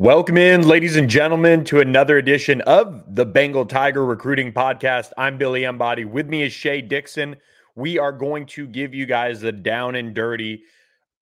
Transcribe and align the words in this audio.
Welcome 0.00 0.38
in, 0.38 0.66
ladies 0.66 0.96
and 0.96 1.10
gentlemen, 1.10 1.62
to 1.64 1.80
another 1.80 2.16
edition 2.16 2.62
of 2.62 3.04
the 3.14 3.26
Bengal 3.26 3.66
Tiger 3.66 4.06
Recruiting 4.06 4.50
Podcast. 4.50 5.12
I'm 5.18 5.36
Billy 5.36 5.64
Embody. 5.64 6.06
With 6.06 6.26
me 6.26 6.42
is 6.42 6.54
Shea 6.54 6.80
Dixon. 6.80 7.36
We 7.74 7.98
are 7.98 8.10
going 8.10 8.46
to 8.46 8.66
give 8.66 8.94
you 8.94 9.04
guys 9.04 9.42
the 9.42 9.52
down 9.52 9.96
and 9.96 10.14
dirty 10.14 10.62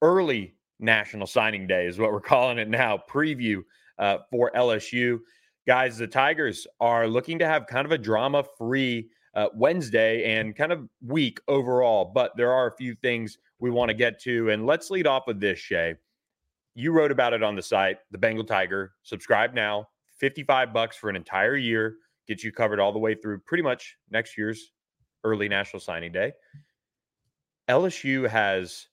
early 0.00 0.54
National 0.78 1.26
Signing 1.26 1.66
Day, 1.66 1.86
is 1.86 1.98
what 1.98 2.12
we're 2.12 2.20
calling 2.20 2.58
it 2.58 2.68
now, 2.68 3.02
preview 3.10 3.64
uh, 3.98 4.18
for 4.30 4.52
LSU. 4.54 5.18
Guys, 5.66 5.98
the 5.98 6.06
Tigers 6.06 6.64
are 6.78 7.08
looking 7.08 7.40
to 7.40 7.48
have 7.48 7.66
kind 7.66 7.84
of 7.84 7.90
a 7.90 7.98
drama 7.98 8.44
free 8.56 9.08
uh, 9.34 9.48
Wednesday 9.56 10.36
and 10.36 10.54
kind 10.54 10.70
of 10.70 10.88
week 11.04 11.40
overall, 11.48 12.12
but 12.14 12.36
there 12.36 12.52
are 12.52 12.68
a 12.68 12.76
few 12.76 12.94
things 12.94 13.38
we 13.58 13.72
want 13.72 13.88
to 13.88 13.94
get 13.94 14.20
to. 14.20 14.50
And 14.50 14.66
let's 14.66 14.88
lead 14.88 15.08
off 15.08 15.26
with 15.26 15.40
this, 15.40 15.58
Shea 15.58 15.96
you 16.78 16.92
wrote 16.92 17.10
about 17.10 17.32
it 17.32 17.42
on 17.42 17.56
the 17.56 17.62
site, 17.62 17.98
the 18.12 18.18
Bengal 18.18 18.44
Tiger. 18.44 18.92
Subscribe 19.02 19.52
now, 19.52 19.88
55 20.20 20.72
bucks 20.72 20.96
for 20.96 21.10
an 21.10 21.16
entire 21.16 21.56
year, 21.56 21.96
gets 22.28 22.44
you 22.44 22.52
covered 22.52 22.78
all 22.78 22.92
the 22.92 23.00
way 23.00 23.16
through 23.16 23.40
pretty 23.40 23.64
much 23.64 23.96
next 24.12 24.38
year's 24.38 24.70
early 25.24 25.48
National 25.48 25.80
Signing 25.80 26.12
Day. 26.12 26.32
LSU 27.68 28.28
has 28.28 28.86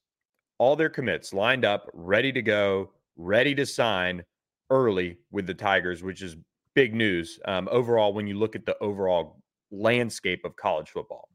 all 0.57 0.75
their 0.75 0.89
commits 0.89 1.31
lined 1.31 1.63
up, 1.63 1.87
ready 1.93 2.31
to 2.31 2.41
go, 2.41 2.91
ready 3.17 3.53
to 3.53 3.67
sign 3.67 4.23
early 4.71 5.19
with 5.29 5.45
the 5.45 5.53
Tigers, 5.53 6.01
which 6.01 6.23
is 6.23 6.35
big 6.73 6.95
news 6.95 7.39
um, 7.45 7.69
overall 7.71 8.15
when 8.15 8.25
you 8.25 8.33
look 8.33 8.55
at 8.55 8.65
the 8.65 8.75
overall 8.79 9.43
landscape 9.69 10.43
of 10.43 10.55
college 10.55 10.89
football. 10.89 11.29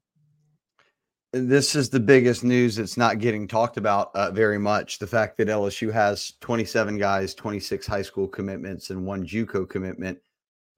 This 1.33 1.77
is 1.77 1.89
the 1.89 2.01
biggest 2.01 2.43
news 2.43 2.77
that's 2.77 2.97
not 2.97 3.21
getting 3.21 3.47
talked 3.47 3.77
about 3.77 4.11
uh, 4.15 4.31
very 4.33 4.59
much. 4.59 4.99
The 4.99 5.07
fact 5.07 5.37
that 5.39 5.49
LSU 5.49 5.93
has 5.93 6.33
27 6.41 6.99
guys, 6.99 7.35
26 7.35 7.87
high 7.87 8.03
school 8.03 8.27
commitments, 8.27 8.91
and 8.91 9.07
one 9.07 9.25
JUCO 9.25 9.69
commitment, 9.69 10.19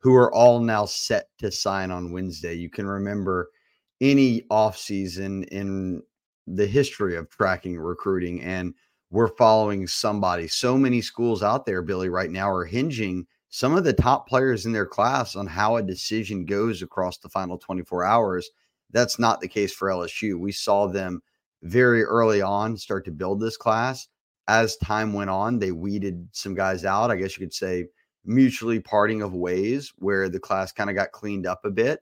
who 0.00 0.14
are 0.14 0.32
all 0.34 0.60
now 0.60 0.84
set 0.84 1.28
to 1.38 1.50
sign 1.50 1.90
on 1.90 2.12
Wednesday. 2.12 2.54
You 2.54 2.68
can 2.68 2.86
remember 2.86 3.50
any 4.02 4.42
offseason 4.50 5.46
in 5.48 6.02
the 6.46 6.66
history 6.66 7.16
of 7.16 7.30
tracking 7.30 7.78
recruiting, 7.78 8.42
and 8.42 8.74
we're 9.10 9.34
following 9.36 9.86
somebody. 9.86 10.48
So 10.48 10.76
many 10.76 11.00
schools 11.00 11.42
out 11.42 11.64
there, 11.64 11.80
Billy, 11.80 12.10
right 12.10 12.30
now 12.30 12.50
are 12.50 12.64
hinging 12.64 13.26
some 13.48 13.74
of 13.74 13.84
the 13.84 13.92
top 13.92 14.28
players 14.28 14.66
in 14.66 14.72
their 14.72 14.86
class 14.86 15.34
on 15.36 15.46
how 15.46 15.76
a 15.76 15.82
decision 15.82 16.44
goes 16.44 16.82
across 16.82 17.18
the 17.18 17.28
final 17.28 17.56
24 17.56 18.04
hours. 18.04 18.50
That's 18.92 19.18
not 19.18 19.40
the 19.40 19.48
case 19.48 19.72
for 19.72 19.88
LSU. 19.88 20.38
We 20.38 20.52
saw 20.52 20.86
them 20.86 21.22
very 21.62 22.04
early 22.04 22.42
on 22.42 22.76
start 22.76 23.04
to 23.06 23.10
build 23.10 23.40
this 23.40 23.56
class. 23.56 24.08
As 24.48 24.76
time 24.78 25.12
went 25.12 25.30
on, 25.30 25.58
they 25.58 25.72
weeded 25.72 26.28
some 26.32 26.54
guys 26.54 26.84
out. 26.84 27.10
I 27.10 27.16
guess 27.16 27.36
you 27.36 27.46
could 27.46 27.54
say 27.54 27.86
mutually 28.24 28.80
parting 28.80 29.22
of 29.22 29.34
ways 29.34 29.92
where 29.96 30.28
the 30.28 30.40
class 30.40 30.72
kind 30.72 30.90
of 30.90 30.96
got 30.96 31.12
cleaned 31.12 31.46
up 31.46 31.64
a 31.64 31.70
bit. 31.70 32.00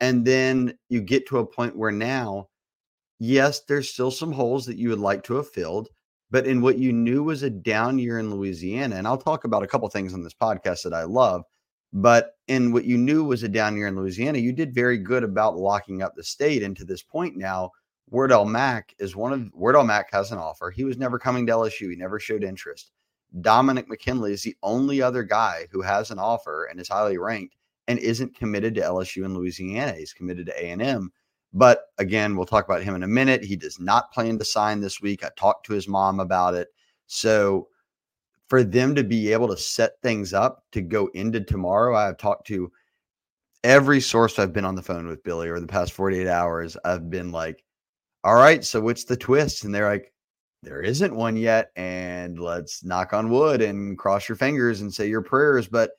And 0.00 0.24
then 0.24 0.78
you 0.88 1.00
get 1.00 1.26
to 1.28 1.38
a 1.38 1.46
point 1.46 1.76
where 1.76 1.90
now, 1.90 2.48
yes, 3.18 3.60
there's 3.60 3.90
still 3.90 4.10
some 4.10 4.32
holes 4.32 4.66
that 4.66 4.76
you 4.76 4.90
would 4.90 5.00
like 5.00 5.24
to 5.24 5.34
have 5.34 5.50
filled. 5.50 5.88
But 6.30 6.46
in 6.46 6.60
what 6.60 6.78
you 6.78 6.92
knew 6.92 7.22
was 7.22 7.42
a 7.42 7.50
down 7.50 7.98
year 7.98 8.18
in 8.18 8.30
Louisiana, 8.30 8.96
and 8.96 9.06
I'll 9.06 9.16
talk 9.16 9.44
about 9.44 9.62
a 9.62 9.66
couple 9.66 9.88
things 9.88 10.12
on 10.12 10.22
this 10.22 10.34
podcast 10.34 10.82
that 10.82 10.92
I 10.92 11.04
love, 11.04 11.42
but 11.92 12.36
in 12.48 12.72
what 12.72 12.84
you 12.84 12.98
knew 12.98 13.24
was 13.24 13.42
a 13.42 13.48
down 13.48 13.76
year 13.76 13.86
in 13.86 13.96
Louisiana, 13.96 14.38
you 14.38 14.52
did 14.52 14.74
very 14.74 14.98
good 14.98 15.24
about 15.24 15.56
locking 15.56 16.02
up 16.02 16.14
the 16.14 16.24
state. 16.24 16.62
And 16.62 16.76
to 16.76 16.84
this 16.84 17.02
point 17.02 17.36
now, 17.36 17.70
Wardell 18.10 18.44
Mack 18.44 18.94
is 18.98 19.16
one 19.16 19.32
of 19.32 19.50
Wardell 19.54 19.84
Mack 19.84 20.10
has 20.12 20.32
an 20.32 20.38
offer. 20.38 20.70
He 20.70 20.84
was 20.84 20.96
never 20.96 21.18
coming 21.18 21.46
to 21.46 21.52
LSU. 21.52 21.90
He 21.90 21.96
never 21.96 22.18
showed 22.18 22.44
interest. 22.44 22.90
Dominick 23.40 23.88
McKinley 23.88 24.32
is 24.32 24.42
the 24.42 24.56
only 24.62 25.02
other 25.02 25.22
guy 25.22 25.66
who 25.70 25.82
has 25.82 26.10
an 26.10 26.18
offer 26.18 26.64
and 26.64 26.80
is 26.80 26.88
highly 26.88 27.18
ranked 27.18 27.56
and 27.86 27.98
isn't 27.98 28.36
committed 28.36 28.74
to 28.74 28.80
LSU 28.80 29.24
in 29.24 29.34
Louisiana. 29.34 29.92
He's 29.92 30.12
committed 30.12 30.46
to 30.46 30.64
A&M. 30.64 31.10
But 31.52 31.86
again, 31.98 32.36
we'll 32.36 32.46
talk 32.46 32.66
about 32.66 32.82
him 32.82 32.94
in 32.94 33.02
a 33.02 33.08
minute. 33.08 33.42
He 33.42 33.56
does 33.56 33.80
not 33.80 34.12
plan 34.12 34.38
to 34.38 34.44
sign 34.44 34.80
this 34.80 35.00
week. 35.00 35.24
I 35.24 35.30
talked 35.36 35.66
to 35.66 35.72
his 35.72 35.88
mom 35.88 36.20
about 36.20 36.54
it. 36.54 36.68
So 37.06 37.68
for 38.48 38.64
them 38.64 38.94
to 38.94 39.04
be 39.04 39.32
able 39.32 39.48
to 39.48 39.56
set 39.56 40.00
things 40.02 40.32
up 40.32 40.64
to 40.72 40.80
go 40.80 41.08
into 41.14 41.40
tomorrow, 41.40 41.94
I 41.94 42.06
have 42.06 42.16
talked 42.16 42.46
to 42.48 42.72
every 43.64 44.00
source 44.00 44.38
I've 44.38 44.52
been 44.52 44.64
on 44.64 44.74
the 44.74 44.82
phone 44.82 45.06
with 45.06 45.22
Billy 45.22 45.48
over 45.48 45.60
the 45.60 45.66
past 45.66 45.92
48 45.92 46.26
hours. 46.26 46.76
I've 46.84 47.10
been 47.10 47.30
like, 47.30 47.62
all 48.24 48.36
right, 48.36 48.64
so 48.64 48.80
what's 48.80 49.04
the 49.04 49.16
twist? 49.16 49.64
And 49.64 49.74
they're 49.74 49.88
like, 49.88 50.12
there 50.62 50.80
isn't 50.80 51.14
one 51.14 51.36
yet. 51.36 51.70
And 51.76 52.38
let's 52.40 52.82
knock 52.84 53.12
on 53.12 53.30
wood 53.30 53.60
and 53.60 53.98
cross 53.98 54.28
your 54.28 54.36
fingers 54.36 54.80
and 54.80 54.92
say 54.92 55.08
your 55.08 55.22
prayers. 55.22 55.68
But 55.68 55.90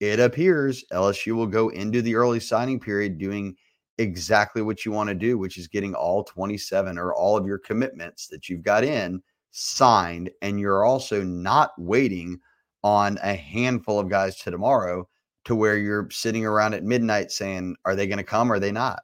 it 0.00 0.18
appears 0.18 0.84
LSU 0.92 1.34
will 1.34 1.46
go 1.46 1.68
into 1.68 2.00
the 2.02 2.14
early 2.14 2.40
signing 2.40 2.80
period 2.80 3.18
doing 3.18 3.54
exactly 3.98 4.62
what 4.62 4.84
you 4.84 4.92
want 4.92 5.08
to 5.08 5.14
do, 5.14 5.36
which 5.36 5.58
is 5.58 5.68
getting 5.68 5.94
all 5.94 6.24
27 6.24 6.96
or 6.96 7.12
all 7.12 7.36
of 7.36 7.46
your 7.46 7.58
commitments 7.58 8.26
that 8.28 8.48
you've 8.48 8.62
got 8.62 8.82
in 8.82 9.22
signed. 9.50 10.30
And 10.42 10.60
you're 10.60 10.84
also 10.84 11.22
not 11.22 11.72
waiting 11.78 12.40
on 12.82 13.18
a 13.22 13.34
handful 13.34 13.98
of 13.98 14.08
guys 14.08 14.36
to 14.38 14.50
tomorrow 14.50 15.08
to 15.44 15.54
where 15.54 15.76
you're 15.76 16.08
sitting 16.10 16.44
around 16.44 16.74
at 16.74 16.84
midnight 16.84 17.30
saying, 17.30 17.76
are 17.84 17.96
they 17.96 18.06
going 18.06 18.18
to 18.18 18.24
come 18.24 18.50
or 18.50 18.56
are 18.56 18.60
they 18.60 18.72
not? 18.72 19.00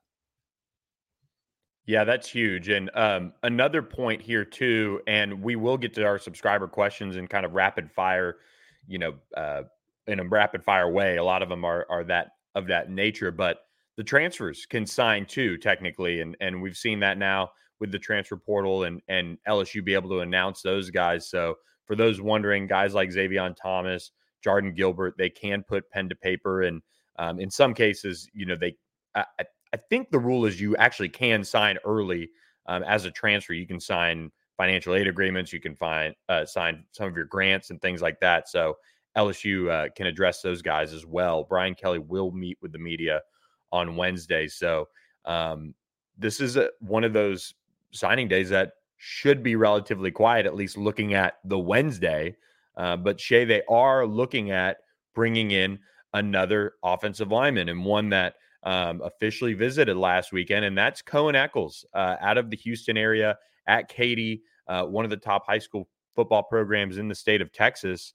Yeah, 1.86 2.02
that's 2.02 2.28
huge. 2.28 2.68
And 2.68 2.90
um, 2.94 3.32
another 3.44 3.80
point 3.80 4.20
here 4.20 4.44
too, 4.44 5.00
and 5.06 5.40
we 5.40 5.54
will 5.54 5.78
get 5.78 5.94
to 5.94 6.04
our 6.04 6.18
subscriber 6.18 6.66
questions 6.66 7.16
in 7.16 7.28
kind 7.28 7.46
of 7.46 7.52
rapid 7.52 7.90
fire, 7.92 8.38
you 8.88 8.98
know, 8.98 9.14
uh, 9.36 9.62
in 10.08 10.18
a 10.18 10.24
rapid 10.24 10.64
fire 10.64 10.90
way. 10.90 11.16
A 11.16 11.24
lot 11.24 11.42
of 11.42 11.48
them 11.48 11.64
are 11.64 11.86
are 11.88 12.02
that 12.04 12.30
of 12.56 12.66
that 12.66 12.90
nature, 12.90 13.30
but 13.30 13.58
the 13.96 14.02
transfers 14.02 14.66
can 14.66 14.84
sign 14.84 15.26
too, 15.26 15.56
technically, 15.58 16.20
and 16.20 16.36
and 16.40 16.60
we've 16.60 16.76
seen 16.76 16.98
that 17.00 17.18
now 17.18 17.50
with 17.80 17.92
the 17.92 17.98
transfer 17.98 18.36
portal 18.36 18.84
and 18.84 19.00
and 19.08 19.38
LSU 19.48 19.84
be 19.84 19.94
able 19.94 20.10
to 20.10 20.20
announce 20.20 20.62
those 20.62 20.90
guys. 20.90 21.28
So 21.28 21.56
for 21.86 21.96
those 21.96 22.20
wondering, 22.20 22.66
guys 22.66 22.94
like 22.94 23.12
Xavier 23.12 23.54
Thomas, 23.60 24.10
Jordan 24.42 24.74
Gilbert, 24.74 25.14
they 25.16 25.30
can 25.30 25.62
put 25.62 25.90
pen 25.90 26.08
to 26.08 26.16
paper, 26.16 26.62
and 26.62 26.82
um, 27.18 27.40
in 27.40 27.50
some 27.50 27.74
cases, 27.74 28.28
you 28.32 28.46
know, 28.46 28.56
they. 28.56 28.76
I, 29.14 29.24
I 29.72 29.78
think 29.90 30.10
the 30.10 30.18
rule 30.18 30.46
is 30.46 30.60
you 30.60 30.76
actually 30.76 31.08
can 31.08 31.42
sign 31.44 31.78
early 31.84 32.30
um, 32.66 32.82
as 32.84 33.04
a 33.04 33.10
transfer. 33.10 33.52
You 33.52 33.66
can 33.66 33.80
sign 33.80 34.30
financial 34.56 34.94
aid 34.94 35.06
agreements. 35.06 35.52
You 35.52 35.60
can 35.60 35.76
find 35.76 36.14
uh, 36.28 36.44
sign 36.46 36.84
some 36.92 37.08
of 37.08 37.16
your 37.16 37.26
grants 37.26 37.70
and 37.70 37.80
things 37.80 38.02
like 38.02 38.20
that. 38.20 38.48
So 38.48 38.76
LSU 39.16 39.70
uh, 39.70 39.88
can 39.94 40.06
address 40.06 40.42
those 40.42 40.62
guys 40.62 40.92
as 40.92 41.06
well. 41.06 41.44
Brian 41.44 41.74
Kelly 41.74 41.98
will 41.98 42.30
meet 42.30 42.58
with 42.60 42.72
the 42.72 42.78
media 42.78 43.20
on 43.72 43.96
Wednesday. 43.96 44.46
So 44.46 44.88
um, 45.24 45.74
this 46.16 46.40
is 46.40 46.56
a, 46.56 46.70
one 46.80 47.04
of 47.04 47.12
those 47.12 47.54
signing 47.92 48.28
days 48.28 48.50
that 48.50 48.72
should 48.96 49.42
be 49.42 49.56
relatively 49.56 50.10
quiet, 50.10 50.46
at 50.46 50.54
least 50.54 50.76
looking 50.76 51.14
at 51.14 51.34
the 51.44 51.58
Wednesday. 51.58 52.36
Uh, 52.76 52.96
but 52.96 53.20
Shea, 53.20 53.44
they 53.44 53.62
are 53.68 54.06
looking 54.06 54.50
at 54.50 54.78
bringing 55.14 55.50
in 55.50 55.78
another 56.14 56.74
offensive 56.82 57.30
lineman 57.30 57.68
and 57.68 57.84
one 57.84 58.10
that 58.10 58.34
um, 58.62 59.00
officially 59.02 59.54
visited 59.54 59.96
last 59.96 60.32
weekend, 60.32 60.64
and 60.64 60.76
that's 60.76 61.02
Coen 61.02 61.34
Echols 61.34 61.84
uh, 61.94 62.16
out 62.20 62.38
of 62.38 62.50
the 62.50 62.56
Houston 62.56 62.96
area 62.96 63.36
at 63.66 63.88
Katy, 63.88 64.42
uh, 64.66 64.84
one 64.84 65.04
of 65.04 65.10
the 65.10 65.16
top 65.16 65.46
high 65.46 65.58
school 65.58 65.88
football 66.14 66.42
programs 66.42 66.98
in 66.98 67.08
the 67.08 67.14
state 67.14 67.40
of 67.40 67.52
Texas. 67.52 68.14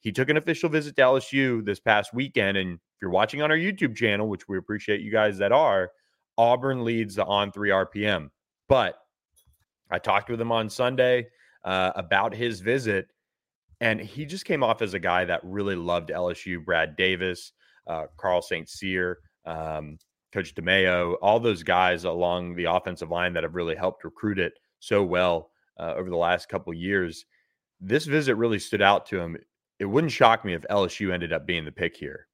He 0.00 0.10
took 0.10 0.28
an 0.28 0.36
official 0.36 0.68
visit 0.68 0.96
to 0.96 1.02
LSU 1.02 1.64
this 1.64 1.78
past 1.78 2.12
weekend, 2.12 2.56
and 2.56 2.74
if 2.74 2.80
you're 3.00 3.10
watching 3.10 3.42
on 3.42 3.50
our 3.50 3.56
YouTube 3.56 3.94
channel, 3.94 4.28
which 4.28 4.48
we 4.48 4.58
appreciate 4.58 5.00
you 5.00 5.12
guys 5.12 5.38
that 5.38 5.52
are, 5.52 5.90
Auburn 6.36 6.84
leads 6.84 7.14
the 7.14 7.24
on 7.24 7.52
three 7.52 7.70
RPM. 7.70 8.30
But 8.68 8.96
I 9.92 9.98
talked 9.98 10.30
with 10.30 10.40
him 10.40 10.50
on 10.50 10.70
Sunday 10.70 11.28
uh, 11.64 11.92
about 11.94 12.34
his 12.34 12.60
visit, 12.60 13.08
and 13.80 14.00
he 14.00 14.24
just 14.24 14.44
came 14.44 14.62
off 14.62 14.80
as 14.82 14.94
a 14.94 14.98
guy 14.98 15.24
that 15.26 15.40
really 15.44 15.76
loved 15.76 16.08
LSU. 16.08 16.64
Brad 16.64 16.96
Davis, 16.96 17.52
uh, 17.86 18.06
Carl 18.16 18.42
St. 18.42 18.68
Cyr, 18.68 19.18
um, 19.44 19.98
Coach 20.32 20.54
DeMeo, 20.54 21.16
all 21.20 21.38
those 21.38 21.62
guys 21.62 22.04
along 22.04 22.54
the 22.54 22.64
offensive 22.64 23.10
line 23.10 23.34
that 23.34 23.42
have 23.42 23.54
really 23.54 23.76
helped 23.76 24.02
recruit 24.04 24.38
it 24.38 24.54
so 24.80 25.04
well 25.04 25.50
uh, 25.78 25.92
over 25.94 26.08
the 26.08 26.16
last 26.16 26.48
couple 26.48 26.72
years. 26.72 27.26
This 27.80 28.06
visit 28.06 28.36
really 28.36 28.58
stood 28.58 28.82
out 28.82 29.04
to 29.06 29.20
him. 29.20 29.36
it 29.78 29.84
wouldn't 29.84 30.12
shock 30.12 30.44
me 30.44 30.54
if 30.54 30.62
LSU 30.70 31.12
ended 31.12 31.32
up 31.32 31.46
being 31.46 31.64
the 31.64 31.72
pick 31.72 31.96
here. 31.96 32.28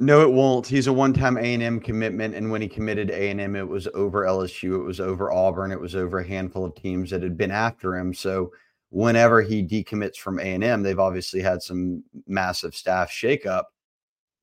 No, 0.00 0.22
it 0.22 0.30
won't. 0.32 0.66
He's 0.66 0.86
a 0.86 0.92
one-time 0.92 1.36
A 1.36 1.54
and 1.54 1.62
M 1.62 1.80
commitment, 1.80 2.34
and 2.34 2.50
when 2.50 2.62
he 2.62 2.68
committed 2.68 3.10
A 3.10 3.30
and 3.30 3.40
M, 3.40 3.56
it 3.56 3.66
was 3.66 3.88
over 3.94 4.24
LSU, 4.24 4.78
it 4.78 4.84
was 4.84 5.00
over 5.00 5.32
Auburn, 5.32 5.72
it 5.72 5.80
was 5.80 5.96
over 5.96 6.20
a 6.20 6.26
handful 6.26 6.64
of 6.64 6.74
teams 6.74 7.10
that 7.10 7.22
had 7.22 7.36
been 7.36 7.50
after 7.50 7.96
him. 7.96 8.14
So 8.14 8.52
whenever 8.90 9.42
he 9.42 9.62
decommits 9.62 10.16
from 10.16 10.38
A 10.38 10.42
and 10.54 10.62
M, 10.62 10.82
they've 10.82 10.98
obviously 10.98 11.40
had 11.40 11.62
some 11.62 12.04
massive 12.26 12.74
staff 12.74 13.10
shakeup. 13.10 13.64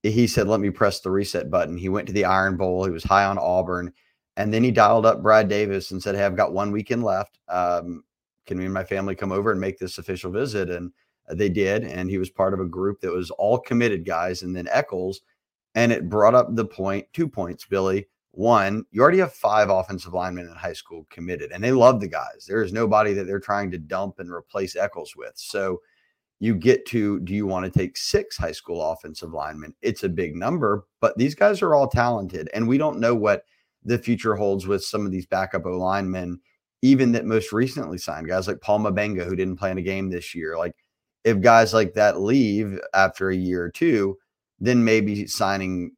He 0.04 0.28
said, 0.28 0.48
"Let 0.48 0.60
me 0.60 0.70
press 0.70 1.00
the 1.00 1.12
reset 1.12 1.50
button." 1.50 1.78
He 1.78 1.90
went 1.90 2.08
to 2.08 2.14
the 2.14 2.26
Iron 2.26 2.58
Bowl. 2.58 2.86
He 2.86 2.92
was 2.92 3.04
high 3.04 3.26
on 3.26 3.38
Auburn, 3.38 3.94
and 4.38 4.54
then 4.54 4.64
he 4.64 4.72
dialed 4.72 5.06
up 5.06 5.22
Brad 5.24 5.48
Davis 5.48 5.92
and 5.92 6.02
said, 6.04 6.16
"Hey, 6.16 6.26
I've 6.26 6.36
got 6.36 6.54
one 6.54 6.72
weekend 6.72 7.04
left. 7.04 7.40
Um, 7.48 8.04
can 8.46 8.58
me 8.58 8.66
and 8.66 8.74
my 8.74 8.84
family 8.84 9.16
come 9.16 9.32
over 9.32 9.52
and 9.52 9.62
make 9.62 9.80
this 9.80 9.98
official 10.00 10.32
visit?" 10.32 10.70
And 10.70 10.92
they 11.32 11.50
did, 11.50 11.84
and 11.86 12.10
he 12.10 12.18
was 12.18 12.30
part 12.30 12.54
of 12.54 12.60
a 12.60 12.66
group 12.66 13.02
that 13.02 13.12
was 13.12 13.32
all 13.32 13.58
committed 13.58 14.06
guys. 14.06 14.44
And 14.44 14.56
then 14.56 14.68
Echols 14.70 15.22
and 15.76 15.92
it 15.92 16.10
brought 16.10 16.34
up 16.34 16.56
the 16.56 16.66
point, 16.66 17.06
two 17.14 17.28
points, 17.28 17.66
Billy. 17.66 18.08
One, 18.32 18.86
you 18.92 19.02
already 19.02 19.20
have 19.20 19.34
five 19.34 19.70
offensive 19.70 20.14
linemen 20.14 20.48
in 20.48 20.56
high 20.56 20.74
school 20.74 21.06
committed, 21.10 21.52
and 21.52 21.64
they 21.64 21.72
love 21.72 22.02
the 22.02 22.08
guys. 22.08 22.46
There 22.48 22.64
is 22.64 22.74
nobody 22.74 23.14
that 23.14 23.26
they're 23.26 23.40
trying 23.40 23.72
to 23.72 23.78
dump 23.78 24.20
and 24.20 24.30
replace 24.30 24.76
Echols 24.76 25.16
with. 25.16 25.34
So 25.36 25.82
you 26.40 26.56
get 26.56 26.86
to 26.88 27.20
do 27.22 27.34
you 27.34 27.46
want 27.46 27.66
to 27.66 27.80
take 27.80 27.96
six 27.96 28.36
high 28.36 28.52
school 28.52 28.82
offensive 28.82 29.32
linemen? 29.32 29.74
It's 29.82 30.04
a 30.04 30.10
big 30.10 30.36
number, 30.36 30.86
but 31.00 31.18
these 31.18 31.36
guys 31.36 31.62
are 31.62 31.76
all 31.76 31.88
talented, 31.88 32.50
and 32.54 32.68
we 32.68 32.78
don't 32.78 33.00
know 33.00 33.16
what 33.16 33.44
the 33.84 33.98
future 33.98 34.36
holds 34.36 34.68
with 34.68 34.84
some 34.84 35.06
of 35.06 35.12
these 35.12 35.28
backup 35.28 35.66
O 35.66 35.78
linemen, 35.78 36.40
even 36.82 37.12
that 37.14 37.26
most 37.26 37.54
recently 37.54 37.98
signed 37.98 38.28
guys 38.28 38.48
like 38.48 38.60
Paul 38.60 38.80
Mubenga, 38.80 39.26
who 39.26 39.36
didn't 39.36 39.58
play 39.58 39.72
in 39.72 39.78
a 39.78 39.82
game 39.82 40.10
this 40.10 40.36
year. 40.36 40.58
Like, 40.58 40.76
if 41.24 41.40
guys 41.40 41.74
like 41.74 41.94
that 41.94 42.20
leave 42.20 42.80
after 42.94 43.30
a 43.30 43.36
year 43.36 43.64
or 43.64 43.70
two, 43.70 44.18
then 44.60 44.84
maybe 44.84 45.28
signing 45.28 45.92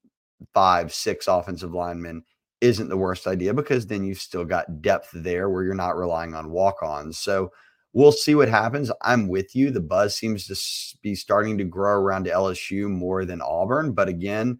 five, 0.53 0.93
six 0.93 1.27
offensive 1.27 1.73
linemen 1.73 2.23
isn't 2.61 2.89
the 2.89 2.97
worst 2.97 3.27
idea 3.27 3.53
because 3.53 3.85
then 3.85 4.03
you've 4.03 4.19
still 4.19 4.45
got 4.45 4.81
depth 4.81 5.09
there 5.13 5.49
where 5.49 5.63
you're 5.63 5.75
not 5.75 5.97
relying 5.97 6.33
on 6.33 6.49
walk 6.49 6.81
ons. 6.81 7.17
So 7.17 7.51
we'll 7.93 8.11
see 8.11 8.35
what 8.35 8.49
happens. 8.49 8.91
I'm 9.01 9.27
with 9.27 9.55
you. 9.55 9.71
The 9.71 9.79
buzz 9.79 10.15
seems 10.15 10.47
to 10.47 10.97
be 11.01 11.15
starting 11.15 11.57
to 11.59 11.63
grow 11.63 11.93
around 11.93 12.25
LSU 12.25 12.89
more 12.89 13.25
than 13.25 13.41
Auburn. 13.41 13.93
But 13.93 14.07
again, 14.07 14.59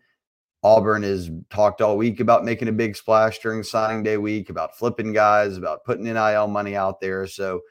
Auburn 0.63 1.03
has 1.03 1.31
talked 1.49 1.81
all 1.81 1.97
week 1.97 2.19
about 2.19 2.45
making 2.45 2.67
a 2.67 2.73
big 2.73 2.95
splash 2.95 3.39
during 3.39 3.63
signing 3.63 4.03
day 4.03 4.17
week, 4.17 4.49
about 4.49 4.77
flipping 4.77 5.13
guys, 5.13 5.57
about 5.57 5.83
putting 5.83 6.05
NIL 6.05 6.47
money 6.47 6.75
out 6.75 6.99
there. 6.99 7.25
So 7.27 7.61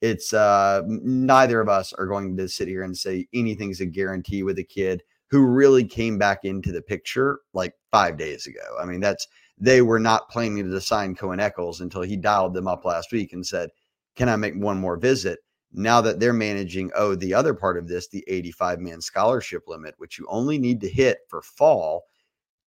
it's 0.00 0.32
uh, 0.32 0.82
neither 0.86 1.60
of 1.60 1.68
us 1.68 1.92
are 1.94 2.06
going 2.06 2.36
to 2.36 2.48
sit 2.48 2.68
here 2.68 2.82
and 2.82 2.96
say 2.96 3.26
anything's 3.32 3.80
a 3.80 3.86
guarantee 3.86 4.42
with 4.42 4.58
a 4.58 4.64
kid 4.64 5.02
who 5.34 5.44
really 5.44 5.82
came 5.82 6.16
back 6.16 6.44
into 6.44 6.70
the 6.70 6.80
picture 6.80 7.40
like 7.54 7.74
five 7.90 8.16
days 8.16 8.46
ago. 8.46 8.60
I 8.80 8.84
mean, 8.84 9.00
that's 9.00 9.26
they 9.58 9.82
were 9.82 9.98
not 9.98 10.30
planning 10.30 10.70
to 10.70 10.80
sign 10.80 11.16
Coen 11.16 11.40
Echols 11.40 11.80
until 11.80 12.02
he 12.02 12.16
dialed 12.16 12.54
them 12.54 12.68
up 12.68 12.84
last 12.84 13.10
week 13.10 13.32
and 13.32 13.44
said, 13.44 13.70
Can 14.14 14.28
I 14.28 14.36
make 14.36 14.54
one 14.54 14.78
more 14.78 14.96
visit? 14.96 15.40
Now 15.72 16.00
that 16.02 16.20
they're 16.20 16.32
managing, 16.32 16.92
oh, 16.94 17.16
the 17.16 17.34
other 17.34 17.52
part 17.52 17.76
of 17.76 17.88
this, 17.88 18.06
the 18.06 18.22
85 18.28 18.78
man 18.78 19.00
scholarship 19.00 19.64
limit, 19.66 19.96
which 19.98 20.20
you 20.20 20.26
only 20.28 20.56
need 20.56 20.80
to 20.82 20.88
hit 20.88 21.18
for 21.28 21.42
fall, 21.42 22.04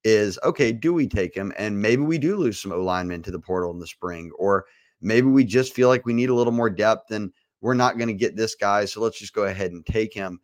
is 0.04 0.38
okay, 0.44 0.74
do 0.74 0.94
we 0.94 1.08
take 1.08 1.34
him? 1.34 1.54
And 1.58 1.82
maybe 1.82 2.02
we 2.02 2.18
do 2.18 2.36
lose 2.36 2.62
some 2.62 2.74
O 2.74 2.82
linemen 2.82 3.24
to 3.24 3.32
the 3.32 3.40
portal 3.40 3.72
in 3.72 3.80
the 3.80 3.88
spring, 3.88 4.30
or 4.38 4.66
maybe 5.00 5.28
we 5.28 5.46
just 5.46 5.74
feel 5.74 5.88
like 5.88 6.06
we 6.06 6.12
need 6.12 6.30
a 6.30 6.36
little 6.36 6.52
more 6.52 6.70
depth 6.70 7.12
and 7.12 7.32
we're 7.62 7.76
not 7.76 7.98
going 7.98 8.10
to 8.10 8.14
get 8.14 8.36
this 8.36 8.56
guy. 8.56 8.84
So 8.84 9.00
let's 9.00 9.20
just 9.20 9.34
go 9.34 9.44
ahead 9.44 9.72
and 9.72 9.86
take 9.86 10.14
him 10.14 10.42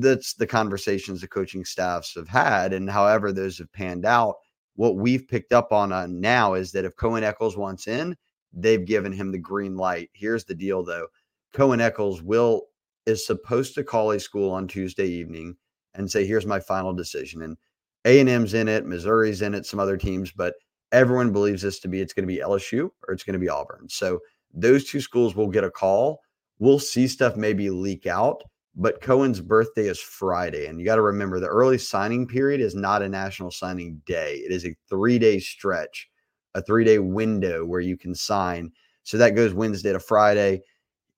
that's 0.00 0.34
the 0.34 0.46
conversations 0.46 1.20
the 1.20 1.28
coaching 1.28 1.64
staffs 1.64 2.14
have 2.14 2.28
had. 2.28 2.72
And 2.72 2.90
however 2.90 3.32
those 3.32 3.58
have 3.58 3.72
panned 3.72 4.04
out, 4.04 4.36
what 4.76 4.96
we've 4.96 5.26
picked 5.28 5.52
up 5.52 5.72
on 5.72 5.92
uh, 5.92 6.06
now 6.08 6.54
is 6.54 6.72
that 6.72 6.84
if 6.84 6.96
Coen 6.96 7.22
Echols 7.22 7.56
wants 7.56 7.86
in, 7.86 8.16
they've 8.52 8.84
given 8.84 9.12
him 9.12 9.30
the 9.30 9.38
green 9.38 9.76
light. 9.76 10.10
Here's 10.12 10.44
the 10.44 10.54
deal 10.54 10.84
though. 10.84 11.06
Coen 11.54 11.80
Echols 11.80 12.22
will 12.22 12.62
is 13.06 13.26
supposed 13.26 13.74
to 13.74 13.84
call 13.84 14.10
a 14.12 14.20
school 14.20 14.50
on 14.50 14.66
Tuesday 14.66 15.06
evening 15.06 15.56
and 15.94 16.10
say, 16.10 16.26
here's 16.26 16.46
my 16.46 16.58
final 16.58 16.92
decision. 16.92 17.42
And 17.42 17.56
A&M's 18.04 18.54
in 18.54 18.66
it, 18.66 18.86
Missouri's 18.86 19.42
in 19.42 19.54
it, 19.54 19.66
some 19.66 19.78
other 19.78 19.96
teams, 19.96 20.32
but 20.32 20.54
everyone 20.90 21.32
believes 21.32 21.62
this 21.62 21.78
to 21.80 21.88
be 21.88 22.00
it's 22.00 22.12
going 22.12 22.26
to 22.26 22.34
be 22.34 22.40
LSU 22.40 22.90
or 23.06 23.14
it's 23.14 23.22
going 23.22 23.34
to 23.34 23.38
be 23.38 23.48
Auburn. 23.48 23.88
So 23.88 24.18
those 24.52 24.84
two 24.84 25.00
schools 25.00 25.36
will 25.36 25.48
get 25.48 25.64
a 25.64 25.70
call. 25.70 26.20
We'll 26.58 26.78
see 26.78 27.06
stuff 27.06 27.36
maybe 27.36 27.70
leak 27.70 28.06
out 28.06 28.42
but 28.76 29.00
Coen's 29.00 29.40
birthday 29.40 29.86
is 29.86 30.00
Friday. 30.00 30.66
And 30.66 30.78
you 30.78 30.84
got 30.84 30.96
to 30.96 31.02
remember 31.02 31.38
the 31.38 31.46
early 31.46 31.78
signing 31.78 32.26
period 32.26 32.60
is 32.60 32.74
not 32.74 33.02
a 33.02 33.08
national 33.08 33.50
signing 33.50 34.00
day, 34.06 34.36
it 34.36 34.52
is 34.52 34.66
a 34.66 34.76
three 34.88 35.18
day 35.18 35.38
stretch, 35.38 36.08
a 36.54 36.62
three 36.62 36.84
day 36.84 36.98
window 36.98 37.64
where 37.64 37.80
you 37.80 37.96
can 37.96 38.14
sign. 38.14 38.72
So 39.02 39.18
that 39.18 39.36
goes 39.36 39.54
Wednesday 39.54 39.92
to 39.92 40.00
Friday. 40.00 40.62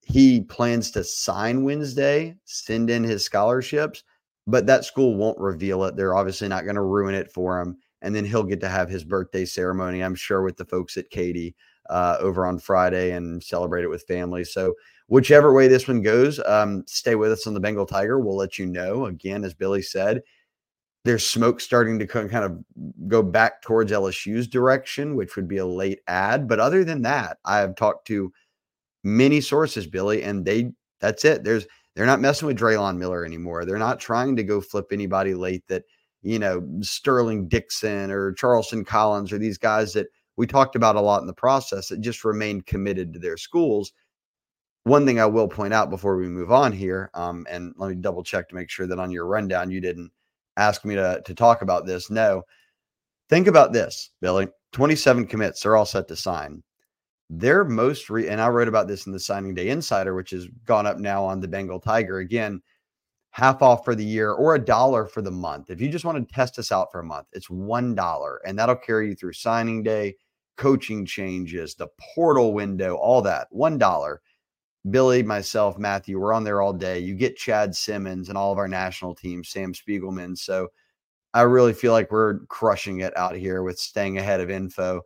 He 0.02 0.42
plans 0.42 0.90
to 0.92 1.02
sign 1.02 1.64
Wednesday, 1.64 2.36
send 2.44 2.90
in 2.90 3.02
his 3.02 3.24
scholarships, 3.24 4.04
but 4.46 4.66
that 4.66 4.84
school 4.84 5.16
won't 5.16 5.38
reveal 5.38 5.84
it. 5.84 5.96
They're 5.96 6.16
obviously 6.16 6.48
not 6.48 6.64
going 6.64 6.76
to 6.76 6.82
ruin 6.82 7.14
it 7.14 7.32
for 7.32 7.60
him. 7.60 7.78
And 8.02 8.14
then 8.14 8.24
he'll 8.24 8.44
get 8.44 8.60
to 8.60 8.68
have 8.68 8.88
his 8.88 9.02
birthday 9.02 9.44
ceremony, 9.44 10.04
I'm 10.04 10.14
sure, 10.14 10.42
with 10.42 10.56
the 10.56 10.64
folks 10.64 10.96
at 10.96 11.10
Katy 11.10 11.56
uh, 11.90 12.18
over 12.20 12.46
on 12.46 12.58
Friday 12.58 13.12
and 13.12 13.42
celebrate 13.42 13.82
it 13.82 13.90
with 13.90 14.04
family. 14.04 14.44
So 14.44 14.74
whichever 15.08 15.52
way 15.52 15.68
this 15.68 15.88
one 15.88 16.02
goes, 16.02 16.40
um, 16.46 16.84
stay 16.86 17.14
with 17.14 17.32
us 17.32 17.46
on 17.46 17.54
the 17.54 17.60
Bengal 17.60 17.86
Tiger. 17.86 18.18
We'll 18.18 18.36
let 18.36 18.58
you 18.58 18.66
know. 18.66 19.06
Again, 19.06 19.44
as 19.44 19.54
Billy 19.54 19.82
said, 19.82 20.22
there's 21.04 21.24
smoke 21.24 21.60
starting 21.60 21.98
to 22.00 22.06
kind 22.06 22.34
of 22.34 22.58
go 23.06 23.22
back 23.22 23.62
towards 23.62 23.92
LSU's 23.92 24.48
direction, 24.48 25.14
which 25.14 25.36
would 25.36 25.46
be 25.46 25.58
a 25.58 25.66
late 25.66 26.00
ad. 26.08 26.48
But 26.48 26.58
other 26.58 26.82
than 26.82 27.02
that, 27.02 27.38
I 27.44 27.58
have 27.58 27.76
talked 27.76 28.08
to 28.08 28.32
many 29.04 29.40
sources, 29.40 29.86
Billy, 29.86 30.24
and 30.24 30.44
they 30.44 30.72
that's 31.00 31.24
it. 31.24 31.44
There's 31.44 31.66
they're 31.94 32.06
not 32.06 32.20
messing 32.20 32.48
with 32.48 32.58
Drelon 32.58 32.98
Miller 32.98 33.24
anymore. 33.24 33.64
They're 33.64 33.78
not 33.78 34.00
trying 34.00 34.36
to 34.36 34.44
go 34.44 34.60
flip 34.60 34.86
anybody 34.90 35.32
late 35.34 35.62
that, 35.68 35.84
you 36.22 36.38
know, 36.38 36.66
Sterling 36.82 37.48
Dixon 37.48 38.10
or 38.10 38.32
Charleston 38.32 38.84
Collins 38.84 39.32
or 39.32 39.38
these 39.38 39.58
guys 39.58 39.92
that 39.92 40.08
we 40.36 40.46
talked 40.46 40.76
about 40.76 40.96
a 40.96 41.00
lot 41.00 41.20
in 41.20 41.26
the 41.26 41.32
process 41.32 41.88
that 41.88 42.00
just 42.00 42.24
remained 42.24 42.66
committed 42.66 43.12
to 43.12 43.18
their 43.18 43.36
schools 43.36 43.92
one 44.86 45.04
thing 45.04 45.18
I 45.18 45.26
will 45.26 45.48
point 45.48 45.74
out 45.74 45.90
before 45.90 46.16
we 46.16 46.28
move 46.28 46.52
on 46.52 46.70
here, 46.70 47.10
um, 47.12 47.44
and 47.50 47.74
let 47.76 47.88
me 47.88 47.96
double 47.96 48.22
check 48.22 48.48
to 48.48 48.54
make 48.54 48.70
sure 48.70 48.86
that 48.86 49.00
on 49.00 49.10
your 49.10 49.26
rundown 49.26 49.68
you 49.68 49.80
didn't 49.80 50.12
ask 50.56 50.84
me 50.84 50.94
to, 50.94 51.20
to 51.24 51.34
talk 51.34 51.62
about 51.62 51.86
this. 51.86 52.08
No. 52.08 52.44
Think 53.28 53.48
about 53.48 53.72
this, 53.72 54.10
Billy. 54.20 54.46
27 54.70 55.26
commits, 55.26 55.60
they're 55.60 55.74
all 55.74 55.86
set 55.86 56.06
to 56.06 56.14
sign. 56.14 56.62
Their 57.28 57.64
most, 57.64 58.08
re- 58.10 58.28
and 58.28 58.40
I 58.40 58.46
wrote 58.46 58.68
about 58.68 58.86
this 58.86 59.06
in 59.06 59.12
the 59.12 59.18
Signing 59.18 59.54
Day 59.54 59.70
Insider, 59.70 60.14
which 60.14 60.30
has 60.30 60.46
gone 60.64 60.86
up 60.86 60.98
now 60.98 61.24
on 61.24 61.40
the 61.40 61.48
Bengal 61.48 61.80
Tiger. 61.80 62.18
Again, 62.18 62.62
half 63.30 63.62
off 63.62 63.84
for 63.84 63.96
the 63.96 64.04
year 64.04 64.34
or 64.34 64.54
a 64.54 64.64
dollar 64.64 65.06
for 65.06 65.20
the 65.20 65.32
month. 65.32 65.68
If 65.68 65.80
you 65.80 65.88
just 65.88 66.04
want 66.04 66.16
to 66.16 66.32
test 66.32 66.60
us 66.60 66.70
out 66.70 66.92
for 66.92 67.00
a 67.00 67.04
month, 67.04 67.26
it's 67.32 67.48
$1, 67.48 68.36
and 68.46 68.56
that'll 68.56 68.76
carry 68.76 69.08
you 69.08 69.16
through 69.16 69.32
signing 69.32 69.82
day, 69.82 70.14
coaching 70.56 71.04
changes, 71.04 71.74
the 71.74 71.88
portal 72.14 72.54
window, 72.54 72.94
all 72.94 73.20
that. 73.22 73.48
$1 73.52 74.18
Billy, 74.90 75.22
myself, 75.22 75.78
Matthew, 75.78 76.18
we're 76.18 76.32
on 76.32 76.44
there 76.44 76.62
all 76.62 76.72
day. 76.72 76.98
You 76.98 77.14
get 77.14 77.36
Chad 77.36 77.74
Simmons 77.74 78.28
and 78.28 78.38
all 78.38 78.52
of 78.52 78.58
our 78.58 78.68
national 78.68 79.14
teams, 79.14 79.48
Sam 79.48 79.72
Spiegelman. 79.72 80.36
So 80.36 80.68
I 81.34 81.42
really 81.42 81.72
feel 81.72 81.92
like 81.92 82.10
we're 82.10 82.40
crushing 82.46 83.00
it 83.00 83.16
out 83.16 83.36
here 83.36 83.62
with 83.62 83.78
staying 83.78 84.18
ahead 84.18 84.40
of 84.40 84.50
info. 84.50 85.02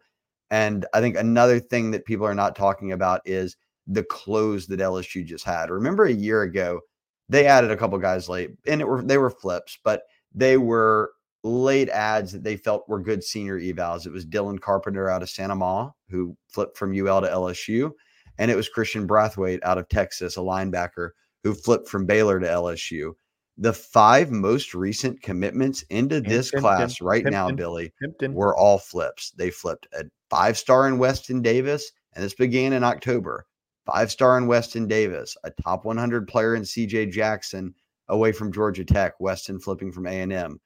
And 0.50 0.86
I 0.92 1.00
think 1.00 1.16
another 1.16 1.60
thing 1.60 1.90
that 1.92 2.04
people 2.04 2.26
are 2.26 2.34
not 2.34 2.56
talking 2.56 2.92
about 2.92 3.22
is 3.24 3.56
the 3.86 4.04
close 4.04 4.66
that 4.66 4.80
LSU 4.80 5.24
just 5.24 5.44
had. 5.44 5.70
Remember 5.70 6.04
a 6.04 6.12
year 6.12 6.42
ago, 6.42 6.80
they 7.28 7.46
added 7.46 7.70
a 7.70 7.76
couple 7.76 7.98
guys 7.98 8.28
late, 8.28 8.50
and 8.66 8.80
it 8.80 8.88
were 8.88 9.02
they 9.02 9.18
were 9.18 9.30
flips, 9.30 9.78
but 9.84 10.02
they 10.34 10.56
were 10.56 11.12
late 11.44 11.88
ads 11.88 12.32
that 12.32 12.42
they 12.42 12.56
felt 12.56 12.88
were 12.88 13.00
good 13.00 13.22
senior 13.22 13.58
evals. 13.58 14.06
It 14.06 14.12
was 14.12 14.26
Dylan 14.26 14.60
Carpenter 14.60 15.08
out 15.08 15.22
of 15.22 15.30
Santa 15.30 15.54
Ma, 15.54 15.90
who 16.10 16.36
flipped 16.48 16.76
from 16.76 16.92
UL 16.92 17.20
to 17.20 17.28
LSU 17.28 17.92
and 18.40 18.50
it 18.50 18.56
was 18.56 18.70
Christian 18.70 19.06
Brathwaite 19.06 19.60
out 19.62 19.76
of 19.76 19.88
Texas, 19.90 20.38
a 20.38 20.40
linebacker 20.40 21.10
who 21.44 21.52
flipped 21.52 21.88
from 21.88 22.06
Baylor 22.06 22.40
to 22.40 22.46
LSU. 22.46 23.12
The 23.58 23.74
five 23.74 24.30
most 24.30 24.74
recent 24.74 25.20
commitments 25.20 25.82
into 25.90 26.22
this 26.22 26.50
class 26.50 27.02
right 27.02 27.24
now, 27.24 27.50
Billy, 27.50 27.92
were 28.32 28.56
all 28.56 28.78
flips. 28.78 29.32
They 29.32 29.50
flipped 29.50 29.86
a 29.92 30.04
five 30.30 30.56
star 30.56 30.88
in 30.88 30.96
Weston 30.96 31.42
Davis, 31.42 31.92
and 32.14 32.24
this 32.24 32.32
began 32.32 32.72
in 32.72 32.82
October. 32.82 33.46
Five 33.84 34.10
star 34.10 34.38
in 34.38 34.46
Weston 34.46 34.88
Davis, 34.88 35.36
a 35.44 35.50
top 35.62 35.84
100 35.84 36.26
player 36.26 36.54
in 36.54 36.62
CJ 36.62 37.12
Jackson 37.12 37.74
away 38.08 38.32
from 38.32 38.52
Georgia 38.52 38.84
Tech, 38.84 39.20
Weston 39.20 39.60
flipping 39.60 39.92
from 39.92 40.06
A&M. 40.06 40.58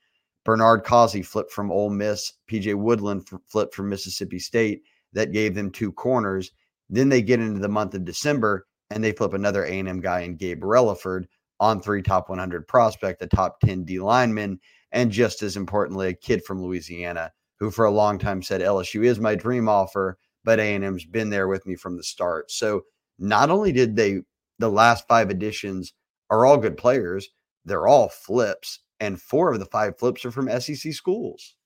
Bernard 0.44 0.84
Causey 0.84 1.22
flipped 1.22 1.50
from 1.50 1.72
Ole 1.72 1.90
Miss, 1.90 2.34
PJ 2.48 2.76
Woodland 2.76 3.28
flipped 3.48 3.74
from 3.74 3.88
Mississippi 3.88 4.38
State. 4.38 4.82
That 5.12 5.32
gave 5.32 5.54
them 5.54 5.70
two 5.70 5.90
corners. 5.92 6.52
Then 6.90 7.08
they 7.08 7.22
get 7.22 7.40
into 7.40 7.60
the 7.60 7.68
month 7.68 7.94
of 7.94 8.04
December 8.04 8.66
and 8.90 9.02
they 9.02 9.12
flip 9.12 9.32
another 9.32 9.64
A&M 9.64 10.00
guy 10.00 10.20
in 10.20 10.36
Gabe 10.36 10.62
Relaford, 10.62 11.24
on 11.60 11.80
three 11.80 12.02
top 12.02 12.28
100 12.28 12.66
prospect, 12.66 13.22
a 13.22 13.26
top 13.26 13.60
10 13.60 13.84
D 13.84 14.00
lineman, 14.00 14.60
and 14.92 15.10
just 15.10 15.42
as 15.42 15.56
importantly, 15.56 16.08
a 16.08 16.14
kid 16.14 16.44
from 16.44 16.62
Louisiana 16.62 17.32
who 17.58 17.70
for 17.70 17.84
a 17.84 17.90
long 17.90 18.18
time 18.18 18.42
said 18.42 18.60
LSU 18.60 19.04
is 19.04 19.20
my 19.20 19.34
dream 19.34 19.68
offer, 19.68 20.18
but 20.44 20.58
A&M's 20.58 21.04
been 21.04 21.30
there 21.30 21.48
with 21.48 21.66
me 21.66 21.76
from 21.76 21.96
the 21.96 22.02
start. 22.02 22.50
So 22.50 22.82
not 23.18 23.50
only 23.50 23.72
did 23.72 23.96
they 23.96 24.20
the 24.58 24.68
last 24.68 25.06
five 25.08 25.30
additions 25.30 25.92
are 26.30 26.44
all 26.44 26.56
good 26.56 26.76
players, 26.76 27.28
they're 27.64 27.86
all 27.86 28.08
flips, 28.08 28.80
and 29.00 29.20
four 29.20 29.52
of 29.52 29.58
the 29.58 29.66
five 29.66 29.98
flips 29.98 30.24
are 30.24 30.30
from 30.30 30.48
SEC 30.60 30.92
schools. 30.92 31.56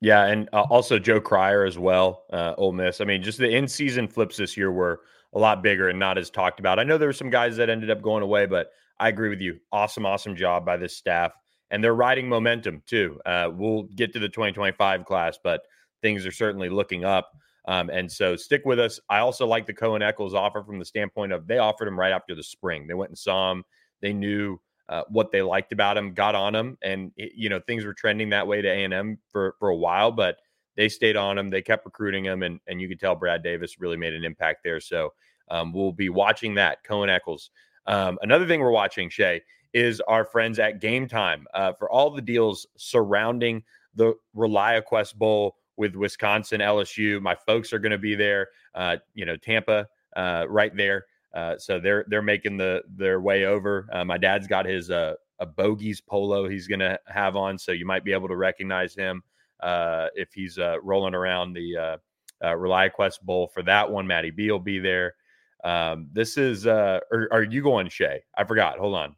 Yeah, 0.00 0.26
and 0.26 0.48
uh, 0.52 0.66
also 0.68 0.98
Joe 0.98 1.20
Cryer 1.20 1.64
as 1.64 1.78
well, 1.78 2.24
uh, 2.32 2.54
Ole 2.58 2.72
Miss. 2.72 3.00
I 3.00 3.04
mean, 3.04 3.22
just 3.22 3.38
the 3.38 3.48
in-season 3.48 4.08
flips 4.08 4.36
this 4.36 4.56
year 4.56 4.70
were 4.70 5.00
a 5.32 5.38
lot 5.38 5.62
bigger 5.62 5.88
and 5.88 5.98
not 5.98 6.18
as 6.18 6.30
talked 6.30 6.60
about. 6.60 6.78
I 6.78 6.84
know 6.84 6.98
there 6.98 7.08
were 7.08 7.14
some 7.14 7.30
guys 7.30 7.56
that 7.56 7.70
ended 7.70 7.90
up 7.90 8.02
going 8.02 8.22
away, 8.22 8.46
but 8.46 8.72
I 8.98 9.08
agree 9.08 9.30
with 9.30 9.40
you. 9.40 9.58
Awesome, 9.72 10.04
awesome 10.04 10.36
job 10.36 10.66
by 10.66 10.76
this 10.76 10.96
staff, 10.96 11.32
and 11.70 11.82
they're 11.82 11.94
riding 11.94 12.28
momentum 12.28 12.82
too. 12.86 13.20
Uh, 13.24 13.50
we'll 13.52 13.84
get 13.84 14.12
to 14.12 14.18
the 14.18 14.28
2025 14.28 15.04
class, 15.04 15.38
but 15.42 15.62
things 16.02 16.26
are 16.26 16.32
certainly 16.32 16.68
looking 16.68 17.04
up. 17.04 17.30
Um, 17.68 17.90
and 17.90 18.10
so 18.10 18.36
stick 18.36 18.62
with 18.64 18.78
us. 18.78 19.00
I 19.08 19.18
also 19.18 19.46
like 19.46 19.66
the 19.66 19.74
Coen 19.74 20.02
Echols 20.02 20.34
offer 20.34 20.62
from 20.62 20.78
the 20.78 20.84
standpoint 20.84 21.32
of 21.32 21.46
they 21.46 21.58
offered 21.58 21.88
him 21.88 21.98
right 21.98 22.12
after 22.12 22.34
the 22.34 22.42
spring. 22.42 22.86
They 22.86 22.94
went 22.94 23.10
and 23.10 23.18
saw 23.18 23.50
him. 23.50 23.64
They 24.00 24.12
knew 24.12 24.60
uh, 24.88 25.02
what 25.08 25.32
they 25.32 25.42
liked 25.42 25.72
about 25.72 25.96
him, 25.96 26.14
got 26.14 26.34
on 26.34 26.54
him, 26.54 26.78
and 26.82 27.12
it, 27.16 27.32
you 27.34 27.48
know 27.48 27.60
things 27.60 27.84
were 27.84 27.94
trending 27.94 28.30
that 28.30 28.46
way 28.46 28.62
to 28.62 28.68
A 28.68 28.84
and 28.84 28.94
M 28.94 29.18
for 29.30 29.54
for 29.58 29.68
a 29.68 29.76
while, 29.76 30.12
but 30.12 30.38
they 30.76 30.88
stayed 30.88 31.16
on 31.16 31.38
him. 31.38 31.50
They 31.50 31.62
kept 31.62 31.84
recruiting 31.84 32.24
him, 32.24 32.42
and 32.42 32.60
and 32.66 32.80
you 32.80 32.88
could 32.88 33.00
tell 33.00 33.14
Brad 33.14 33.42
Davis 33.42 33.80
really 33.80 33.96
made 33.96 34.14
an 34.14 34.24
impact 34.24 34.62
there. 34.62 34.80
So 34.80 35.12
um, 35.50 35.72
we'll 35.72 35.92
be 35.92 36.08
watching 36.08 36.54
that. 36.54 36.84
Coen 36.84 37.08
Echols. 37.08 37.50
Um, 37.86 38.18
another 38.22 38.46
thing 38.46 38.60
we're 38.60 38.70
watching, 38.70 39.08
Shea, 39.08 39.42
is 39.72 40.00
our 40.02 40.24
friends 40.24 40.58
at 40.58 40.80
Game 40.80 41.08
Time 41.08 41.46
uh, 41.54 41.72
for 41.72 41.90
all 41.90 42.10
the 42.10 42.22
deals 42.22 42.66
surrounding 42.76 43.62
the 43.94 44.14
ReliaQuest 44.36 45.14
Bowl 45.16 45.56
with 45.76 45.94
Wisconsin, 45.94 46.60
LSU. 46.60 47.20
My 47.20 47.34
folks 47.34 47.72
are 47.72 47.78
going 47.78 47.92
to 47.92 47.98
be 47.98 48.14
there. 48.14 48.48
Uh, 48.74 48.96
you 49.14 49.24
know, 49.24 49.36
Tampa, 49.36 49.88
uh, 50.16 50.46
right 50.48 50.74
there. 50.76 51.06
Uh, 51.36 51.58
so 51.58 51.78
they're 51.78 52.06
they're 52.08 52.22
making 52.22 52.56
the 52.56 52.82
their 52.88 53.20
way 53.20 53.44
over. 53.44 53.86
Uh, 53.92 54.06
my 54.06 54.16
dad's 54.16 54.46
got 54.46 54.64
his 54.64 54.90
uh, 54.90 55.12
a 55.38 55.44
bogies 55.44 56.00
polo 56.00 56.48
he's 56.48 56.66
going 56.66 56.80
to 56.80 56.98
have 57.08 57.36
on, 57.36 57.58
so 57.58 57.72
you 57.72 57.84
might 57.84 58.04
be 58.04 58.12
able 58.14 58.26
to 58.26 58.36
recognize 58.36 58.94
him 58.94 59.22
uh, 59.60 60.06
if 60.14 60.32
he's 60.32 60.58
rolling 60.82 61.14
around 61.14 61.52
the 61.52 61.98
uh, 62.42 62.46
ReliaQuest 62.48 63.20
Bowl 63.20 63.48
for 63.48 63.62
that 63.64 63.90
one. 63.90 64.06
Maddie 64.06 64.30
B 64.30 64.50
will 64.50 64.58
be 64.58 64.78
there. 64.78 65.14
Um, 65.62 66.08
this 66.10 66.38
is 66.38 66.66
uh, 66.66 67.00
are, 67.12 67.28
are 67.30 67.42
you 67.42 67.62
going, 67.62 67.90
Shea? 67.90 68.22
I 68.36 68.44
forgot. 68.44 68.78
Hold 68.78 68.94
on. 68.94 69.16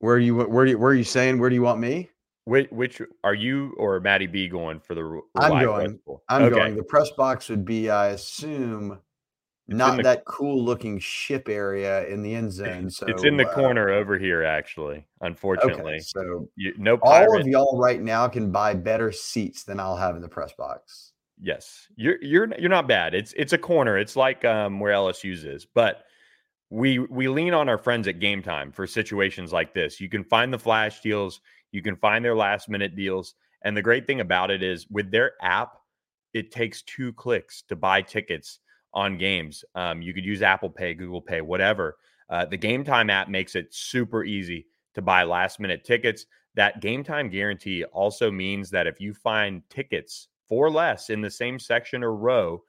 Where 0.00 0.16
are 0.16 0.18
you? 0.18 0.34
Where 0.36 0.64
do 0.64 0.72
you, 0.72 0.78
Where 0.78 0.90
are 0.90 0.94
you 0.94 1.04
saying? 1.04 1.38
Where 1.38 1.50
do 1.50 1.54
you 1.54 1.62
want 1.62 1.78
me? 1.80 2.10
Which, 2.46 2.68
which 2.70 3.00
are 3.22 3.32
you 3.32 3.74
or 3.78 4.00
Maddie 4.00 4.26
B 4.26 4.48
going 4.48 4.80
for 4.80 4.94
the? 4.94 5.20
I'm 5.36 5.64
going. 5.64 5.98
I'm 6.28 6.42
okay. 6.42 6.54
going. 6.54 6.76
The 6.76 6.82
press 6.82 7.10
box 7.12 7.48
would 7.48 7.64
be, 7.64 7.88
I 7.90 8.08
assume, 8.08 8.98
it's 9.68 9.76
not 9.76 9.96
the, 9.96 10.02
that 10.02 10.24
cool 10.24 10.62
looking 10.62 10.98
ship 10.98 11.48
area 11.48 12.06
in 12.06 12.22
the 12.22 12.34
end 12.34 12.52
zone. 12.52 12.90
So 12.90 13.06
it's 13.06 13.24
in 13.24 13.36
the 13.36 13.48
uh, 13.48 13.54
corner 13.54 13.90
over 13.90 14.18
here, 14.18 14.44
actually. 14.44 15.06
Unfortunately, 15.20 15.94
okay, 15.94 16.00
so 16.00 16.48
you, 16.56 16.74
no. 16.76 16.96
Pirate. 16.96 17.28
All 17.28 17.40
of 17.40 17.46
y'all 17.46 17.78
right 17.78 18.00
now 18.00 18.28
can 18.28 18.50
buy 18.50 18.74
better 18.74 19.12
seats 19.12 19.64
than 19.64 19.80
I'll 19.80 19.96
have 19.96 20.16
in 20.16 20.22
the 20.22 20.28
press 20.28 20.52
box. 20.52 21.12
Yes, 21.40 21.88
you're 21.96 22.22
you're 22.22 22.48
you're 22.58 22.70
not 22.70 22.88
bad. 22.88 23.14
It's 23.14 23.32
it's 23.36 23.52
a 23.52 23.58
corner. 23.58 23.98
It's 23.98 24.16
like 24.16 24.44
um, 24.44 24.80
where 24.80 24.92
LSU's 24.92 25.44
is, 25.44 25.66
but 25.66 26.04
we 26.70 26.98
we 26.98 27.28
lean 27.28 27.54
on 27.54 27.68
our 27.68 27.78
friends 27.78 28.06
at 28.08 28.20
Game 28.20 28.42
Time 28.42 28.70
for 28.70 28.86
situations 28.86 29.52
like 29.52 29.74
this. 29.74 30.00
You 30.00 30.08
can 30.08 30.24
find 30.24 30.52
the 30.52 30.58
flash 30.58 31.00
deals 31.00 31.40
you 31.74 31.82
can 31.82 31.96
find 31.96 32.24
their 32.24 32.36
last 32.36 32.68
minute 32.68 32.94
deals. 32.94 33.34
And 33.62 33.76
the 33.76 33.82
great 33.82 34.06
thing 34.06 34.20
about 34.20 34.52
it 34.52 34.62
is 34.62 34.86
with 34.90 35.10
their 35.10 35.32
app, 35.42 35.72
it 36.32 36.52
takes 36.52 36.82
two 36.82 37.12
clicks 37.12 37.62
to 37.62 37.74
buy 37.74 38.00
tickets 38.00 38.60
on 38.94 39.18
games. 39.18 39.64
Um, 39.74 40.00
you 40.00 40.14
could 40.14 40.24
use 40.24 40.40
Apple 40.42 40.70
Pay, 40.70 40.94
Google 40.94 41.20
Pay, 41.20 41.40
whatever. 41.40 41.98
Uh, 42.30 42.46
the 42.46 42.56
Game 42.56 42.84
Time 42.84 43.10
app 43.10 43.28
makes 43.28 43.54
it 43.54 43.74
super 43.74 44.24
easy 44.24 44.66
to 44.94 45.02
buy 45.02 45.24
last 45.24 45.60
minute 45.60 45.84
tickets. 45.84 46.26
That 46.54 46.80
Game 46.80 47.04
Time 47.04 47.28
guarantee 47.28 47.84
also 47.84 48.30
means 48.30 48.70
that 48.70 48.86
if 48.86 49.00
you 49.00 49.12
find 49.12 49.62
tickets 49.68 50.28
for 50.48 50.70
less 50.70 51.10
in 51.10 51.20
the 51.20 51.30
same 51.30 51.58
section 51.58 52.02
or 52.02 52.14
row, 52.14 52.62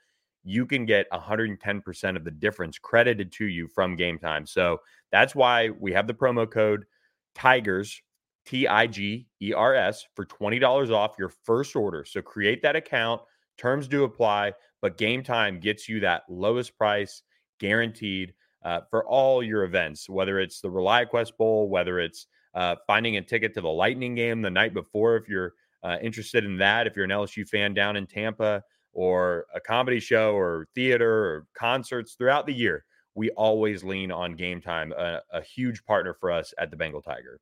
you 0.44 0.66
can 0.66 0.86
get 0.86 1.10
110% 1.12 2.16
of 2.16 2.24
the 2.24 2.32
difference 2.32 2.78
credited 2.78 3.32
to 3.34 3.46
you 3.46 3.68
from 3.68 3.96
Game 3.96 4.20
Time. 4.20 4.46
So 4.46 4.82
that's 5.12 5.36
why 5.36 5.70
we 5.70 5.94
have 5.94 6.08
the 6.08 6.14
promo 6.14 6.50
code 6.50 6.86
Tigers 7.34 8.02
T 8.46 8.68
I 8.68 8.88
G 8.88 9.28
E 9.42 9.54
R 9.54 9.74
S 9.76 10.06
for 10.16 10.26
$20 10.26 10.92
off 10.92 11.16
your 11.18 11.30
first 11.30 11.76
order. 11.76 12.06
So 12.06 12.22
create 12.22 12.62
that 12.62 12.76
account. 12.76 13.22
Terms 13.58 13.88
do 13.88 14.04
apply, 14.04 14.54
but 14.82 14.98
game 14.98 15.24
time 15.24 15.60
gets 15.60 15.88
you 15.90 16.00
that 16.02 16.24
lowest 16.30 16.78
price 16.78 17.24
guaranteed 17.60 18.34
uh, 18.64 18.82
for 18.90 19.06
all 19.06 19.44
your 19.44 19.64
events, 19.64 20.10
whether 20.10 20.40
it's 20.40 20.60
the 20.60 20.70
ReliaQuest 20.70 21.38
Bowl, 21.38 21.70
whether 21.70 22.00
it's 22.00 22.28
uh, 22.56 22.76
finding 22.88 23.18
a 23.18 23.22
ticket 23.22 23.54
to 23.54 23.62
the 23.62 23.70
Lightning 23.70 24.16
game 24.16 24.42
the 24.42 24.50
night 24.50 24.74
before, 24.74 25.16
if 25.18 25.28
you're 25.28 25.54
uh, 25.84 25.98
interested 26.02 26.46
in 26.46 26.58
that, 26.58 26.88
if 26.88 26.96
you're 26.96 27.06
an 27.06 27.12
LSU 27.12 27.48
fan 27.48 27.74
down 27.74 27.96
in 27.96 28.08
Tampa, 28.08 28.64
or 28.96 29.46
a 29.54 29.60
comedy 29.60 30.00
show 30.00 30.34
or 30.34 30.68
theater 30.74 31.26
or 31.26 31.46
concerts 31.54 32.16
throughout 32.16 32.48
the 32.48 32.54
year. 32.54 32.86
We 33.14 33.30
always 33.32 33.84
lean 33.84 34.12
on 34.12 34.36
game 34.36 34.62
time, 34.62 34.94
a, 34.94 35.22
a 35.32 35.42
huge 35.42 35.84
partner 35.84 36.16
for 36.20 36.32
us 36.32 36.54
at 36.58 36.72
the 36.72 36.78
Bengal 36.78 37.02
Tiger. 37.02 37.40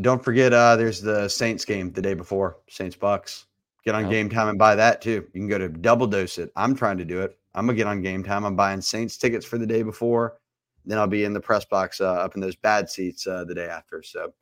Don't 0.00 0.22
forget, 0.22 0.52
uh, 0.52 0.76
there's 0.76 1.00
the 1.00 1.28
Saints 1.28 1.64
game 1.64 1.90
the 1.92 2.02
day 2.02 2.14
before 2.14 2.58
Saints 2.68 2.96
Bucks. 2.96 3.46
Get 3.84 3.94
on 3.94 4.06
oh. 4.06 4.10
game 4.10 4.28
time 4.28 4.48
and 4.48 4.58
buy 4.58 4.74
that 4.74 5.00
too. 5.00 5.26
You 5.32 5.40
can 5.40 5.48
go 5.48 5.58
to 5.58 5.68
double 5.68 6.06
dose 6.06 6.38
it. 6.38 6.50
I'm 6.56 6.74
trying 6.74 6.98
to 6.98 7.04
do 7.04 7.22
it. 7.22 7.38
I'm 7.54 7.66
gonna 7.66 7.76
get 7.76 7.86
on 7.86 8.02
game 8.02 8.22
time. 8.22 8.44
I'm 8.44 8.56
buying 8.56 8.80
Saints 8.80 9.16
tickets 9.16 9.46
for 9.46 9.58
the 9.58 9.66
day 9.66 9.82
before. 9.82 10.38
Then 10.84 10.98
I'll 10.98 11.06
be 11.06 11.24
in 11.24 11.32
the 11.32 11.40
press 11.40 11.64
box 11.64 12.00
uh, 12.00 12.12
up 12.12 12.34
in 12.34 12.40
those 12.40 12.56
bad 12.56 12.90
seats 12.90 13.26
uh, 13.26 13.44
the 13.44 13.54
day 13.54 13.66
after. 13.68 14.02
So 14.02 14.34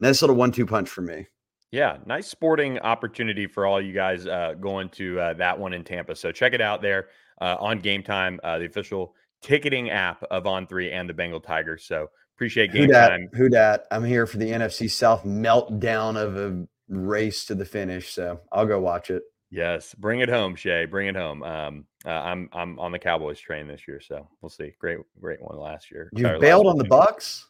nice 0.00 0.22
little 0.22 0.36
one-two 0.36 0.66
punch 0.66 0.88
for 0.88 1.02
me. 1.02 1.26
Yeah, 1.72 1.98
nice 2.06 2.28
sporting 2.28 2.78
opportunity 2.78 3.46
for 3.46 3.66
all 3.66 3.82
you 3.82 3.92
guys 3.92 4.26
uh, 4.26 4.54
going 4.60 4.88
to 4.90 5.18
uh, 5.18 5.34
that 5.34 5.58
one 5.58 5.72
in 5.72 5.82
Tampa. 5.82 6.14
So 6.14 6.30
check 6.30 6.52
it 6.52 6.60
out 6.60 6.80
there 6.80 7.08
uh, 7.40 7.56
on 7.58 7.80
Game 7.80 8.02
Time, 8.02 8.38
uh, 8.44 8.58
the 8.58 8.66
official 8.66 9.14
ticketing 9.42 9.90
app 9.90 10.22
of 10.30 10.46
On 10.46 10.66
Three 10.66 10.92
and 10.92 11.08
the 11.08 11.14
Bengal 11.14 11.40
Tigers. 11.40 11.84
So 11.84 12.10
Appreciate 12.36 12.72
game 12.72 12.86
who 12.86 12.92
dat, 12.92 13.08
time. 13.10 13.28
Who 13.34 13.48
dat? 13.48 13.86
I'm 13.90 14.04
here 14.04 14.26
for 14.26 14.38
the 14.38 14.50
NFC 14.50 14.90
South 14.90 15.24
meltdown 15.24 16.16
of 16.16 16.36
a 16.36 16.66
race 16.88 17.44
to 17.46 17.54
the 17.54 17.64
finish. 17.64 18.12
So 18.12 18.40
I'll 18.50 18.66
go 18.66 18.80
watch 18.80 19.10
it. 19.10 19.22
Yes, 19.50 19.94
bring 19.94 20.18
it 20.18 20.28
home, 20.28 20.56
Shea. 20.56 20.84
Bring 20.84 21.06
it 21.06 21.14
home. 21.14 21.44
Um, 21.44 21.84
uh, 22.04 22.10
I'm 22.10 22.48
I'm 22.52 22.78
on 22.80 22.90
the 22.90 22.98
Cowboys 22.98 23.38
train 23.38 23.68
this 23.68 23.86
year, 23.86 24.00
so 24.00 24.28
we'll 24.40 24.50
see. 24.50 24.72
Great, 24.80 24.98
great 25.20 25.40
one 25.40 25.56
last 25.58 25.92
year. 25.92 26.10
You 26.12 26.38
bailed 26.40 26.66
on 26.66 26.76
the 26.76 26.84
Bucks. 26.84 27.46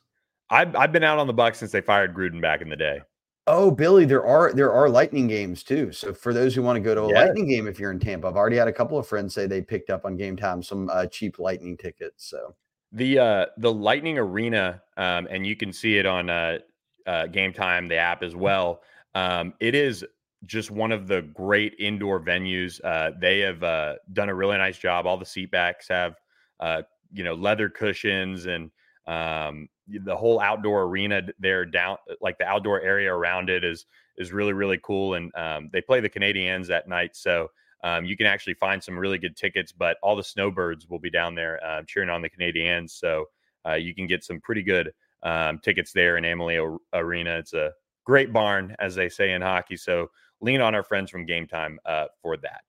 I've 0.51 0.77
I've 0.77 0.93
been 0.93 1.03
out 1.03 1.19
on 1.19 1.27
the 1.27 1.33
Bucks 1.33 1.59
since 1.59 1.73
they 1.73 1.81
fired 1.81 2.15
Gruden 2.15 2.43
back 2.43 2.61
in 2.61 2.69
the 2.69 2.77
day. 2.77 3.01
Oh, 3.47 3.71
Billy, 3.71 4.05
there 4.05 4.25
are 4.25 4.53
there 4.53 4.73
are 4.73 4.89
lightning 4.89 5.29
games 5.29 5.63
too. 5.63 5.93
So 5.93 6.13
for 6.13 6.35
those 6.35 6.55
who 6.55 6.63
want 6.63 6.77
to 6.77 6.81
go 6.81 6.95
to 6.95 7.05
a 7.05 7.09
yes. 7.09 7.27
lightning 7.27 7.49
game, 7.49 7.67
if 7.67 7.79
you're 7.79 7.91
in 7.91 8.01
Tampa, 8.01 8.27
I've 8.27 8.37
already 8.37 8.57
had 8.57 8.69
a 8.69 8.73
couple 8.73 8.99
of 8.99 9.07
friends 9.07 9.35
say 9.35 9.47
they 9.47 9.63
picked 9.63 9.89
up 9.89 10.05
on 10.05 10.17
game 10.17 10.37
time 10.37 10.63
some 10.63 10.91
uh, 10.91 11.07
cheap 11.07 11.39
lightning 11.39 11.77
tickets. 11.77 12.29
So 12.29 12.55
the 12.95 13.19
uh 13.19 13.47
the 13.59 13.73
Lightning 13.73 14.19
Arena, 14.19 14.81
um, 14.97 15.29
and 15.31 15.47
you 15.47 15.57
can 15.57 15.73
see 15.73 15.99
it 15.99 16.07
on 16.07 16.31
uh, 16.31 16.59
uh 17.07 17.27
Game 17.27 17.53
Time, 17.53 17.89
the 17.89 17.97
app 17.97 18.23
as 18.23 18.35
well. 18.35 18.81
Um, 19.15 19.53
it 19.61 19.75
is 19.75 20.05
just 20.47 20.71
one 20.71 20.93
of 20.93 21.07
the 21.07 21.23
great 21.23 21.75
indoor 21.79 22.21
venues. 22.21 22.81
Uh, 22.85 23.11
they 23.21 23.41
have 23.41 23.63
uh, 23.63 23.95
done 24.13 24.29
a 24.29 24.35
really 24.35 24.57
nice 24.57 24.79
job. 24.79 25.07
All 25.07 25.17
the 25.17 25.27
seat 25.27 25.51
backs 25.51 25.89
have 25.89 26.17
uh, 26.61 26.83
you 27.13 27.25
know 27.25 27.35
leather 27.35 27.69
cushions 27.69 28.47
and 28.47 28.71
um, 29.07 29.69
the 29.87 30.17
whole 30.17 30.41
outdoor 30.41 30.83
arena 30.85 31.23
there 31.39 31.65
down 31.65 31.97
like 32.21 32.39
the 32.39 32.47
outdoor 32.47 32.81
area 32.81 33.13
around 33.13 33.51
it 33.51 33.65
is 33.65 33.87
is 34.17 34.33
really 34.33 34.53
really 34.53 34.79
cool 34.83 35.15
and 35.15 35.35
um, 35.37 35.69
they 35.73 35.81
play 35.81 36.01
the 36.01 36.09
Canadiens 36.09 36.71
at 36.71 36.89
night 36.89 37.15
so 37.17 37.49
um, 37.85 38.07
you 38.07 38.17
can 38.17 38.27
actually 38.27 38.55
find 38.55 38.83
some 38.83 38.99
really 38.99 39.19
good 39.19 39.37
tickets, 39.37 39.71
but 39.71 39.99
all 40.03 40.17
the 40.17 40.25
snowbirds 40.25 40.89
will 40.89 40.99
be 40.99 41.11
down 41.11 41.35
there 41.35 41.63
uh, 41.63 41.83
cheering 41.87 42.09
on 42.09 42.23
the 42.23 42.31
Canadiens. 42.31 42.91
So 42.91 43.27
uh, 43.69 43.75
you 43.75 43.95
can 43.95 44.07
get 44.07 44.25
some 44.25 44.41
pretty 44.41 44.63
good 44.63 44.91
um, 45.23 45.59
tickets 45.59 45.93
there 45.93 46.17
in 46.17 46.25
Amalie 46.25 46.59
Arena. 46.95 47.37
It's 47.37 47.53
a 47.53 47.73
great 48.05 48.33
barn, 48.33 48.75
as 48.79 48.95
they 48.95 49.11
say 49.11 49.33
in 49.33 49.43
hockey. 49.43 49.77
So 49.77 50.09
lean 50.41 50.63
on 50.63 50.75
our 50.75 50.83
friends 50.83 51.11
from 51.11 51.27
Game 51.27 51.47
Time 51.47 51.79
uh, 51.85 52.07
for 52.23 52.39
that. 52.39 52.65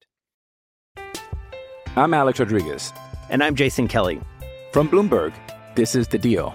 I'm 1.96 2.14
Alex 2.14 2.40
Rodriguez. 2.40 2.92
And 3.30 3.42
I'm 3.42 3.56
Jason 3.56 3.88
Kelly. 3.88 4.20
From 4.74 4.90
Bloomberg, 4.90 5.34
this 5.76 5.96
is 5.96 6.10
The 6.10 6.18
Deal. 6.18 6.54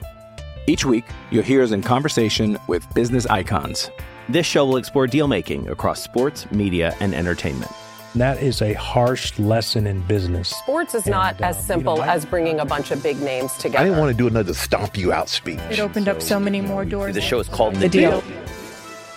Each 0.66 0.84
week, 0.84 1.04
you'll 1.30 1.42
hear 1.42 1.62
us 1.62 1.70
in 1.70 1.80
conversation 1.80 2.58
with 2.68 2.86
business 2.92 3.24
icons. 3.24 3.90
This 4.28 4.44
show 4.44 4.66
will 4.66 4.76
explore 4.76 5.06
deal 5.06 5.28
making 5.28 5.66
across 5.68 6.02
sports, 6.02 6.48
media, 6.52 6.94
and 7.00 7.14
entertainment 7.14 7.72
And 8.12 8.20
that 8.22 8.42
is 8.42 8.60
a 8.60 8.72
harsh 8.72 9.38
lesson 9.38 9.86
in 9.86 10.00
business. 10.02 10.48
Sports 10.48 10.94
is 10.96 11.06
not 11.06 11.36
And, 11.36 11.44
as 11.44 11.56
um, 11.56 11.60
you 11.60 11.66
simple 11.66 11.96
know, 11.98 12.02
I- 12.02 12.14
as 12.14 12.24
bringing 12.24 12.58
a 12.58 12.64
bunch 12.64 12.90
of 12.90 13.02
big 13.02 13.20
names 13.20 13.52
together. 13.54 13.78
I 13.78 13.84
didn't 13.84 13.98
want 13.98 14.10
to 14.10 14.16
do 14.18 14.26
another 14.26 14.52
stomp 14.52 14.96
you 14.96 15.12
out 15.12 15.28
speech. 15.28 15.60
It 15.70 15.78
opened 15.78 16.08
up 16.08 16.20
so 16.20 16.40
many 16.40 16.60
more 16.60 16.84
doors. 16.84 17.14
The 17.14 17.20
show 17.20 17.38
is 17.38 17.48
called 17.48 17.76
The 17.76 17.88
Deal. 17.88 18.22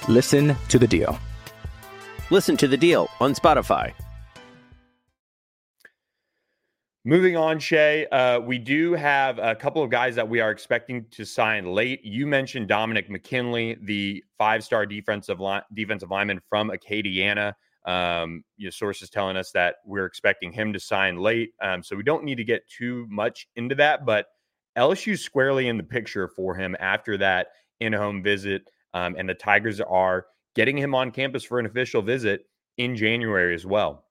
Listen 0.08 0.56
to 0.70 0.78
the 0.78 0.88
deal. 0.88 1.18
Listen 2.30 2.56
to 2.58 2.68
the 2.68 2.78
deal 2.78 3.10
on 3.20 3.34
Spotify. 3.34 3.94
Moving 7.06 7.36
on, 7.36 7.60
Shea, 7.60 8.06
uh, 8.08 8.40
we 8.40 8.58
do 8.58 8.94
have 8.94 9.38
a 9.40 9.56
couple 9.56 9.84
of 9.84 9.90
guys 9.90 10.16
that 10.16 10.28
we 10.30 10.40
are 10.40 10.52
expecting 10.52 11.06
to 11.12 11.26
sign 11.26 11.66
late. 11.66 12.04
You 12.06 12.26
mentioned 12.28 12.68
Dominick 12.70 13.10
McKinley, 13.10 13.78
the 13.82 14.24
five-star 14.38 14.86
defensive 14.86 15.40
line, 15.40 15.64
defensive 15.74 16.12
lineman 16.12 16.40
from 16.48 16.70
Acadiana. 16.70 17.54
Um, 17.86 18.44
your 18.56 18.72
sources 18.72 19.10
telling 19.10 19.36
us 19.36 19.52
that 19.52 19.76
we're 19.86 20.06
expecting 20.06 20.52
him 20.54 20.72
to 20.74 20.80
sign 20.80 21.18
late, 21.18 21.52
um, 21.62 21.84
so 21.84 21.96
we 21.96 22.04
don't 22.04 22.24
need 22.24 22.36
to 22.36 22.44
get 22.46 22.68
too 22.70 23.06
much 23.10 23.48
into 23.56 23.76
that. 23.76 24.06
But 24.06 24.28
LSU 24.78 25.18
squarely 25.20 25.68
in 25.68 25.78
the 25.78 25.84
picture 25.84 26.28
for 26.28 26.56
him 26.56 26.76
after 26.80 27.18
that 27.18 27.48
in-home 27.80 28.24
visit, 28.24 28.64
um, 28.94 29.16
and 29.18 29.28
the 29.28 29.34
Tigers 29.34 29.82
are 29.82 30.28
getting 30.56 30.78
him 30.78 30.96
on 30.96 31.12
campus 31.12 31.44
for 31.44 31.60
an 31.60 31.66
official 31.66 32.02
visit 32.02 32.46
in 32.78 32.96
January 32.96 33.54
as 33.54 33.66
well. 33.66 34.06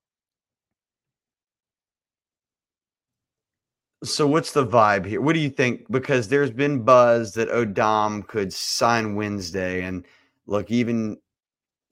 So 4.05 4.27
what's 4.27 4.53
the 4.53 4.67
vibe 4.67 5.07
here? 5.07 5.21
What 5.21 5.35
do 5.35 5.41
you 5.41 5.51
think? 5.51 5.91
Because 5.91 6.27
there's 6.27 6.51
been 6.51 6.83
buzz 6.83 7.35
that 7.35 7.49
Odom 7.49 8.27
could 8.27 8.53
sign 8.53 9.15
Wednesday, 9.15 9.83
and 9.83 10.05
look, 10.47 10.71
even 10.73 11.19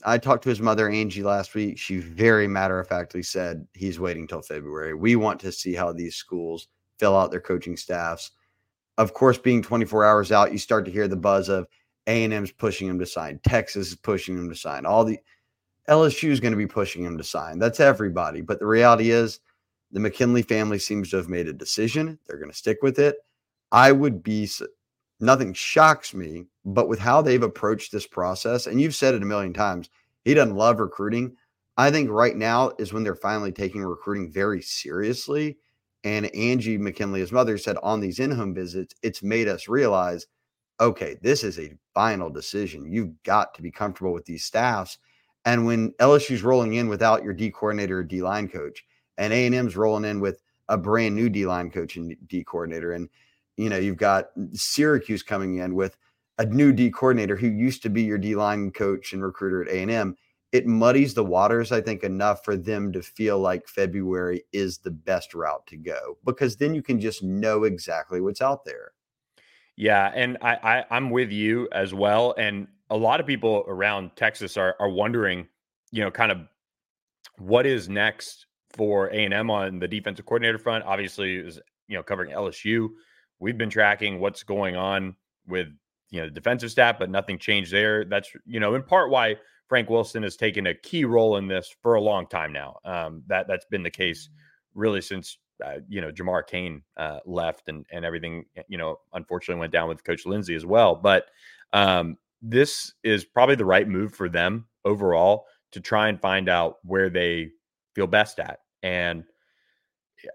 I 0.04 0.18
talked 0.18 0.42
to 0.44 0.48
his 0.48 0.60
mother 0.60 0.88
Angie 0.88 1.22
last 1.22 1.54
week. 1.54 1.78
She 1.78 1.98
very 1.98 2.48
matter 2.48 2.78
of 2.78 2.88
factly 2.88 3.22
said 3.22 3.66
he's 3.74 4.00
waiting 4.00 4.26
till 4.26 4.42
February. 4.42 4.94
We 4.94 5.16
want 5.16 5.40
to 5.40 5.52
see 5.52 5.74
how 5.74 5.92
these 5.92 6.16
schools 6.16 6.68
fill 6.98 7.16
out 7.16 7.30
their 7.30 7.40
coaching 7.40 7.76
staffs. 7.76 8.30
Of 8.98 9.14
course, 9.14 9.38
being 9.38 9.62
24 9.62 10.04
hours 10.04 10.32
out, 10.32 10.52
you 10.52 10.58
start 10.58 10.84
to 10.84 10.90
hear 10.90 11.08
the 11.08 11.16
buzz 11.16 11.48
of 11.48 11.66
A 12.06 12.24
and 12.24 12.32
M's 12.32 12.52
pushing 12.52 12.88
him 12.88 12.98
to 12.98 13.06
sign, 13.06 13.40
Texas 13.44 13.88
is 13.88 13.96
pushing 13.96 14.36
him 14.36 14.48
to 14.48 14.56
sign, 14.56 14.84
all 14.84 15.04
the 15.04 15.18
LSU 15.88 16.30
is 16.30 16.40
going 16.40 16.52
to 16.52 16.58
be 16.58 16.66
pushing 16.66 17.04
him 17.04 17.18
to 17.18 17.24
sign. 17.24 17.58
That's 17.58 17.80
everybody. 17.80 18.42
But 18.42 18.60
the 18.60 18.66
reality 18.66 19.10
is, 19.10 19.40
the 19.90 20.00
McKinley 20.00 20.42
family 20.42 20.78
seems 20.78 21.10
to 21.10 21.16
have 21.16 21.28
made 21.28 21.48
a 21.48 21.52
decision. 21.52 22.18
They're 22.26 22.38
going 22.38 22.50
to 22.50 22.56
stick 22.56 22.78
with 22.82 22.98
it. 22.98 23.16
I 23.72 23.90
would 23.90 24.22
be, 24.22 24.48
nothing 25.20 25.52
shocks 25.52 26.14
me, 26.14 26.46
but 26.64 26.88
with 26.88 26.98
how 26.98 27.22
they've 27.22 27.42
approached 27.42 27.92
this 27.92 28.06
process, 28.06 28.66
and 28.66 28.80
you've 28.80 28.94
said 28.94 29.14
it 29.14 29.22
a 29.22 29.26
million 29.26 29.52
times, 29.52 29.90
he 30.24 30.34
doesn't 30.34 30.56
love 30.56 30.80
recruiting. 30.80 31.36
I 31.76 31.90
think 31.90 32.10
right 32.10 32.36
now 32.36 32.72
is 32.78 32.92
when 32.92 33.02
they're 33.02 33.14
finally 33.14 33.52
taking 33.52 33.82
recruiting 33.82 34.30
very 34.30 34.60
seriously. 34.60 35.58
And 36.04 36.34
Angie 36.34 36.78
McKinley, 36.78 37.20
his 37.20 37.32
mother, 37.32 37.58
said 37.58 37.76
on 37.82 38.00
these 38.00 38.20
in 38.20 38.30
home 38.30 38.54
visits, 38.54 38.94
it's 39.02 39.22
made 39.22 39.48
us 39.48 39.68
realize 39.68 40.26
okay, 40.80 41.18
this 41.20 41.44
is 41.44 41.58
a 41.58 41.74
final 41.92 42.30
decision. 42.30 42.90
You've 42.90 43.22
got 43.22 43.52
to 43.52 43.60
be 43.60 43.70
comfortable 43.70 44.14
with 44.14 44.24
these 44.24 44.46
staffs. 44.46 44.96
And 45.44 45.66
when 45.66 45.90
LSU's 46.00 46.42
rolling 46.42 46.72
in 46.72 46.88
without 46.88 47.22
your 47.22 47.34
D 47.34 47.50
coordinator 47.50 47.98
or 47.98 48.02
D 48.02 48.22
line 48.22 48.48
coach, 48.48 48.82
and 49.20 49.34
A&M's 49.34 49.76
rolling 49.76 50.06
in 50.06 50.18
with 50.18 50.42
a 50.68 50.78
brand 50.78 51.14
new 51.14 51.28
D-line 51.28 51.70
coach 51.70 51.96
and 51.96 52.16
D 52.26 52.42
coordinator 52.42 52.92
and 52.92 53.08
you 53.60 53.68
know 53.68 53.78
you've 53.78 53.96
got 53.96 54.30
Syracuse 54.52 55.22
coming 55.22 55.56
in 55.56 55.74
with 55.74 55.96
a 56.38 56.46
new 56.46 56.72
D 56.72 56.90
coordinator 56.90 57.36
who 57.36 57.48
used 57.48 57.82
to 57.82 57.90
be 57.90 58.02
your 58.02 58.18
D-line 58.18 58.70
coach 58.70 59.12
and 59.12 59.22
recruiter 59.22 59.62
at 59.62 59.68
A&M 59.68 60.16
it 60.52 60.66
muddies 60.66 61.14
the 61.14 61.24
waters 61.24 61.70
I 61.72 61.80
think 61.80 62.02
enough 62.02 62.44
for 62.44 62.56
them 62.56 62.92
to 62.92 63.02
feel 63.02 63.38
like 63.38 63.68
February 63.68 64.42
is 64.52 64.78
the 64.78 64.90
best 64.90 65.34
route 65.34 65.66
to 65.68 65.76
go 65.76 66.16
because 66.24 66.56
then 66.56 66.74
you 66.74 66.82
can 66.82 67.00
just 67.00 67.22
know 67.22 67.64
exactly 67.64 68.20
what's 68.20 68.40
out 68.42 68.64
there 68.64 68.92
Yeah, 69.76 70.12
and 70.14 70.36
I, 70.42 70.54
I 70.56 70.84
I'm 70.90 71.10
with 71.10 71.30
you 71.30 71.68
as 71.72 71.94
well. 71.94 72.34
And 72.36 72.68
a 72.90 72.96
lot 72.96 73.20
of 73.20 73.26
people 73.26 73.64
around 73.66 74.10
Texas 74.16 74.56
are 74.56 74.76
are 74.78 74.90
wondering, 74.90 75.48
you 75.90 76.02
know, 76.02 76.10
kind 76.10 76.30
of 76.30 76.38
what 77.38 77.64
is 77.64 77.88
next 77.88 78.46
for 78.76 79.08
A 79.08 79.24
and 79.24 79.32
M 79.32 79.50
on 79.50 79.78
the 79.78 79.88
defensive 79.88 80.26
coordinator 80.26 80.58
front. 80.58 80.84
Obviously, 80.84 81.36
is 81.36 81.58
you 81.88 81.96
know 81.96 82.02
covering 82.02 82.30
LSU. 82.30 82.90
We've 83.40 83.58
been 83.58 83.70
tracking 83.70 84.20
what's 84.20 84.42
going 84.42 84.76
on 84.76 85.16
with 85.46 85.68
you 86.10 86.20
know 86.20 86.26
the 86.26 86.32
defensive 86.32 86.70
staff, 86.70 86.98
but 86.98 87.10
nothing 87.10 87.38
changed 87.38 87.72
there. 87.72 88.04
That's 88.04 88.30
you 88.46 88.60
know 88.60 88.74
in 88.74 88.82
part 88.82 89.10
why 89.10 89.36
Frank 89.68 89.88
Wilson 89.88 90.22
has 90.22 90.36
taken 90.36 90.66
a 90.66 90.74
key 90.74 91.04
role 91.04 91.36
in 91.36 91.48
this 91.48 91.74
for 91.82 91.94
a 91.94 92.00
long 92.00 92.26
time 92.26 92.52
now. 92.52 92.78
Um, 92.84 93.22
that 93.28 93.46
that's 93.48 93.66
been 93.66 93.82
the 93.82 93.90
case 93.90 94.28
really 94.74 95.00
since 95.00 95.38
uh, 95.64 95.78
you 95.88 96.00
know 96.00 96.10
Jamar 96.10 96.46
Cain 96.46 96.82
uh, 96.96 97.20
left 97.24 97.68
and 97.68 97.86
and 97.90 98.04
everything 98.04 98.44
you 98.68 98.78
know 98.78 98.96
unfortunately 99.14 99.60
went 99.60 99.72
down 99.72 99.88
with 99.88 100.04
Coach 100.04 100.26
Lindsey 100.26 100.54
as 100.54 100.66
well. 100.66 100.94
But 100.94 101.26
um, 101.72 102.18
this 102.42 102.92
is 103.02 103.24
probably 103.24 103.54
the 103.54 103.64
right 103.64 103.88
move 103.88 104.14
for 104.14 104.28
them 104.28 104.66
overall 104.84 105.46
to 105.72 105.80
try 105.80 106.08
and 106.08 106.20
find 106.20 106.48
out 106.48 106.78
where 106.84 107.10
they 107.10 107.50
feel 107.94 108.06
best 108.06 108.38
at. 108.40 108.60
And 108.82 109.24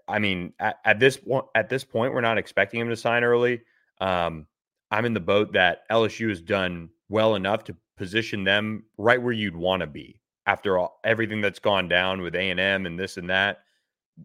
I 0.08 0.18
mean, 0.18 0.52
at, 0.58 0.78
at 0.84 1.00
this 1.00 1.16
point, 1.16 1.46
at 1.54 1.68
this 1.68 1.84
point, 1.84 2.12
we're 2.12 2.20
not 2.20 2.38
expecting 2.38 2.80
him 2.80 2.88
to 2.88 2.96
sign 2.96 3.24
early. 3.24 3.62
Um, 4.00 4.46
I'm 4.90 5.04
in 5.04 5.14
the 5.14 5.20
boat 5.20 5.52
that 5.52 5.88
LSU 5.90 6.28
has 6.28 6.40
done 6.40 6.90
well 7.08 7.34
enough 7.34 7.64
to 7.64 7.76
position 7.96 8.44
them 8.44 8.84
right 8.98 9.20
where 9.20 9.32
you'd 9.32 9.56
want 9.56 9.80
to 9.80 9.86
be 9.86 10.20
after 10.46 10.78
all 10.78 11.00
everything 11.04 11.40
that's 11.40 11.58
gone 11.58 11.88
down 11.88 12.22
with 12.22 12.34
A 12.34 12.50
and 12.50 12.60
M 12.60 12.86
and 12.86 12.98
this 12.98 13.16
and 13.16 13.30
that. 13.30 13.60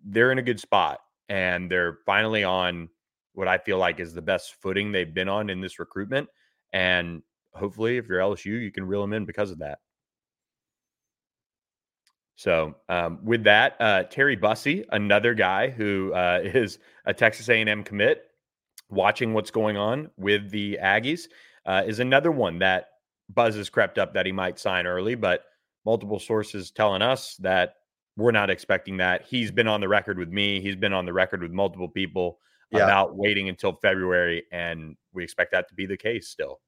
They're 0.05 0.31
in 0.31 0.37
a 0.37 0.43
good 0.43 0.59
spot, 0.59 0.99
and 1.29 1.69
they're 1.69 1.99
finally 2.05 2.43
on 2.43 2.89
what 3.33 3.47
I 3.47 3.57
feel 3.57 3.77
like 3.77 3.99
is 3.99 4.13
the 4.13 4.21
best 4.21 4.55
footing 4.61 4.91
they've 4.91 5.13
been 5.13 5.29
on 5.29 5.49
in 5.49 5.61
this 5.61 5.79
recruitment. 5.79 6.29
And 6.73 7.21
hopefully, 7.53 7.97
if 7.97 8.07
you're 8.07 8.19
LSU, 8.19 8.61
you 8.61 8.71
can 8.71 8.85
reel 8.85 9.01
them 9.01 9.13
in 9.13 9.25
because 9.25 9.51
of 9.51 9.59
that. 9.59 9.79
So, 12.35 12.75
um, 12.89 13.19
with 13.23 13.43
that, 13.43 13.75
uh, 13.79 14.03
Terry 14.03 14.35
Bussey, 14.35 14.85
another 14.91 15.33
guy 15.33 15.69
who 15.69 16.13
uh, 16.13 16.39
is 16.43 16.79
a 17.05 17.13
Texas 17.13 17.49
A&M 17.49 17.83
commit, 17.83 18.25
watching 18.89 19.33
what's 19.33 19.51
going 19.51 19.77
on 19.77 20.09
with 20.17 20.49
the 20.49 20.77
Aggies, 20.81 21.27
uh, 21.65 21.83
is 21.85 21.99
another 21.99 22.31
one 22.31 22.59
that 22.59 22.89
buzz 23.29 23.55
has 23.55 23.69
crept 23.69 23.97
up 23.97 24.13
that 24.13 24.25
he 24.25 24.31
might 24.31 24.59
sign 24.59 24.85
early. 24.87 25.15
But 25.15 25.45
multiple 25.85 26.19
sources 26.19 26.71
telling 26.71 27.01
us 27.01 27.35
that 27.37 27.75
we're 28.17 28.31
not 28.31 28.49
expecting 28.49 28.97
that. 28.97 29.23
He's 29.25 29.51
been 29.51 29.67
on 29.67 29.81
the 29.81 29.87
record 29.87 30.17
with 30.17 30.29
me. 30.29 30.61
He's 30.61 30.75
been 30.75 30.93
on 30.93 31.05
the 31.05 31.13
record 31.13 31.41
with 31.41 31.51
multiple 31.51 31.87
people 31.87 32.39
Yeah. 32.71 32.83
about 32.83 33.15
waiting 33.15 33.49
until 33.49 33.73
February, 33.73 34.43
and 34.51 34.95
we 35.13 35.23
expect 35.23 35.51
that 35.53 35.67
to 35.69 35.73
be 35.73 35.85
the 35.85 35.97
case 35.97 36.27
still. 36.27 36.59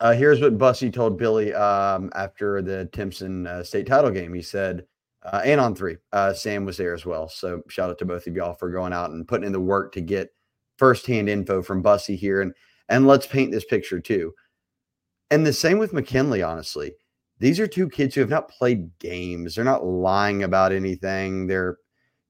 Uh, 0.00 0.12
here's 0.12 0.40
what 0.40 0.56
Bussey 0.56 0.90
told 0.90 1.18
Billy 1.18 1.52
um, 1.54 2.10
after 2.14 2.62
the 2.62 2.86
Timpson 2.92 3.46
uh, 3.46 3.62
state 3.62 3.86
title 3.86 4.10
game. 4.10 4.32
He 4.32 4.42
said, 4.42 4.86
uh, 5.22 5.42
and 5.44 5.60
on 5.60 5.74
three, 5.74 5.96
uh, 6.12 6.32
Sam 6.32 6.64
was 6.64 6.76
there 6.76 6.94
as 6.94 7.04
well. 7.04 7.28
So 7.28 7.62
shout 7.68 7.90
out 7.90 7.98
to 7.98 8.04
both 8.04 8.26
of 8.26 8.34
y'all 8.34 8.54
for 8.54 8.70
going 8.70 8.92
out 8.92 9.10
and 9.10 9.28
putting 9.28 9.46
in 9.46 9.52
the 9.52 9.60
work 9.60 9.92
to 9.92 10.00
get 10.00 10.32
firsthand 10.78 11.28
info 11.28 11.62
from 11.62 11.82
Bussey 11.82 12.16
here. 12.16 12.40
And 12.40 12.54
and 12.88 13.06
let's 13.06 13.26
paint 13.26 13.52
this 13.52 13.64
picture 13.64 14.00
too. 14.00 14.34
And 15.30 15.46
the 15.46 15.52
same 15.52 15.78
with 15.78 15.92
McKinley, 15.92 16.42
honestly. 16.42 16.94
These 17.38 17.60
are 17.60 17.66
two 17.66 17.88
kids 17.88 18.14
who 18.14 18.20
have 18.20 18.30
not 18.30 18.50
played 18.50 18.90
games. 18.98 19.54
They're 19.54 19.64
not 19.64 19.84
lying 19.84 20.42
about 20.42 20.72
anything. 20.72 21.46
They're 21.46 21.78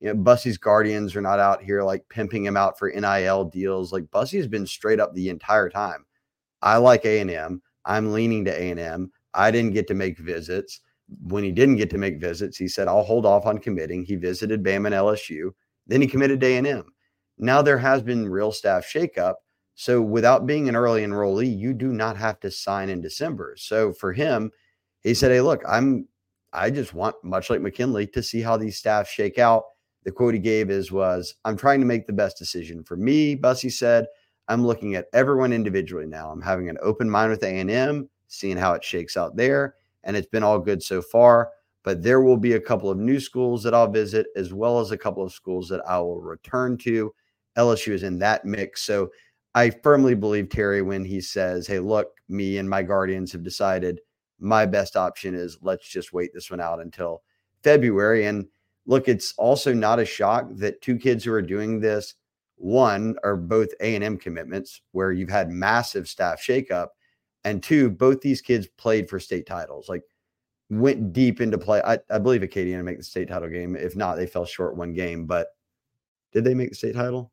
you 0.01 0.09
know, 0.09 0.15
Bussey's 0.15 0.59
guardians 0.59 1.15
are 1.15 1.21
not 1.21 1.39
out 1.39 1.63
here 1.63 1.83
like 1.83 2.09
pimping 2.09 2.45
him 2.45 2.57
out 2.57 2.79
for 2.79 2.91
NIL 2.91 3.45
deals. 3.45 3.93
Like 3.93 4.11
Bussey 4.11 4.39
has 4.39 4.49
been 4.49 4.67
straight 4.67 5.01
up 5.01 5.15
the 5.15 5.29
entire 5.29 5.69
time. 5.69 6.05
I 6.63 6.77
like 6.79 7.05
A&M. 7.05 7.63
I'm 7.85 8.13
leaning 8.13 8.45
to 8.47 8.51
A&M. 8.51 9.11
I 9.35 9.51
didn't 9.51 9.75
get 9.75 9.87
to 9.89 9.95
make 9.95 10.19
visits. 10.19 10.81
When 11.23 11.45
he 11.45 11.53
didn't 11.53 11.77
get 11.77 11.91
to 11.91 11.99
make 11.99 12.21
visits, 12.21 12.57
he 12.57 12.69
said, 12.69 12.89
I'll 12.89 13.03
hold 13.03 13.27
off 13.27 13.47
on 13.47 13.59
committing. 13.59 14.05
He 14.05 14.17
visited 14.17 14.63
Bam 14.63 14.87
and 14.87 14.95
LSU. 14.95 15.51
Then 15.87 16.01
he 16.01 16.07
committed 16.07 16.41
to 16.41 16.47
A&M. 16.47 16.85
Now 17.39 17.63
there 17.63 17.79
has 17.79 18.03
been 18.03 18.29
real 18.29 18.53
staff 18.53 18.85
shakeup. 18.85 19.35
So 19.75 20.03
without 20.03 20.47
being 20.47 20.69
an 20.69 20.77
early 20.77 21.03
enrollee, 21.03 21.57
you 21.57 21.73
do 21.73 21.93
not 21.93 22.17
have 22.17 22.39
to 22.41 22.51
sign 22.51 22.91
in 22.91 23.01
December. 23.01 23.55
So 23.57 23.93
for 23.93 24.13
him, 24.13 24.51
he 25.01 25.15
said, 25.15 25.31
Hey, 25.31 25.41
look, 25.41 25.63
I'm 25.67 26.07
I 26.53 26.71
just 26.71 26.95
want, 26.95 27.17
much 27.23 27.51
like 27.51 27.61
McKinley, 27.61 28.07
to 28.09 28.23
see 28.23 28.41
how 28.41 28.57
these 28.57 28.77
staff 28.77 29.09
shake 29.09 29.39
out. 29.39 29.65
The 30.05 30.13
quote 30.13 30.35
he 30.35 30.41
gave 30.41 30.71
is 30.71 30.91
was, 30.91 31.35
I'm 31.45 31.57
trying 31.57 31.81
to 31.81 31.87
make 31.87 32.07
the 32.07 32.13
best 32.13 32.39
decision 32.39 32.83
for 32.83 32.97
me, 32.97 33.35
Bussey 33.35 33.71
said. 33.71 34.07
I'm 34.49 34.67
looking 34.67 34.97
at 34.97 35.07
everyone 35.13 35.53
individually 35.53 36.07
now. 36.07 36.31
I'm 36.31 36.41
having 36.41 36.69
an 36.69 36.79
open 36.83 37.09
mind 37.09 37.31
with 37.31 37.45
A&M, 37.45 38.09
seeing 38.27 38.57
how 38.57 38.73
it 38.73 38.83
shakes 38.83 39.17
out 39.17 39.37
there, 39.37 39.77
and 40.05 40.17
it's 40.17 40.29
been 40.29 40.43
all 40.43 40.59
good 40.59 40.83
so 40.83 41.03
far. 41.03 41.51
But 41.83 42.03
there 42.03 42.21
will 42.21 42.37
be 42.37 42.53
a 42.53 42.61
couple 42.61 42.91
of 42.91 42.99
new 42.99 43.19
schools 43.19 43.63
that 43.63 43.75
I'll 43.75 43.91
visit, 43.91 44.27
as 44.37 44.53
well 44.53 44.81
as 44.81 44.91
a 44.91 44.99
couple 44.99 45.23
of 45.23 45.33
schools 45.33 45.69
that 45.69 45.81
I 45.89 45.99
will 45.99 46.21
return 46.21 46.77
to. 46.79 47.15
LSU 47.57 47.93
is 47.93 48.03
in 48.03 48.19
that 48.19 48.45
mix. 48.45 48.83
So 48.83 49.11
I 49.55 49.71
firmly 49.71 50.15
believe 50.15 50.51
Terry 50.51 50.83
when 50.83 51.05
he 51.05 51.21
says, 51.21 51.67
Hey, 51.67 51.79
look, 51.79 52.13
me 52.29 52.59
and 52.59 52.69
my 52.69 52.83
guardians 52.83 53.33
have 53.33 53.43
decided 53.43 54.01
my 54.41 54.67
best 54.67 54.97
option 54.97 55.35
is 55.35 55.59
let's 55.61 55.87
just 55.87 56.13
wait 56.13 56.33
this 56.33 56.51
one 56.51 56.61
out 56.61 56.81
until 56.81 57.23
February. 57.63 58.27
And 58.27 58.47
look, 58.87 59.09
it's 59.09 59.35
also 59.37 59.73
not 59.73 60.01
a 60.01 60.05
shock 60.05 60.47
that 60.53 60.81
two 60.81 60.97
kids 60.97 61.25
who 61.25 61.33
are 61.33 61.43
doing 61.43 61.81
this, 61.81 62.15
one 62.57 63.17
are 63.23 63.37
both 63.37 63.69
A 63.81 63.95
and 63.95 64.05
M 64.05 64.17
commitments 64.17 64.83
where 64.93 65.13
you've 65.13 65.31
had 65.31 65.51
massive 65.51 66.09
staff 66.09 66.41
shakeup, 66.41 66.89
and 67.45 67.63
two, 67.63 67.91
both 67.91 68.21
these 68.21 68.41
kids 68.41 68.67
played 68.77 69.09
for 69.09 69.19
state 69.19 69.47
titles. 69.47 69.89
Like 69.89 70.03
went 70.71 71.13
deep 71.13 71.41
into 71.41 71.59
play. 71.59 71.83
I, 71.85 71.99
I 72.11 72.19
believe 72.19 72.43
Acadiana 72.43 72.85
make 72.85 72.99
the 72.99 73.05
state 73.05 73.29
title 73.29 73.49
game. 73.49 73.77
If 73.77 73.97
not, 73.97 74.17
they 74.17 74.27
fell 74.27 74.45
short 74.45 74.77
one 74.77 74.93
game. 74.93 75.27
But 75.27 75.49
did 76.33 76.45
they 76.45 76.55
make 76.55 76.71
the 76.71 76.77
state 76.77 76.95
title? 76.95 77.33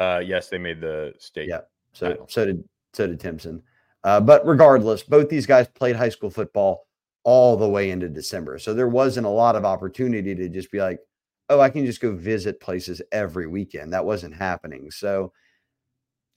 Uh, 0.00 0.20
yes, 0.24 0.48
they 0.48 0.58
made 0.58 0.80
the 0.80 1.14
state. 1.18 1.48
Yeah. 1.48 1.60
So 1.92 2.10
title. 2.10 2.26
so 2.28 2.46
did 2.46 2.64
so 2.92 3.06
did 3.06 3.20
Timpson. 3.20 3.62
Uh, 4.02 4.20
but 4.20 4.46
regardless, 4.46 5.02
both 5.02 5.28
these 5.28 5.46
guys 5.46 5.66
played 5.68 5.96
high 5.96 6.10
school 6.10 6.30
football 6.30 6.86
all 7.22 7.56
the 7.56 7.68
way 7.68 7.90
into 7.90 8.08
December. 8.08 8.58
So 8.58 8.74
there 8.74 8.88
wasn't 8.88 9.26
a 9.26 9.30
lot 9.30 9.56
of 9.56 9.64
opportunity 9.64 10.34
to 10.34 10.48
just 10.48 10.70
be 10.70 10.80
like, 10.80 11.00
oh, 11.48 11.60
I 11.60 11.70
can 11.70 11.86
just 11.86 12.02
go 12.02 12.14
visit 12.14 12.60
places 12.60 13.00
every 13.12 13.46
weekend. 13.46 13.92
That 13.92 14.04
wasn't 14.04 14.34
happening. 14.34 14.90
So 14.90 15.32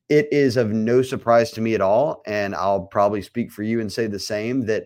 it 0.09 0.27
is 0.31 0.57
of 0.57 0.71
no 0.71 1.01
surprise 1.01 1.51
to 1.51 1.61
me 1.61 1.75
at 1.75 1.81
all. 1.81 2.21
And 2.25 2.55
I'll 2.55 2.81
probably 2.81 3.21
speak 3.21 3.51
for 3.51 3.63
you 3.63 3.81
and 3.81 3.91
say 3.91 4.07
the 4.07 4.19
same 4.19 4.65
that 4.67 4.85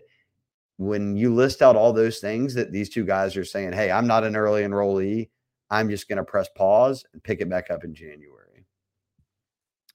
when 0.78 1.16
you 1.16 1.32
list 1.32 1.62
out 1.62 1.76
all 1.76 1.92
those 1.92 2.18
things 2.18 2.54
that 2.54 2.72
these 2.72 2.88
two 2.88 3.04
guys 3.04 3.36
are 3.36 3.44
saying, 3.44 3.72
hey, 3.72 3.90
I'm 3.90 4.06
not 4.06 4.24
an 4.24 4.36
early 4.36 4.62
enrollee. 4.62 5.28
I'm 5.70 5.88
just 5.88 6.08
going 6.08 6.18
to 6.18 6.24
press 6.24 6.48
pause 6.56 7.04
and 7.12 7.22
pick 7.22 7.40
it 7.40 7.48
back 7.48 7.70
up 7.70 7.84
in 7.84 7.94
January. 7.94 8.66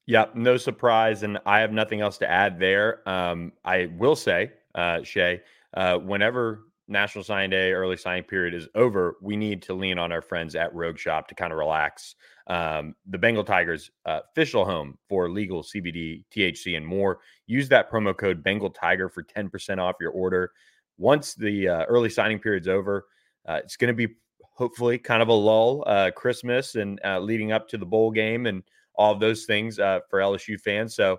Yeah, 0.05 0.25
no 0.33 0.55
surprise. 0.55 1.23
And 1.23 1.37
I 1.45 1.59
have 1.59 1.73
nothing 1.73 1.99
else 1.99 2.17
to 2.19 2.29
add 2.29 2.59
there. 2.59 3.07
Um, 3.07 3.51
I 3.65 3.89
will 3.97 4.15
say, 4.15 4.53
uh, 4.73 5.03
Shea, 5.03 5.41
uh, 5.73 5.97
whenever 5.97 6.66
National 6.87 7.23
Signing 7.23 7.49
Day, 7.49 7.73
early 7.73 7.97
signing 7.97 8.23
period 8.23 8.53
is 8.53 8.67
over, 8.75 9.17
we 9.21 9.35
need 9.35 9.61
to 9.63 9.73
lean 9.73 9.99
on 9.99 10.11
our 10.11 10.21
friends 10.21 10.55
at 10.55 10.73
Rogue 10.73 10.97
Shop 10.97 11.27
to 11.27 11.35
kind 11.35 11.51
of 11.51 11.59
relax. 11.59 12.15
Um, 12.47 12.95
the 13.07 13.17
Bengal 13.17 13.43
Tigers 13.43 13.91
uh, 14.05 14.21
official 14.31 14.63
home 14.63 14.97
for 15.09 15.29
legal 15.29 15.63
CBD, 15.63 16.23
THC, 16.33 16.77
and 16.77 16.85
more. 16.85 17.19
Use 17.45 17.67
that 17.69 17.91
promo 17.91 18.15
code 18.15 18.41
Bengal 18.41 18.69
Tiger 18.69 19.09
for 19.09 19.23
10% 19.23 19.79
off 19.79 19.97
your 19.99 20.11
order. 20.11 20.51
Once 20.97 21.35
the 21.35 21.67
uh, 21.67 21.83
early 21.85 22.09
signing 22.09 22.39
period's 22.39 22.69
over, 22.69 23.05
uh, 23.47 23.59
it's 23.63 23.75
going 23.75 23.95
to 23.95 24.07
be 24.07 24.13
hopefully 24.53 24.97
kind 24.97 25.21
of 25.21 25.27
a 25.27 25.33
lull, 25.33 25.83
uh, 25.87 26.09
Christmas 26.15 26.75
and 26.75 26.99
uh, 27.03 27.19
leading 27.19 27.51
up 27.51 27.67
to 27.67 27.77
the 27.77 27.85
bowl 27.85 28.11
game 28.11 28.45
and 28.45 28.63
all 28.95 29.13
of 29.13 29.19
those 29.19 29.45
things 29.45 29.77
uh, 29.77 29.99
for 30.09 30.19
LSU 30.19 30.59
fans. 30.59 30.95
So 30.95 31.17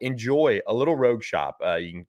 enjoy 0.00 0.60
a 0.66 0.72
little 0.72 0.96
Rogue 0.96 1.22
Shop. 1.22 1.56
you 1.78 1.92
can 1.92 2.06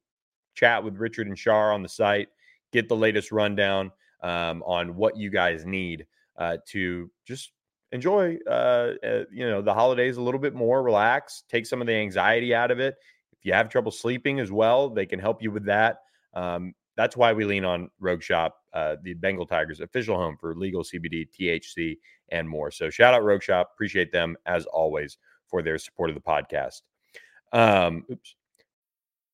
chat 0.54 0.84
with 0.84 0.98
Richard 0.98 1.28
and 1.28 1.38
Shar 1.38 1.74
on 1.74 1.84
the 1.84 1.89
site, 1.89 2.30
get 2.71 2.89
the 2.89 2.95
latest 2.95 3.32
rundown 3.32 3.91
um, 4.21 4.63
on 4.63 4.95
what 4.95 5.17
you 5.17 5.29
guys 5.29 5.65
need 5.65 6.05
uh, 6.38 6.58
to 6.67 7.10
just 7.25 7.51
enjoy, 7.91 8.38
uh, 8.47 8.93
uh, 9.03 9.23
you 9.32 9.47
know, 9.49 9.62
the 9.62 9.73
holidays 9.73 10.17
a 10.17 10.21
little 10.21 10.39
bit 10.39 10.53
more, 10.53 10.84
relax, 10.84 11.43
take 11.49 11.65
some 11.65 11.82
of 11.82 11.88
the 11.88 11.93
anxiety 11.93 12.53
out 12.53 12.71
of 12.71 12.79
it. 12.79 12.95
If 13.34 13.45
you 13.45 13.53
have 13.53 13.69
trouble 13.69 13.91
sleeping 13.91 14.39
as 14.39 14.51
well, 14.51 14.89
they 14.89 15.05
can 15.05 15.19
help 15.19 15.41
you 15.41 15.51
with 15.51 15.65
that. 15.65 15.99
Um, 16.34 16.73
that's 16.97 17.15
why 17.15 17.32
we 17.32 17.45
lean 17.45 17.63
on 17.63 17.89
Rogue 17.99 18.21
Shop, 18.21 18.58
uh, 18.73 18.97
the 19.01 19.13
Bengal 19.13 19.45
Tigers 19.45 19.79
official 19.79 20.17
home 20.17 20.36
for 20.39 20.53
legal 20.53 20.84
CBD, 20.84 21.27
THC, 21.29 21.97
and 22.29 22.47
more. 22.47 22.71
So 22.71 22.89
shout 22.89 23.13
out 23.13 23.23
Rogue 23.23 23.41
Shop. 23.41 23.69
Appreciate 23.73 24.12
them 24.12 24.36
as 24.45 24.65
always 24.65 25.17
for 25.47 25.62
their 25.62 25.77
support 25.77 26.10
of 26.10 26.15
the 26.15 26.21
podcast. 26.21 26.82
Um, 27.53 28.03
oops. 28.12 28.36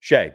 Shea, 0.00 0.32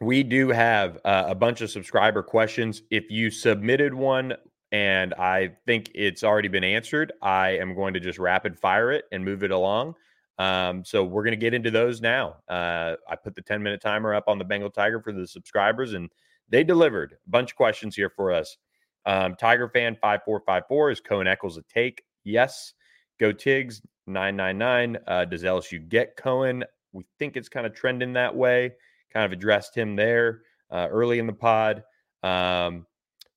we 0.00 0.22
do 0.22 0.48
have 0.48 0.98
uh, 1.04 1.24
a 1.28 1.34
bunch 1.34 1.60
of 1.60 1.70
subscriber 1.70 2.22
questions. 2.22 2.82
If 2.90 3.10
you 3.10 3.30
submitted 3.30 3.92
one 3.94 4.34
and 4.70 5.14
I 5.14 5.52
think 5.66 5.90
it's 5.94 6.22
already 6.22 6.48
been 6.48 6.64
answered, 6.64 7.12
I 7.22 7.50
am 7.50 7.74
going 7.74 7.94
to 7.94 8.00
just 8.00 8.18
rapid 8.18 8.58
fire 8.58 8.92
it 8.92 9.04
and 9.12 9.24
move 9.24 9.42
it 9.42 9.50
along. 9.50 9.94
Um, 10.38 10.84
so 10.84 11.02
we're 11.02 11.24
going 11.24 11.32
to 11.32 11.36
get 11.36 11.54
into 11.54 11.70
those 11.70 12.00
now. 12.00 12.36
Uh, 12.48 12.94
I 13.08 13.16
put 13.16 13.34
the 13.34 13.42
10 13.42 13.62
minute 13.62 13.80
timer 13.80 14.14
up 14.14 14.24
on 14.28 14.38
the 14.38 14.44
Bengal 14.44 14.70
Tiger 14.70 15.00
for 15.00 15.12
the 15.12 15.26
subscribers, 15.26 15.94
and 15.94 16.10
they 16.48 16.62
delivered 16.62 17.12
a 17.12 17.30
bunch 17.30 17.52
of 17.52 17.56
questions 17.56 17.96
here 17.96 18.10
for 18.10 18.32
us. 18.32 18.56
Um, 19.04 19.34
Tiger 19.34 19.68
fan 19.68 19.96
5454 20.00 20.90
is 20.90 21.00
Coen 21.00 21.26
Echols 21.26 21.56
a 21.56 21.62
take? 21.62 22.02
Yes. 22.24 22.74
Go 23.18 23.32
Tigs 23.32 23.82
999. 24.06 24.98
Uh, 25.06 25.24
does 25.24 25.42
LSU 25.42 25.88
get 25.88 26.16
Coen? 26.16 26.62
We 26.92 27.04
think 27.18 27.36
it's 27.36 27.48
kind 27.48 27.66
of 27.66 27.74
trending 27.74 28.14
that 28.14 28.34
way 28.34 28.72
kind 29.12 29.24
of 29.24 29.32
addressed 29.32 29.76
him 29.76 29.96
there 29.96 30.42
uh, 30.70 30.88
early 30.90 31.18
in 31.18 31.26
the 31.26 31.32
pod. 31.32 31.82
Um, 32.22 32.86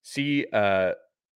see, 0.04 0.46
uh, 0.54 0.94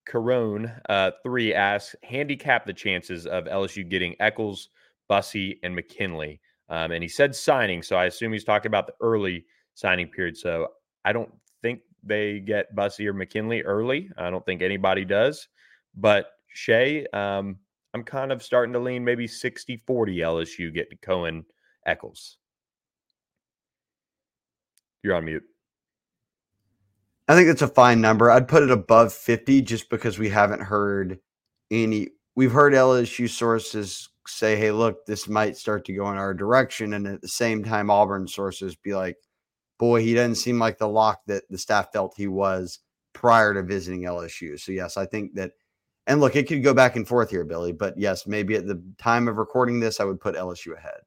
Carone 0.07 0.79
uh, 0.89 1.11
three 1.23 1.53
asks, 1.53 1.95
handicap 2.03 2.65
the 2.65 2.73
chances 2.73 3.25
of 3.25 3.45
LSU 3.45 3.87
getting 3.87 4.15
Echols, 4.19 4.69
Bussey, 5.07 5.59
and 5.63 5.75
McKinley. 5.75 6.39
Um, 6.69 6.91
and 6.91 7.03
he 7.03 7.09
said 7.09 7.35
signing, 7.35 7.81
so 7.81 7.95
I 7.95 8.05
assume 8.05 8.31
he's 8.33 8.43
talking 8.43 8.69
about 8.69 8.87
the 8.87 8.95
early 9.01 9.45
signing 9.73 10.07
period. 10.07 10.37
So 10.37 10.69
I 11.03 11.13
don't 11.13 11.31
think 11.61 11.81
they 12.03 12.39
get 12.39 12.75
Bussey 12.75 13.07
or 13.07 13.13
McKinley 13.13 13.61
early. 13.61 14.09
I 14.17 14.29
don't 14.29 14.45
think 14.45 14.61
anybody 14.61 15.05
does. 15.05 15.47
But 15.95 16.31
Shea, 16.49 17.05
um, 17.07 17.57
I'm 17.93 18.03
kind 18.03 18.31
of 18.31 18.43
starting 18.43 18.73
to 18.73 18.79
lean 18.79 19.03
maybe 19.03 19.27
60 19.27 19.83
40 19.87 20.17
LSU 20.17 20.73
get 20.73 21.01
Coen 21.01 21.45
Echols. 21.85 22.37
You're 25.03 25.15
on 25.15 25.25
mute. 25.25 25.43
I 27.27 27.35
think 27.35 27.47
that's 27.47 27.61
a 27.61 27.67
fine 27.67 28.01
number. 28.01 28.29
I'd 28.29 28.47
put 28.47 28.63
it 28.63 28.71
above 28.71 29.13
50 29.13 29.61
just 29.61 29.89
because 29.89 30.19
we 30.19 30.29
haven't 30.29 30.61
heard 30.61 31.19
any. 31.71 32.09
We've 32.35 32.51
heard 32.51 32.73
LSU 32.73 33.29
sources 33.29 34.09
say, 34.27 34.55
hey, 34.55 34.71
look, 34.71 35.05
this 35.05 35.27
might 35.27 35.57
start 35.57 35.85
to 35.85 35.93
go 35.93 36.11
in 36.11 36.17
our 36.17 36.33
direction. 36.33 36.93
And 36.93 37.07
at 37.07 37.21
the 37.21 37.27
same 37.27 37.63
time, 37.63 37.89
Auburn 37.89 38.27
sources 38.27 38.75
be 38.75 38.95
like, 38.95 39.17
boy, 39.79 40.01
he 40.01 40.13
doesn't 40.13 40.35
seem 40.35 40.59
like 40.59 40.77
the 40.77 40.87
lock 40.87 41.21
that 41.27 41.43
the 41.49 41.57
staff 41.57 41.91
felt 41.91 42.13
he 42.15 42.27
was 42.27 42.79
prior 43.13 43.53
to 43.53 43.63
visiting 43.63 44.01
LSU. 44.01 44.59
So, 44.59 44.71
yes, 44.71 44.97
I 44.97 45.05
think 45.05 45.35
that. 45.35 45.51
And 46.07 46.19
look, 46.21 46.35
it 46.35 46.47
could 46.47 46.63
go 46.63 46.73
back 46.73 46.95
and 46.95 47.07
forth 47.07 47.31
here, 47.31 47.43
Billy. 47.43 47.71
But 47.71 47.97
yes, 47.97 48.27
maybe 48.27 48.55
at 48.55 48.67
the 48.67 48.83
time 48.99 49.27
of 49.27 49.37
recording 49.37 49.79
this, 49.79 49.99
I 49.99 50.03
would 50.03 50.19
put 50.19 50.35
LSU 50.35 50.77
ahead. 50.77 50.99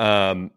Um, 0.00 0.50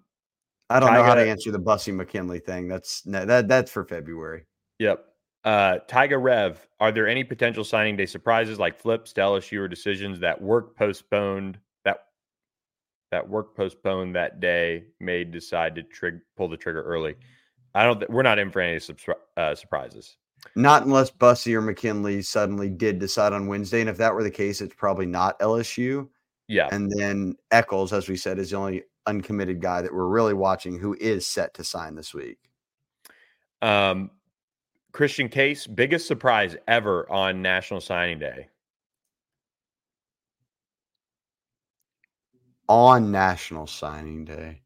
I 0.69 0.79
don't 0.79 0.93
know 0.93 1.03
how 1.03 1.15
to 1.15 1.29
answer 1.29 1.51
the 1.51 1.59
Bussey 1.59 1.91
McKinley 1.91 2.39
thing. 2.39 2.67
That's 2.67 3.01
that 3.01 3.47
that's 3.47 3.69
for 3.69 3.83
February. 3.83 4.45
Yep. 4.79 5.05
Uh, 5.43 5.79
Tiger 5.89 6.19
Rev, 6.19 6.65
are 6.79 6.91
there 6.91 7.07
any 7.07 7.23
potential 7.23 7.65
signing 7.65 7.97
day 7.97 8.05
surprises 8.05 8.57
like 8.57 8.79
flips 8.79 9.11
to 9.13 9.21
LSU 9.21 9.59
or 9.59 9.67
decisions 9.67 10.19
that 10.21 10.41
work 10.41 10.77
postponed 10.77 11.59
that 11.83 12.05
that 13.11 13.27
work 13.27 13.55
postponed 13.55 14.15
that 14.15 14.39
day 14.39 14.85
may 15.01 15.25
decide 15.25 15.75
to 15.75 15.83
trig- 15.83 16.21
pull 16.37 16.47
the 16.47 16.57
trigger 16.57 16.81
early? 16.81 17.15
I 17.75 17.83
don't. 17.83 17.99
Th- 17.99 18.09
we're 18.09 18.23
not 18.23 18.39
in 18.39 18.49
for 18.49 18.61
any 18.61 18.79
uh, 19.35 19.53
surprises. 19.53 20.15
Not 20.55 20.85
unless 20.85 21.09
Bussey 21.09 21.55
or 21.55 21.61
McKinley 21.61 22.21
suddenly 22.21 22.69
did 22.69 22.99
decide 22.99 23.33
on 23.33 23.47
Wednesday, 23.47 23.81
and 23.81 23.89
if 23.89 23.97
that 23.97 24.13
were 24.13 24.23
the 24.23 24.31
case, 24.31 24.61
it's 24.61 24.75
probably 24.75 25.05
not 25.05 25.39
LSU. 25.39 26.07
Yeah. 26.47 26.69
And 26.71 26.91
then 26.97 27.35
Echols, 27.51 27.93
as 27.93 28.09
we 28.09 28.17
said, 28.17 28.39
is 28.39 28.51
the 28.51 28.57
only 28.57 28.83
uncommitted 29.05 29.61
guy 29.61 29.81
that 29.81 29.93
we're 29.93 30.07
really 30.07 30.33
watching 30.33 30.79
who 30.79 30.95
is 30.99 31.25
set 31.27 31.53
to 31.55 31.63
sign 31.63 31.95
this 31.95 32.13
week. 32.13 32.37
Um, 33.61 34.11
Christian 34.91 35.29
Case, 35.29 35.65
biggest 35.65 36.07
surprise 36.07 36.55
ever 36.67 37.09
on 37.11 37.41
National 37.41 37.81
Signing 37.81 38.19
Day. 38.19 38.47
On 42.69 43.11
National 43.11 43.67
Signing 43.67 44.23
Day. 44.23 44.61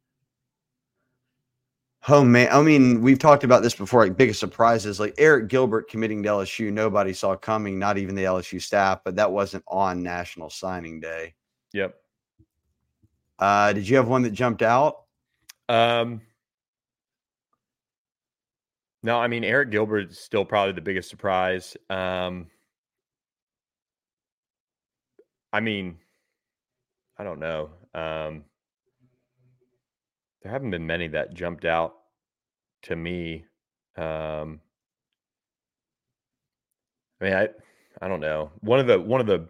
Oh 2.10 2.24
man, 2.24 2.48
I 2.52 2.62
mean, 2.62 3.02
we've 3.02 3.20
talked 3.20 3.44
about 3.44 3.64
this 3.64 3.76
before. 3.76 4.04
Like 4.04 4.16
biggest 4.16 4.40
surprises, 4.40 5.00
like 5.00 5.16
Eric 5.18 5.50
Gilbert 5.50 5.90
committing 5.90 6.24
to 6.24 6.30
LSU, 6.30 6.72
nobody 6.72 7.12
saw 7.12 7.36
coming, 7.36 7.78
not 7.78 7.98
even 7.98 8.16
the 8.16 8.24
LSU 8.24 8.62
staff. 8.62 9.02
But 9.04 9.18
that 9.18 9.32
wasn't 9.32 9.64
on 9.68 10.04
National 10.04 10.50
Signing 10.50 11.02
Day. 11.02 11.34
Yep. 11.74 11.96
Uh, 13.40 13.74
did 13.74 13.88
you 13.88 13.98
have 13.98 14.08
one 14.08 14.24
that 14.24 14.32
jumped 14.32 14.62
out? 14.62 15.04
Um, 15.70 16.22
no, 19.04 19.20
I 19.20 19.28
mean 19.28 19.44
Eric 19.44 19.70
Gilbert 19.70 20.12
is 20.12 20.20
still 20.20 20.46
probably 20.46 20.74
the 20.74 20.82
biggest 20.82 21.10
surprise. 21.10 21.78
Um, 21.90 22.48
I 25.54 25.60
mean, 25.60 25.98
I 27.18 27.24
don't 27.24 27.40
know. 27.40 27.70
Um, 27.94 28.44
there 30.42 30.52
haven't 30.52 30.72
been 30.72 30.86
many 30.86 31.08
that 31.10 31.34
jumped 31.34 31.66
out 31.66 31.96
to 32.84 32.96
me. 32.96 33.46
Um, 33.96 34.62
I 37.20 37.24
mean, 37.24 37.34
I 37.34 37.50
I 38.02 38.08
don't 38.08 38.20
know. 38.20 38.52
One 38.62 38.80
of 38.80 38.88
the 38.88 39.00
one 39.00 39.22
of 39.22 39.28
the 39.28 39.48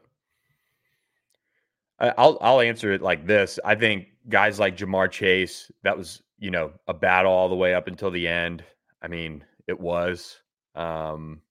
I'll 1.99 2.37
I'll 2.41 2.61
answer 2.61 2.91
it 2.91 3.01
like 3.01 3.25
this. 3.25 3.59
I 3.65 3.75
think 3.75 4.07
guys 4.29 4.59
like 4.59 4.77
Jamar 4.77 5.09
Chase, 5.09 5.71
that 5.83 5.97
was 5.97 6.21
you 6.39 6.51
know 6.51 6.71
a 6.87 6.93
battle 6.93 7.31
all 7.31 7.49
the 7.49 7.55
way 7.55 7.73
up 7.73 7.87
until 7.87 8.11
the 8.11 8.27
end. 8.27 8.63
I 9.01 9.07
mean, 9.07 9.43
it 9.67 9.79
was. 9.79 10.37
Um, 10.75 11.41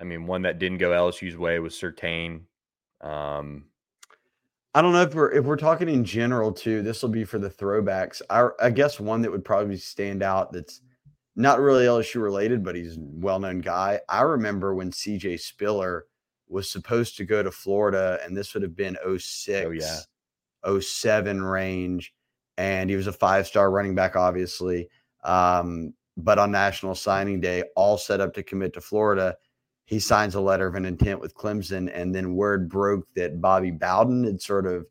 I 0.00 0.04
mean, 0.04 0.26
one 0.26 0.42
that 0.42 0.58
didn't 0.58 0.78
go 0.78 0.90
LSU's 0.90 1.36
way 1.36 1.58
was 1.58 1.74
Sertain. 1.74 2.42
Um, 3.00 3.66
I 4.74 4.82
don't 4.82 4.92
know 4.92 5.02
if 5.02 5.14
we're 5.14 5.32
if 5.32 5.44
we're 5.44 5.56
talking 5.56 5.88
in 5.88 6.04
general 6.04 6.52
too. 6.52 6.82
This 6.82 7.02
will 7.02 7.10
be 7.10 7.24
for 7.24 7.38
the 7.38 7.50
throwbacks. 7.50 8.22
I, 8.30 8.48
I 8.62 8.70
guess 8.70 9.00
one 9.00 9.22
that 9.22 9.32
would 9.32 9.44
probably 9.44 9.76
stand 9.76 10.22
out 10.22 10.52
that's 10.52 10.80
not 11.34 11.60
really 11.60 11.84
LSU 11.84 12.22
related, 12.22 12.64
but 12.64 12.76
he's 12.76 12.96
a 12.96 13.00
well-known 13.00 13.60
guy. 13.60 14.00
I 14.08 14.22
remember 14.22 14.74
when 14.74 14.90
CJ 14.90 15.40
Spiller 15.40 16.06
was 16.50 16.70
supposed 16.70 17.16
to 17.16 17.24
go 17.24 17.42
to 17.42 17.50
Florida, 17.50 18.18
and 18.24 18.36
this 18.36 18.52
would 18.54 18.62
have 18.62 18.76
been 18.76 18.96
06, 19.18 19.66
Oh, 19.66 19.70
yeah. 19.70 20.80
07 20.80 21.42
range, 21.42 22.12
and 22.58 22.90
he 22.90 22.96
was 22.96 23.06
a 23.06 23.12
five-star 23.12 23.70
running 23.70 23.94
back, 23.94 24.16
obviously. 24.16 24.88
Um, 25.24 25.94
but 26.16 26.38
on 26.38 26.50
National 26.50 26.94
Signing 26.94 27.40
Day, 27.40 27.64
all 27.76 27.96
set 27.96 28.20
up 28.20 28.34
to 28.34 28.42
commit 28.42 28.72
to 28.74 28.80
Florida, 28.80 29.36
he 29.84 29.98
signs 29.98 30.34
a 30.34 30.40
letter 30.40 30.66
of 30.66 30.74
an 30.74 30.84
intent 30.84 31.20
with 31.20 31.34
Clemson, 31.34 31.90
and 31.94 32.14
then 32.14 32.34
word 32.34 32.68
broke 32.68 33.06
that 33.16 33.40
Bobby 33.40 33.70
Bowden 33.70 34.24
had 34.24 34.40
sort 34.42 34.66
of 34.66 34.86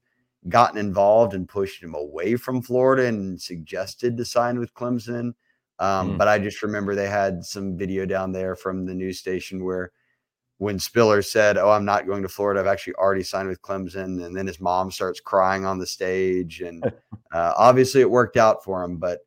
gotten 0.48 0.78
involved 0.78 1.34
and 1.34 1.48
pushed 1.48 1.84
him 1.84 1.94
away 1.94 2.36
from 2.36 2.62
Florida 2.62 3.06
and 3.06 3.40
suggested 3.40 4.18
to 4.18 4.26
sign 4.26 4.58
with 4.58 4.74
Clemson. 4.74 5.34
Um, 5.80 6.12
Hmm. 6.12 6.18
But 6.18 6.28
I 6.28 6.40
just 6.40 6.64
remember 6.64 6.96
they 6.96 7.08
had 7.10 7.44
some 7.46 7.78
video 7.78 8.06
down 8.06 8.32
there 8.32 8.56
from 8.56 8.86
the 8.86 8.94
news 8.96 9.20
station 9.20 9.64
where 9.64 9.92
when 10.60 10.78
Spiller 10.78 11.22
said, 11.22 11.58
"Oh, 11.58 11.72
I'm 11.72 11.86
not 11.86 12.06
going 12.06 12.22
to 12.22 12.30
Florida. 12.30 12.60
I've 12.60 12.68
actually 12.68 12.94
already 12.96 13.24
signed 13.24 13.48
with 13.48 13.62
Clemson," 13.62 14.26
and 14.26 14.36
then 14.36 14.46
his 14.46 14.60
mom 14.60 14.92
starts 14.92 15.20
crying 15.22 15.66
on 15.66 15.80
the 15.80 15.88
stage, 15.88 16.62
and 16.62 16.84
uh, 17.34 17.54
obviously 17.58 18.02
it 18.02 18.12
worked 18.12 18.38
out 18.38 18.64
for 18.64 18.84
him. 18.84 18.98
But 18.98 19.22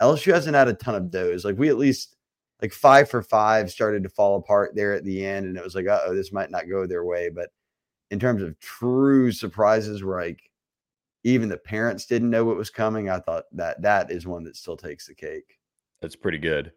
LSU 0.00 0.34
hasn't 0.34 0.56
had 0.56 0.68
a 0.68 0.74
ton 0.74 0.96
of 0.96 1.10
those. 1.10 1.44
Like 1.44 1.56
we 1.56 1.68
at 1.68 1.78
least 1.78 2.16
like 2.60 2.72
five 2.72 3.08
for 3.08 3.22
five 3.22 3.70
started 3.70 4.02
to 4.02 4.08
fall 4.08 4.36
apart 4.36 4.74
there 4.74 4.92
at 4.92 5.04
the 5.04 5.24
end, 5.24 5.46
and 5.46 5.56
it 5.56 5.64
was 5.64 5.76
like, 5.76 5.86
"Oh, 5.88 6.14
this 6.14 6.32
might 6.32 6.50
not 6.50 6.68
go 6.68 6.86
their 6.86 7.04
way." 7.04 7.30
But 7.30 7.50
in 8.10 8.18
terms 8.18 8.42
of 8.42 8.58
true 8.60 9.30
surprises, 9.30 10.02
where 10.02 10.20
like 10.20 10.42
even 11.24 11.48
the 11.48 11.58
parents 11.58 12.06
didn't 12.06 12.30
know 12.30 12.44
what 12.44 12.56
was 12.56 12.70
coming, 12.70 13.08
I 13.08 13.20
thought 13.20 13.44
that 13.52 13.80
that 13.82 14.10
is 14.10 14.26
one 14.26 14.42
that 14.44 14.56
still 14.56 14.76
takes 14.76 15.06
the 15.06 15.14
cake. 15.14 15.58
That's 16.00 16.16
pretty 16.16 16.38
good. 16.38 16.72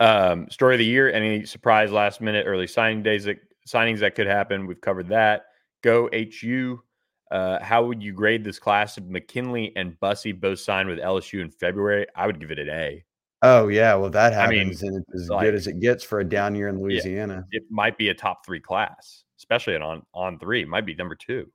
Um, 0.00 0.48
story 0.50 0.74
of 0.74 0.78
the 0.78 0.84
year. 0.84 1.10
Any 1.10 1.44
surprise 1.46 1.90
last 1.90 2.20
minute 2.20 2.44
early 2.46 2.66
signing 2.66 3.02
days 3.02 3.24
that 3.24 3.38
signings 3.66 4.00
that 4.00 4.14
could 4.14 4.26
happen? 4.26 4.66
We've 4.66 4.80
covered 4.80 5.08
that. 5.08 5.46
Go 5.82 6.08
HU. 6.12 6.82
Uh, 7.30 7.62
how 7.62 7.84
would 7.84 8.02
you 8.02 8.12
grade 8.12 8.44
this 8.44 8.58
class 8.58 8.98
if 8.98 9.04
McKinley 9.04 9.72
and 9.76 9.98
Bussey 10.00 10.32
both 10.32 10.60
signed 10.60 10.88
with 10.88 10.98
LSU 10.98 11.40
in 11.40 11.50
February? 11.50 12.06
I 12.14 12.26
would 12.26 12.38
give 12.38 12.50
it 12.50 12.58
an 12.58 12.68
A. 12.68 13.04
Oh 13.42 13.68
yeah, 13.68 13.94
well 13.94 14.10
that 14.10 14.32
I 14.32 14.48
mean, 14.48 14.58
happens, 14.60 14.82
and 14.82 14.96
it's 14.96 15.22
as 15.24 15.28
like- 15.28 15.44
good 15.44 15.54
as 15.54 15.66
it 15.66 15.80
gets 15.80 16.02
for 16.04 16.20
a 16.20 16.24
down 16.24 16.54
year 16.54 16.68
in 16.68 16.80
Louisiana. 16.80 17.44
It 17.50 17.64
might 17.70 17.98
be 17.98 18.08
a 18.08 18.14
top 18.14 18.46
three 18.46 18.60
class, 18.60 19.24
especially 19.38 19.74
at 19.74 19.82
on 19.82 20.02
on 20.14 20.38
three. 20.38 20.62
It 20.62 20.68
might 20.68 20.86
be 20.86 20.94
number 20.94 21.14
two. 21.14 21.50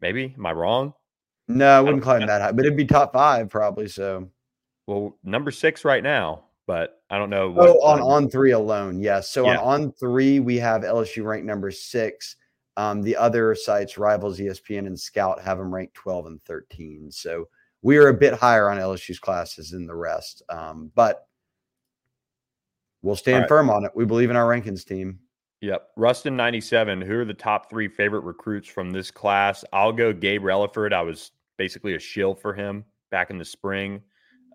Maybe. 0.00 0.34
Am 0.36 0.46
I 0.46 0.52
wrong? 0.52 0.92
No, 1.48 1.68
I 1.68 1.80
wouldn't 1.80 2.02
climb 2.02 2.26
that 2.26 2.40
high, 2.40 2.52
but 2.52 2.64
it'd 2.64 2.76
be 2.76 2.84
top 2.84 3.12
five 3.12 3.48
probably. 3.50 3.88
So, 3.88 4.30
Well, 4.86 5.18
number 5.24 5.50
six 5.50 5.84
right 5.84 6.02
now, 6.02 6.44
but 6.66 7.02
I 7.10 7.18
don't 7.18 7.30
know. 7.30 7.50
What, 7.50 7.68
oh, 7.68 7.80
on 7.80 8.00
um, 8.00 8.06
on 8.06 8.30
three 8.30 8.52
alone, 8.52 9.00
yes. 9.00 9.30
So 9.30 9.44
Yeah. 9.44 9.58
on 9.58 9.82
on 9.82 9.92
three, 9.92 10.40
we 10.40 10.56
have 10.58 10.82
LSU 10.82 11.24
ranked 11.24 11.46
number 11.46 11.70
six. 11.70 12.36
Um, 12.76 13.02
the 13.02 13.16
other 13.16 13.54
sites, 13.54 13.98
Rivals, 13.98 14.38
ESPN, 14.38 14.86
and 14.86 14.98
Scout, 14.98 15.40
have 15.40 15.58
them 15.58 15.72
ranked 15.72 15.94
twelve 15.94 16.26
and 16.26 16.42
thirteen. 16.44 17.10
So 17.10 17.48
we 17.82 17.98
are 17.98 18.08
a 18.08 18.14
bit 18.14 18.34
higher 18.34 18.70
on 18.70 18.78
LSU's 18.78 19.18
classes 19.18 19.70
than 19.70 19.86
the 19.86 19.94
rest, 19.94 20.42
um, 20.48 20.90
but 20.94 21.28
we'll 23.02 23.14
stand 23.14 23.42
right. 23.42 23.48
firm 23.48 23.70
on 23.70 23.84
it. 23.84 23.92
We 23.94 24.06
believe 24.06 24.30
in 24.30 24.36
our 24.36 24.48
rankings 24.48 24.84
team. 24.84 25.18
Yep. 25.60 25.90
Rustin 25.96 26.36
97. 26.36 27.00
Who 27.00 27.20
are 27.20 27.24
the 27.24 27.32
top 27.32 27.70
three 27.70 27.88
favorite 27.88 28.20
recruits 28.20 28.68
from 28.68 28.90
this 28.90 29.10
class? 29.10 29.64
I'll 29.72 29.92
go 29.92 30.12
Gabe 30.12 30.42
Relaford. 30.42 30.92
I 30.92 31.00
was 31.00 31.30
basically 31.56 31.94
a 31.94 31.98
shill 31.98 32.34
for 32.34 32.52
him 32.52 32.84
back 33.10 33.30
in 33.30 33.38
the 33.38 33.44
spring, 33.44 34.02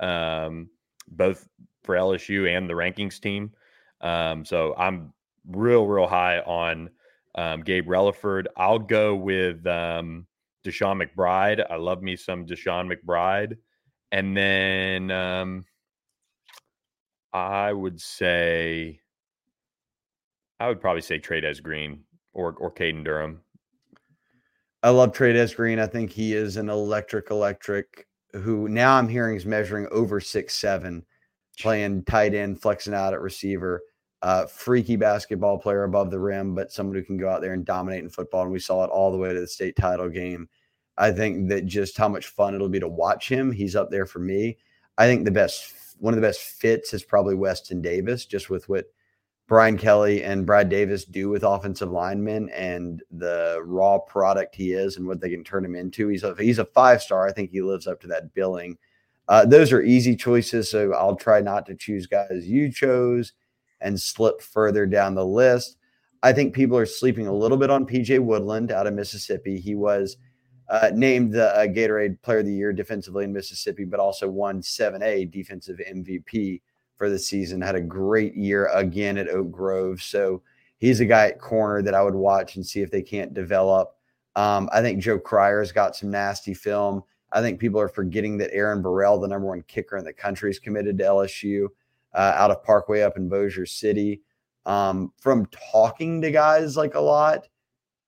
um, 0.01 0.69
both 1.07 1.47
for 1.89 1.95
LSU 1.95 2.55
and 2.55 2.69
the 2.69 2.75
rankings 2.75 3.19
team. 3.19 3.51
Um, 3.99 4.45
so 4.45 4.75
I'm 4.77 5.11
real, 5.49 5.87
real 5.87 6.05
high 6.05 6.37
on 6.41 6.91
um, 7.33 7.61
Gabe 7.63 7.87
Relaford. 7.87 8.45
I'll 8.55 8.77
go 8.77 9.15
with 9.15 9.65
um, 9.65 10.27
Deshaun 10.63 11.01
McBride. 11.01 11.65
I 11.67 11.77
love 11.77 12.03
me 12.03 12.15
some 12.15 12.45
Deshaun 12.45 12.93
McBride. 12.93 13.57
And 14.11 14.37
then 14.37 15.09
um, 15.09 15.65
I 17.33 17.73
would 17.73 17.99
say. 17.99 18.99
I 20.59 20.67
would 20.67 20.81
probably 20.81 21.01
say 21.01 21.19
Trey'Dez 21.19 21.63
Green 21.63 22.03
or 22.33 22.53
or 22.53 22.71
Caden 22.71 23.03
Durham. 23.03 23.41
I 24.83 24.89
love 24.89 25.13
Trey'Dez 25.13 25.55
Green. 25.55 25.79
I 25.79 25.87
think 25.87 26.11
he 26.11 26.33
is 26.33 26.55
an 26.57 26.69
electric, 26.69 27.31
electric. 27.31 28.05
Who 28.33 28.69
now 28.69 28.95
I'm 28.95 29.07
hearing 29.07 29.37
is 29.37 29.45
measuring 29.47 29.87
over 29.89 30.19
six 30.19 30.55
seven, 30.55 31.03
playing 31.59 32.03
tight 32.03 32.33
end, 32.33 32.61
flexing 32.61 32.93
out 32.93 33.13
at 33.13 33.21
receiver. 33.21 33.81
Uh, 34.21 34.45
freaky 34.45 34.97
basketball 34.97 35.57
player 35.57 35.83
above 35.83 36.11
the 36.11 36.19
rim, 36.19 36.53
but 36.53 36.73
someone 36.73 36.95
who 36.95 37.03
can 37.03 37.17
go 37.17 37.29
out 37.29 37.39
there 37.41 37.53
and 37.53 37.63
dominate 37.65 38.03
in 38.03 38.09
football. 38.09 38.41
And 38.43 38.51
we 38.51 38.59
saw 38.59 38.83
it 38.83 38.89
all 38.89 39.11
the 39.11 39.17
way 39.17 39.33
to 39.33 39.39
the 39.39 39.47
state 39.47 39.77
title 39.77 40.09
game. 40.09 40.49
I 40.97 41.11
think 41.11 41.47
that 41.49 41.65
just 41.65 41.97
how 41.97 42.09
much 42.09 42.27
fun 42.27 42.53
it'll 42.53 42.67
be 42.67 42.81
to 42.81 42.87
watch 42.87 43.29
him. 43.29 43.53
He's 43.53 43.77
up 43.77 43.89
there 43.89 44.05
for 44.05 44.19
me. 44.19 44.57
I 44.97 45.07
think 45.07 45.23
the 45.23 45.31
best, 45.31 45.73
one 45.99 46.13
of 46.13 46.19
the 46.19 46.27
best 46.27 46.41
fits 46.41 46.93
is 46.93 47.03
probably 47.03 47.35
Weston 47.35 47.81
Davis, 47.81 48.25
just 48.25 48.49
with 48.49 48.67
what 48.67 48.87
Brian 49.47 49.77
Kelly 49.77 50.23
and 50.23 50.45
Brad 50.45 50.67
Davis 50.67 51.05
do 51.05 51.29
with 51.29 51.43
offensive 51.43 51.89
linemen 51.89 52.49
and 52.49 53.01
the 53.09 53.61
raw 53.63 53.97
product 53.97 54.53
he 54.53 54.73
is 54.73 54.97
and 54.97 55.07
what 55.07 55.21
they 55.21 55.29
can 55.29 55.43
turn 55.45 55.63
him 55.63 55.75
into. 55.75 56.09
He's 56.09 56.23
a 56.23 56.35
he's 56.37 56.59
a 56.59 56.65
five 56.65 57.01
star. 57.01 57.25
I 57.27 57.31
think 57.31 57.49
he 57.49 57.61
lives 57.61 57.87
up 57.87 58.01
to 58.01 58.07
that 58.07 58.33
billing. 58.33 58.77
Uh, 59.29 59.45
those 59.45 59.71
are 59.71 59.83
easy 59.83 60.15
choices, 60.15 60.71
so 60.71 60.91
I'll 60.93 61.15
try 61.15 61.39
not 61.39 61.65
to 61.67 61.75
choose 61.75 62.07
guys 62.07 62.47
you 62.47 62.71
chose 62.71 63.33
and 63.79 63.99
slip 63.99 64.41
further 64.41 64.85
down 64.85 65.13
the 65.13 65.25
list. 65.25 65.77
I 66.23 66.33
think 66.33 66.53
people 66.53 66.77
are 66.77 66.85
sleeping 66.85 67.27
a 67.27 67.33
little 67.33 67.57
bit 67.57 67.69
on 67.69 67.85
PJ 67.85 68.19
Woodland 68.19 68.71
out 68.71 68.87
of 68.87 68.93
Mississippi. 68.95 69.59
He 69.59 69.75
was 69.75 70.17
uh, 70.67 70.89
named 70.93 71.31
the 71.33 71.55
uh, 71.55 71.67
Gatorade 71.67 72.21
Player 72.23 72.39
of 72.39 72.47
the 72.47 72.53
Year 72.53 72.73
defensively 72.73 73.23
in 73.23 73.31
Mississippi, 73.31 73.85
but 73.85 73.99
also 73.99 74.27
won 74.27 74.61
7A 74.61 75.31
defensive 75.31 75.79
MVP 75.87 76.61
for 76.97 77.09
the 77.09 77.19
season. 77.19 77.61
Had 77.61 77.75
a 77.75 77.81
great 77.81 78.35
year 78.35 78.67
again 78.73 79.17
at 79.17 79.29
Oak 79.29 79.51
Grove. 79.51 80.01
So 80.01 80.41
he's 80.79 80.99
a 80.99 81.05
guy 81.05 81.27
at 81.27 81.39
corner 81.39 81.81
that 81.83 81.93
I 81.93 82.01
would 82.01 82.15
watch 82.15 82.55
and 82.55 82.65
see 82.65 82.81
if 82.81 82.91
they 82.91 83.01
can't 83.03 83.33
develop. 83.33 83.95
Um, 84.35 84.69
I 84.73 84.81
think 84.81 85.01
Joe 85.01 85.19
Cryer's 85.19 85.71
got 85.71 85.95
some 85.95 86.11
nasty 86.11 86.53
film. 86.53 87.03
I 87.31 87.41
think 87.41 87.59
people 87.59 87.79
are 87.79 87.89
forgetting 87.89 88.37
that 88.37 88.53
Aeron 88.53 88.81
Burrell, 88.81 89.19
the 89.19 89.27
number 89.27 89.47
one 89.47 89.63
kicker 89.63 89.97
in 89.97 90.05
the 90.05 90.13
country, 90.13 90.49
is 90.49 90.59
committed 90.59 90.97
to 90.97 91.03
LSU 91.03 91.67
uh, 92.13 92.33
out 92.35 92.51
of 92.51 92.63
Parkway 92.63 93.01
up 93.01 93.17
in 93.17 93.29
Bossier 93.29 93.65
City. 93.65 94.21
Um, 94.65 95.13
from 95.19 95.47
talking 95.47 96.21
to 96.21 96.31
guys 96.31 96.75
like 96.75 96.95
a 96.95 96.99
lot, 96.99 97.47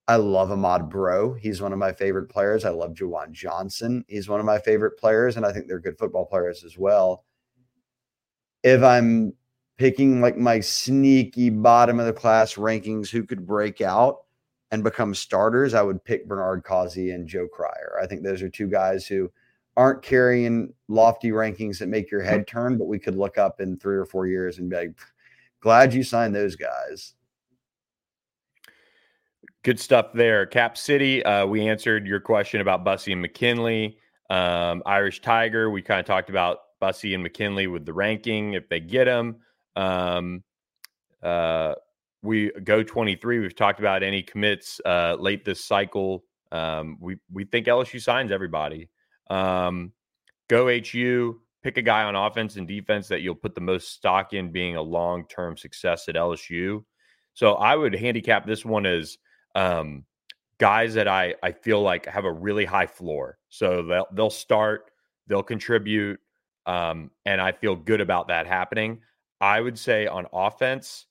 I 0.08 0.16
love 0.16 0.52
Ahmad 0.52 0.90
Breaux. 0.90 1.34
He's 1.34 1.62
one 1.62 1.74
of 1.74 1.80
my 1.80 1.94
favorite 1.94 2.28
players. 2.28 2.66
I 2.66 2.70
love 2.70 2.94
Jawan 2.94 3.32
Johnson. 3.32 4.04
He's 4.08 4.28
one 4.28 4.40
of 4.40 4.46
my 4.46 4.60
favorite 4.60 4.98
players, 4.98 5.38
and 5.38 5.46
I 5.46 5.54
think 5.54 5.68
they're 5.68 5.80
good 5.80 5.98
football 5.98 6.26
players 6.26 6.64
as 6.64 6.78
well. 6.78 7.24
If 8.64 8.84
I'm 8.84 9.34
picking 9.78 10.22
like 10.22 10.38
my 10.38 10.60
sneaky 10.60 11.50
bottom 11.50 12.00
of 12.00 12.06
the 12.06 12.14
class 12.14 12.56
rankings, 12.56 13.10
who 13.10 13.24
could 13.24 13.46
break 13.48 13.82
out 13.82 14.26
and 14.72 14.84
become 14.84 15.14
starters, 15.14 15.74
I 15.74 15.82
would 15.82 16.04
pick 16.04 16.28
Bernard 16.28 16.64
Causey 16.64 17.12
and 17.12 17.28
Joe 17.28 17.48
Cryer. 17.48 18.00
I 18.02 18.08
think 18.08 18.24
those 18.24 18.42
are 18.42 18.50
two 18.50 18.68
guys 18.68 19.06
who 19.06 19.32
aren't 19.78 20.02
carrying 20.02 20.74
lofty 20.88 21.32
rankings 21.32 21.80
that 21.80 21.90
make 21.90 22.12
your 22.12 22.22
head 22.22 22.48
turn, 22.48 22.78
but 22.78 22.88
we 22.88 23.00
could 23.00 23.16
look 23.16 23.38
up 23.38 23.62
in 23.62 23.78
three 23.78 23.96
or 23.96 24.06
four 24.06 24.28
years 24.28 24.60
and 24.60 24.70
be 24.70 24.76
like, 24.76 25.00
glad 25.62 25.94
you 25.94 26.04
signed 26.04 26.36
those 26.36 26.56
guys. 26.56 27.14
Good 29.64 29.80
stuff 29.80 30.08
there. 30.14 30.46
Cap 30.46 30.78
City, 30.78 31.24
uh, 31.24 31.46
we 31.46 31.68
answered 31.68 32.08
your 32.08 32.20
question 32.20 32.62
about 32.62 32.84
Bussey 32.84 33.12
and 33.12 33.22
McKinley. 33.22 33.98
Um, 34.30 34.82
Irish 34.86 35.22
Tiger, 35.22 35.70
we 35.70 35.82
kind 35.82 36.00
of 36.00 36.06
talked 36.06 36.30
about 36.30 36.60
Bussey 36.80 37.14
and 37.14 37.22
McKinley 37.22 37.68
with 37.68 37.86
the 37.86 37.94
ranking 37.94 38.54
if 38.54 38.68
they 38.70 38.80
get 38.80 39.06
them. 39.06 39.38
Um, 39.76 40.44
uh, 41.22 41.76
we 42.22 42.52
go 42.64 42.84
23. 42.84 43.40
We've 43.40 43.56
talked 43.56 43.80
about 43.80 44.04
any 44.04 44.22
commits 44.22 44.80
uh, 44.86 45.16
late 45.20 45.44
this 45.46 45.66
cycle. 45.66 46.24
Um, 46.52 46.98
we 47.00 47.18
we 47.32 47.46
think 47.46 47.68
LSU 47.68 48.02
signs 48.02 48.32
everybody. 48.32 48.90
Um, 49.30 49.94
go 50.50 50.68
HU. 50.68 51.42
Pick 51.64 51.78
a 51.78 51.82
guy 51.82 52.04
on 52.04 52.16
offense 52.16 52.56
and 52.56 52.68
defense 52.68 53.08
that 53.08 53.22
you'll 53.22 53.36
put 53.36 53.54
the 53.54 53.62
most 53.62 53.94
stock 53.94 54.34
in 54.34 54.52
being 54.52 54.76
a 54.76 54.82
long 54.82 55.26
term 55.28 55.56
success 55.56 56.10
at 56.10 56.16
LSU. 56.16 56.84
So 57.34 57.54
I 57.54 57.76
would 57.76 57.94
handicap 57.94 58.46
this 58.46 58.66
one 58.66 58.86
as 58.86 59.18
um, 59.56 60.06
guys 60.58 60.94
that 60.96 61.08
I 61.08 61.36
I 61.42 61.52
feel 61.52 61.82
like 61.82 62.06
have 62.06 62.26
a 62.26 62.32
really 62.32 62.66
high 62.66 62.88
floor. 62.88 63.38
So 63.50 63.84
they'll 63.84 64.08
they'll 64.14 64.30
start, 64.30 64.92
they'll 65.28 65.44
contribute, 65.44 66.20
um, 66.66 67.12
and 67.26 67.40
I 67.40 67.52
feel 67.52 67.76
good 67.76 68.02
about 68.02 68.28
that 68.28 68.48
happening. 68.48 69.02
I 69.40 69.60
would 69.60 69.78
say 69.78 70.08
on 70.08 70.28
offense, 70.34 71.08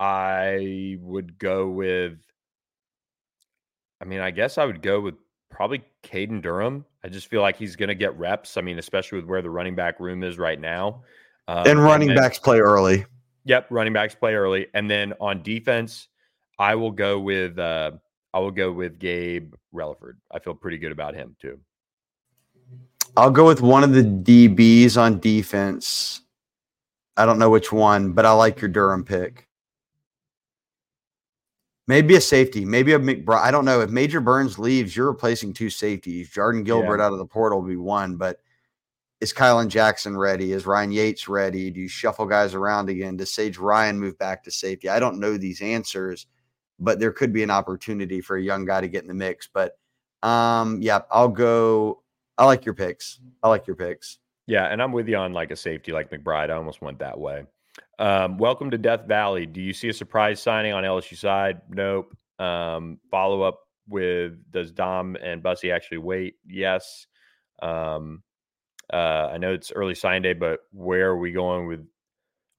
I 0.00 0.96
would 1.00 1.38
go 1.38 1.68
with. 1.68 2.18
I 4.00 4.04
mean, 4.04 4.20
I 4.20 4.30
guess 4.30 4.58
I 4.58 4.64
would 4.64 4.82
go 4.82 5.00
with 5.00 5.14
probably 5.50 5.82
Caden 6.02 6.42
Durham. 6.42 6.84
I 7.04 7.08
just 7.08 7.28
feel 7.28 7.40
like 7.40 7.56
he's 7.56 7.76
going 7.76 7.88
to 7.88 7.94
get 7.94 8.16
reps. 8.18 8.56
I 8.56 8.60
mean, 8.60 8.78
especially 8.78 9.16
with 9.16 9.26
where 9.26 9.40
the 9.40 9.50
running 9.50 9.74
back 9.74 10.00
room 10.00 10.22
is 10.22 10.36
right 10.36 10.60
now. 10.60 11.02
Um, 11.46 11.66
and 11.66 11.82
running 11.82 12.10
and 12.10 12.18
then, 12.18 12.24
backs 12.24 12.38
play 12.38 12.58
early. 12.58 13.06
Yep, 13.44 13.66
running 13.70 13.92
backs 13.92 14.14
play 14.14 14.34
early, 14.34 14.66
and 14.74 14.90
then 14.90 15.12
on 15.20 15.42
defense, 15.42 16.08
I 16.58 16.74
will 16.74 16.90
go 16.90 17.20
with 17.20 17.58
uh, 17.58 17.92
I 18.32 18.38
will 18.38 18.50
go 18.50 18.72
with 18.72 18.98
Gabe 18.98 19.54
Relaford. 19.74 20.14
I 20.32 20.38
feel 20.38 20.54
pretty 20.54 20.78
good 20.78 20.92
about 20.92 21.14
him 21.14 21.36
too. 21.40 21.60
I'll 23.16 23.30
go 23.30 23.46
with 23.46 23.60
one 23.60 23.84
of 23.84 23.92
the 23.92 24.02
DBs 24.02 24.96
on 24.96 25.20
defense. 25.20 26.22
I 27.16 27.26
don't 27.26 27.38
know 27.38 27.50
which 27.50 27.70
one, 27.70 28.12
but 28.12 28.26
I 28.26 28.32
like 28.32 28.60
your 28.60 28.68
Durham 28.68 29.04
pick. 29.04 29.46
Maybe 31.86 32.16
a 32.16 32.20
safety, 32.20 32.64
maybe 32.64 32.94
a 32.94 32.98
McBride. 32.98 33.42
I 33.42 33.50
don't 33.50 33.66
know. 33.66 33.80
If 33.82 33.90
Major 33.90 34.20
Burns 34.20 34.58
leaves, 34.58 34.96
you're 34.96 35.10
replacing 35.10 35.52
two 35.52 35.68
safeties. 35.68 36.30
Jordan 36.30 36.64
Gilbert 36.64 36.98
yeah. 36.98 37.06
out 37.06 37.12
of 37.12 37.18
the 37.18 37.26
portal 37.26 37.60
will 37.60 37.68
be 37.68 37.76
one, 37.76 38.16
but 38.16 38.38
is 39.20 39.32
Kylan 39.32 39.68
Jackson 39.68 40.16
ready? 40.16 40.52
Is 40.52 40.66
Ryan 40.66 40.90
Yaites 40.90 41.28
ready? 41.28 41.70
Do 41.70 41.80
you 41.80 41.88
shuffle 41.88 42.26
guys 42.26 42.54
around 42.54 42.88
again? 42.88 43.16
Does 43.16 43.32
Sage 43.32 43.58
Ryan 43.58 43.98
move 43.98 44.18
back 44.18 44.44
to 44.44 44.50
safety? 44.50 44.88
I 44.88 44.98
don't 44.98 45.20
know 45.20 45.36
these 45.36 45.62
answers, 45.62 46.26
but 46.78 47.00
there 47.00 47.12
could 47.12 47.32
be 47.32 47.42
an 47.42 47.50
opportunity 47.50 48.20
for 48.20 48.36
a 48.36 48.42
young 48.42 48.64
guy 48.64 48.80
to 48.80 48.88
get 48.88 49.02
in 49.02 49.08
the 49.08 49.14
mix. 49.14 49.48
But 49.52 49.78
um, 50.22 50.80
yeah, 50.82 51.00
I'll 51.10 51.28
go. 51.28 52.02
I 52.38 52.46
like 52.46 52.64
your 52.64 52.74
picks. 52.74 53.20
I 53.42 53.48
like 53.48 53.66
your 53.66 53.76
picks. 53.76 54.18
Yeah, 54.46 54.66
and 54.66 54.82
I'm 54.82 54.92
with 54.92 55.08
you 55.08 55.16
on 55.16 55.32
like 55.32 55.50
a 55.50 55.56
safety 55.56 55.92
like 55.92 56.10
McBride. 56.10 56.50
I 56.50 56.54
almost 56.54 56.82
went 56.82 56.98
that 56.98 57.18
way. 57.18 57.44
Um, 57.98 58.38
welcome 58.38 58.70
to 58.70 58.78
Death 58.78 59.06
Valley. 59.06 59.46
Do 59.46 59.60
you 59.60 59.72
see 59.72 59.88
a 59.88 59.92
surprise 59.92 60.42
signing 60.42 60.72
on 60.72 60.82
LSU 60.84 61.16
side? 61.16 61.60
Nope. 61.68 62.16
Um, 62.38 62.98
follow 63.10 63.42
up 63.42 63.60
with 63.88 64.34
does 64.50 64.72
Dom 64.72 65.16
and 65.22 65.42
Bussey 65.42 65.70
actually 65.70 65.98
wait? 65.98 66.34
Yes. 66.46 67.06
Um, 67.62 68.22
uh, 68.92 69.30
I 69.32 69.38
know 69.38 69.52
it's 69.52 69.72
early 69.72 69.94
sign 69.94 70.22
day, 70.22 70.32
but 70.32 70.60
where 70.72 71.10
are 71.10 71.18
we 71.18 71.32
going 71.32 71.66
with? 71.68 71.86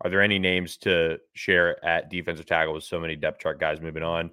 Are 0.02 0.10
there 0.10 0.21
any 0.21 0.39
names 0.39 0.78
to 0.78 1.17
share 1.34 1.84
at 1.84 2.10
defensive 2.10 2.45
tackle 2.45 2.74
with 2.74 2.84
so 2.84 3.00
many 3.00 3.15
depth 3.15 3.39
chart 3.39 3.60
guys 3.60 3.82
moving 3.82 4.04
on? 4.04 4.32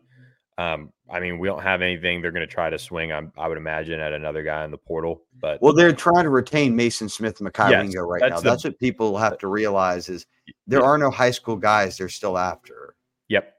Um, 0.59 0.93
I 1.11 1.19
mean, 1.19 1.39
we 1.39 1.49
don't 1.49 1.63
have 1.63 1.83
anything. 1.83 2.21
They're 2.21 2.31
going 2.31 2.47
to 2.47 2.53
try 2.53 2.69
to 2.69 2.79
swing. 2.79 3.11
I'm, 3.11 3.33
i 3.39 3.49
would 3.49 3.59
imagine 3.59 4.01
at 4.01 4.13
another 4.13 4.43
guy 4.43 4.65
in 4.65 4.71
the 4.71 4.79
portal, 4.79 5.23
but 5.41 5.61
well, 5.63 5.73
they're 5.73 5.93
trying 5.93 6.25
to 6.25 6.31
retain 6.31 6.77
Mason 6.77 7.09
Smith 7.09 7.41
and 7.41 7.53
Mekhi 7.53 7.71
yes, 7.71 7.83
Wingo 7.83 8.03
right 8.03 8.21
now. 8.21 8.41
The, 8.41 8.51
that's 8.51 8.65
what 8.65 8.79
people 8.79 9.17
have 9.17 9.39
to 9.39 9.49
realize 9.49 10.09
is 10.09 10.27
there 10.67 10.83
are 10.83 10.99
no 10.99 11.11
high 11.11 11.31
school 11.31 11.57
guys 11.57 11.97
they're 11.97 12.09
still 12.09 12.39
after. 12.39 12.95
Yep. 13.29 13.55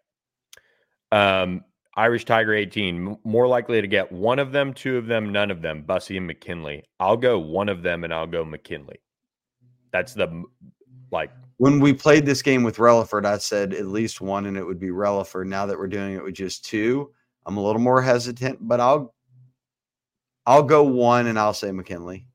Um, 1.12 1.64
Irish 1.96 2.26
Tiger 2.26 2.54
18, 2.54 3.18
more 3.24 3.48
likely 3.48 3.82
to 3.82 3.88
get 3.88 4.12
one 4.12 4.40
of 4.40 4.52
them, 4.52 4.74
two 4.74 4.98
of 4.98 5.06
them, 5.06 5.32
none 5.32 5.52
of 5.52 5.62
them, 5.62 5.84
Bussey 5.84 6.18
and 6.18 6.26
McKinley. 6.26 6.84
I'll 7.00 7.18
go 7.18 7.38
one 7.38 7.70
of 7.70 7.84
them 7.84 8.04
and 8.04 8.14
I'll 8.14 8.28
go 8.28 8.44
McKinley. 8.44 9.00
That's 9.92 10.14
the 10.14 10.44
like 11.12 11.30
when 11.58 11.80
we 11.80 11.94
played 11.94 12.26
this 12.26 12.42
game 12.42 12.64
with 12.64 12.78
Relaford, 12.78 13.26
I 13.26 13.38
said 13.38 13.74
at 13.74 13.86
least 13.86 14.22
one, 14.22 14.48
and 14.48 14.58
it 14.58 14.66
would 14.66 14.80
be 14.80 14.90
Relaford. 14.90 15.46
Now 15.46 15.68
that 15.68 15.78
we're 15.78 15.88
doing 15.88 16.16
it 16.16 16.24
with 16.24 16.34
just 16.34 16.66
two, 16.66 17.12
I'm 17.46 17.58
a 17.58 17.64
little 17.64 17.82
more 17.82 18.02
hesitant, 18.02 18.58
but 18.68 18.80
I'll 18.80 19.14
I'll 20.46 20.64
go 20.64 20.84
one, 20.84 21.28
and 21.28 21.38
I'll 21.38 21.54
say 21.54 21.72
McKinley. 21.72 22.26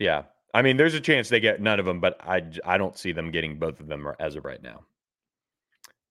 Yeah, 0.00 0.24
I 0.54 0.62
mean, 0.62 0.76
there's 0.76 0.94
a 0.94 1.00
chance 1.00 1.28
they 1.28 1.40
get 1.40 1.60
none 1.60 1.80
of 1.80 1.84
them, 1.84 2.00
but 2.00 2.16
I 2.20 2.42
I 2.64 2.78
don't 2.78 2.96
see 2.96 3.12
them 3.12 3.30
getting 3.30 3.58
both 3.58 3.80
of 3.80 3.88
them 3.88 4.08
as 4.20 4.36
of 4.36 4.44
right 4.44 4.62
now. 4.62 4.84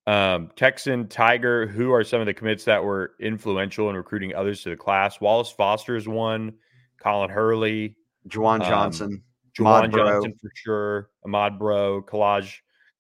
Um, 0.05 0.51
Texan 0.57 1.07
Tiger, 1.07 1.65
who 1.65 1.93
are 1.93 2.03
some 2.03 2.19
of 2.19 2.27
the 2.27 2.33
commits 2.33 2.65
that 2.65 2.83
were 2.83 3.13
influential 3.21 3.89
in 3.89 3.95
recruiting 3.95 4.35
others 4.35 4.61
to 4.63 4.69
the 4.69 4.75
class? 4.75 5.21
Wallace 5.21 5.49
Foster 5.49 5.95
is 5.95 6.07
one. 6.07 6.55
Colin 6.99 7.29
Hurley, 7.29 7.95
Juwan 8.27 8.61
um, 8.61 8.69
Johnson. 8.69 9.23
Juwan 9.57 9.93
Johnson 9.93 10.33
for 10.41 10.49
sure, 10.55 11.09
Ahmad 11.25 11.57
Breaux, 11.57 12.01
Kolaj 12.01 12.53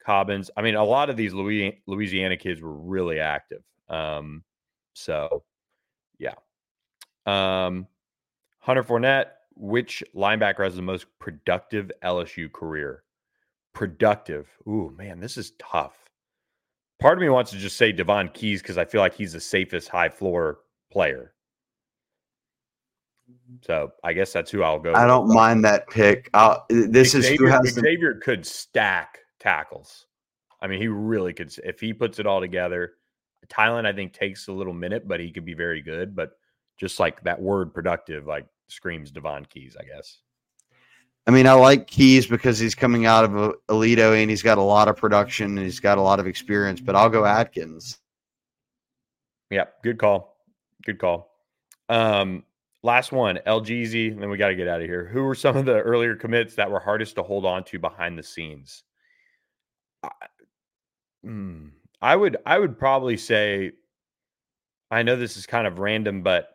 Cobbins. 0.05 0.49
I 0.55 0.61
mean, 0.61 0.75
a 0.75 0.83
lot 0.83 1.09
of 1.09 1.17
these 1.17 1.33
Louisiana 1.33 2.37
kids 2.37 2.61
were 2.61 2.73
really 2.73 3.19
active. 3.19 3.63
Um, 3.89 4.43
so, 4.93 5.43
yeah. 6.19 6.35
Um, 7.25 7.87
Hunter 8.59 8.83
Fournette, 8.83 9.27
which 9.55 10.03
linebacker 10.15 10.63
has 10.63 10.75
the 10.75 10.81
most 10.81 11.05
productive 11.19 11.91
LSU 12.03 12.51
career? 12.51 13.03
Productive. 13.73 14.47
Ooh, 14.67 14.93
man, 14.97 15.19
this 15.19 15.37
is 15.37 15.53
tough. 15.59 15.97
Part 16.99 17.17
of 17.17 17.21
me 17.21 17.29
wants 17.29 17.51
to 17.51 17.57
just 17.57 17.77
say 17.77 17.91
Davhon 17.91 18.33
Keys 18.33 18.61
because 18.61 18.77
I 18.77 18.85
feel 18.85 19.01
like 19.01 19.15
he's 19.15 19.33
the 19.33 19.39
safest 19.39 19.89
high 19.89 20.09
floor 20.09 20.59
player. 20.91 21.33
So 23.61 23.91
I 24.03 24.13
guess 24.13 24.33
that's 24.33 24.51
who 24.51 24.63
I'll 24.63 24.79
go. 24.79 24.93
I 24.93 25.05
don't 25.05 25.27
mind 25.33 25.65
that 25.65 25.89
pick. 25.89 26.29
Uh, 26.33 26.37
I'll, 26.37 26.65
this 26.69 27.11
Xavier, 27.11 27.33
is 27.33 27.39
who 27.39 27.45
has 27.47 27.69
Xavier 27.73 28.13
the... 28.13 28.19
could 28.21 28.45
stack 28.45 29.19
tackles. 29.39 30.05
I 30.61 30.67
mean, 30.67 30.81
he 30.81 30.87
really 30.87 31.33
could. 31.33 31.53
If 31.63 31.79
he 31.79 31.93
puts 31.93 32.19
it 32.19 32.25
all 32.25 32.39
together, 32.39 32.93
Tylan 33.47 33.85
I 33.85 33.93
think 33.93 34.13
takes 34.13 34.47
a 34.47 34.53
little 34.53 34.73
minute, 34.73 35.07
but 35.07 35.19
he 35.19 35.31
could 35.31 35.45
be 35.45 35.53
very 35.53 35.81
good. 35.81 36.15
But 36.15 36.31
just 36.79 36.99
like 36.99 37.21
that 37.23 37.41
word 37.41 37.73
productive, 37.73 38.25
like 38.25 38.47
screams 38.73 39.11
Davhon 39.11 39.47
Keys, 39.47 39.75
I 39.79 39.83
guess. 39.83 40.19
I 41.25 41.31
mean, 41.31 41.47
I 41.47 41.53
like 41.53 41.87
Keys 41.87 42.27
because 42.27 42.59
he's 42.59 42.75
coming 42.75 43.05
out 43.05 43.23
of 43.23 43.35
a 43.35 43.53
Aledo 43.69 44.19
and 44.19 44.29
he's 44.29 44.43
got 44.43 44.57
a 44.57 44.61
lot 44.61 44.89
of 44.89 44.97
production 44.97 45.57
and 45.57 45.65
he's 45.65 45.79
got 45.79 45.97
a 45.97 46.01
lot 46.01 46.19
of 46.19 46.27
experience. 46.27 46.81
But 46.81 46.95
I'll 46.95 47.09
go 47.09 47.25
Atkins. 47.25 47.97
Yeah, 49.49 49.65
good 49.83 49.97
call. 49.97 50.35
Good 50.83 50.99
call. 50.99 51.29
Um, 51.87 52.43
Last 52.85 53.13
one, 53.13 53.39
LGZ, 53.47 54.19
then 54.19 54.29
we 54.29 54.37
got 54.37 54.49
to 54.49 54.55
get 54.55 54.67
out 54.67 54.81
of 54.81 54.87
here. 54.87 55.05
Who 55.05 55.23
were 55.23 55.35
some 55.35 55.55
of 55.55 55.63
the 55.63 55.79
earlier 55.79 56.17
commits 56.17 56.55
that 56.55 56.69
were 56.69 56.81
hardest 56.81 57.15
to 57.15 57.23
hold 57.23 57.45
on 57.45 57.63
to 57.65 57.79
behind 57.79 58.19
the 58.19 58.23
scenes? 58.23 58.83
I, 60.03 60.09
mm, 61.25 61.69
I 62.01 62.17
would 62.17 62.35
I 62.45 62.59
would 62.59 62.77
probably 62.77 63.15
say 63.15 63.71
I 64.91 65.01
know 65.01 65.15
this 65.15 65.37
is 65.37 65.45
kind 65.45 65.65
of 65.65 65.79
random, 65.79 66.23
but 66.23 66.52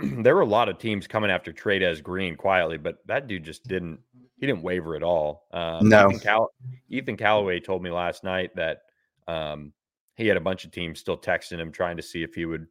there 0.22 0.34
were 0.34 0.42
a 0.42 0.46
lot 0.46 0.68
of 0.68 0.78
teams 0.78 1.06
coming 1.06 1.30
after 1.30 1.52
Trey'Dez 1.52 2.02
Green 2.02 2.36
quietly, 2.36 2.78
but 2.78 2.98
that 3.06 3.26
dude 3.26 3.44
just 3.44 3.66
didn't 3.66 3.98
he 4.36 4.46
didn't 4.46 4.62
waver 4.62 4.96
at 4.96 5.02
all. 5.02 5.46
Um, 5.52 5.88
no, 5.88 6.08
Ethan, 6.08 6.20
Cal- 6.20 6.50
Ethan 6.88 7.16
Callaway 7.16 7.60
told 7.60 7.82
me 7.82 7.90
last 7.90 8.24
night 8.24 8.54
that 8.56 8.82
um, 9.28 9.72
he 10.16 10.26
had 10.26 10.36
a 10.36 10.40
bunch 10.40 10.64
of 10.64 10.70
teams 10.70 11.00
still 11.00 11.16
texting 11.16 11.58
him 11.58 11.72
trying 11.72 11.96
to 11.96 12.02
see 12.02 12.22
if 12.22 12.34
he 12.34 12.44
would 12.44 12.66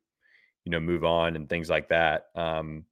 you 0.66 0.72
know, 0.72 0.80
move 0.80 1.04
on 1.04 1.36
and 1.36 1.50
things 1.50 1.70
like 1.70 1.90
that. 1.90 2.28
Um, 2.36 2.86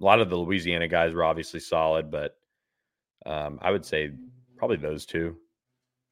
a 0.00 0.04
lot 0.04 0.20
of 0.20 0.30
the 0.30 0.36
Louisiana 0.36 0.88
guys 0.88 1.12
were 1.12 1.24
obviously 1.24 1.60
solid, 1.60 2.10
but 2.10 2.36
um, 3.26 3.58
I 3.62 3.70
would 3.70 3.84
say 3.84 4.12
probably 4.56 4.76
those 4.76 5.06
two. 5.06 5.36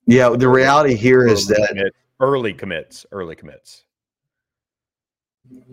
Yeah, 0.06 0.30
the 0.30 0.48
reality 0.48 0.94
here 0.94 1.22
early 1.22 1.32
is 1.32 1.46
that 1.46 1.68
commit, 1.68 1.94
early 2.20 2.52
commits, 2.52 3.06
early 3.12 3.36
commits. 3.36 3.84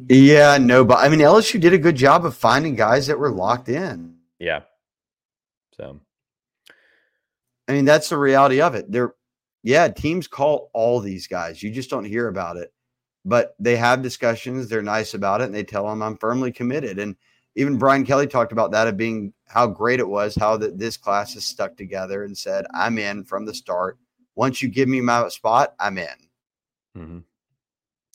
Yeah, 0.07 0.57
no, 0.57 0.83
but 0.83 0.97
I 0.97 1.09
mean 1.09 1.19
LSU 1.19 1.59
did 1.59 1.73
a 1.73 1.77
good 1.77 1.95
job 1.95 2.25
of 2.25 2.35
finding 2.35 2.75
guys 2.75 3.07
that 3.07 3.19
were 3.19 3.31
locked 3.31 3.69
in. 3.69 4.15
Yeah. 4.39 4.61
So 5.75 5.99
I 7.67 7.73
mean 7.73 7.85
that's 7.85 8.09
the 8.09 8.17
reality 8.17 8.61
of 8.61 8.75
it. 8.75 8.91
There 8.91 9.15
yeah, 9.63 9.89
teams 9.89 10.27
call 10.27 10.69
all 10.73 10.99
these 10.99 11.27
guys. 11.27 11.61
You 11.61 11.71
just 11.71 11.89
don't 11.89 12.05
hear 12.05 12.27
about 12.27 12.57
it 12.57 12.73
but 13.25 13.55
they 13.59 13.75
have 13.75 14.01
discussions. 14.01 14.67
They're 14.67 14.81
nice 14.81 15.13
about 15.13 15.41
it, 15.41 15.45
and 15.45 15.55
they 15.55 15.63
tell 15.63 15.87
them 15.87 16.01
I'm 16.01 16.17
firmly 16.17 16.51
committed. 16.51 16.99
And 16.99 17.15
even 17.55 17.77
Brian 17.77 18.05
Kelly 18.05 18.27
talked 18.27 18.51
about 18.51 18.71
that 18.71 18.87
of 18.87 18.97
being 18.97 19.33
how 19.47 19.67
great 19.67 19.99
it 19.99 20.07
was, 20.07 20.35
how 20.35 20.57
that 20.57 20.77
this 20.77 20.97
class 20.97 21.35
is 21.35 21.45
stuck 21.45 21.75
together, 21.75 22.23
and 22.23 22.37
said 22.37 22.65
I'm 22.73 22.97
in 22.97 23.23
from 23.23 23.45
the 23.45 23.53
start. 23.53 23.97
Once 24.35 24.61
you 24.61 24.69
give 24.69 24.87
me 24.87 25.01
my 25.01 25.27
spot, 25.29 25.75
I'm 25.79 25.97
in. 25.97 26.07
Mm-hmm. 26.97 27.19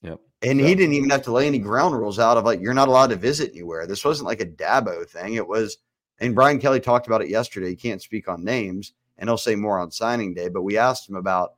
Yep. 0.03 0.21
And 0.45 0.61
so. 0.61 0.67
he 0.67 0.75
didn't 0.75 0.95
even 0.95 1.11
have 1.11 1.23
to 1.23 1.33
lay 1.33 1.47
any 1.47 1.59
ground 1.59 1.97
rules 1.97 2.19
out 2.19 2.37
of 2.37 2.45
like 2.45 2.61
you're 2.61 2.75
not 2.75 2.89
allowed 2.89 3.11
to 3.11 3.17
visit 3.17 3.51
anywhere. 3.53 3.87
This 3.87 4.05
wasn't 4.05 4.29
like 4.29 4.41
a 4.41 4.47
Dabo 4.47 5.09
thing. 5.09 5.35
It 5.35 5.47
was, 5.47 5.79
and 6.21 6.35
Brian 6.35 6.61
Kelly 6.61 6.81
talked 6.81 7.07
about 7.07 7.23
it 7.23 7.31
yesterday. 7.31 7.71
He 7.71 7.77
can't 7.77 8.03
speak 8.03 8.29
on 8.29 8.45
names, 8.45 8.93
and 9.19 9.29
he'll 9.29 9.39
say 9.39 9.57
more 9.57 9.79
on 9.79 9.91
signing 9.91 10.35
day. 10.35 10.49
But 10.49 10.63
we 10.63 10.77
asked 10.77 11.09
him 11.09 11.17
about 11.17 11.55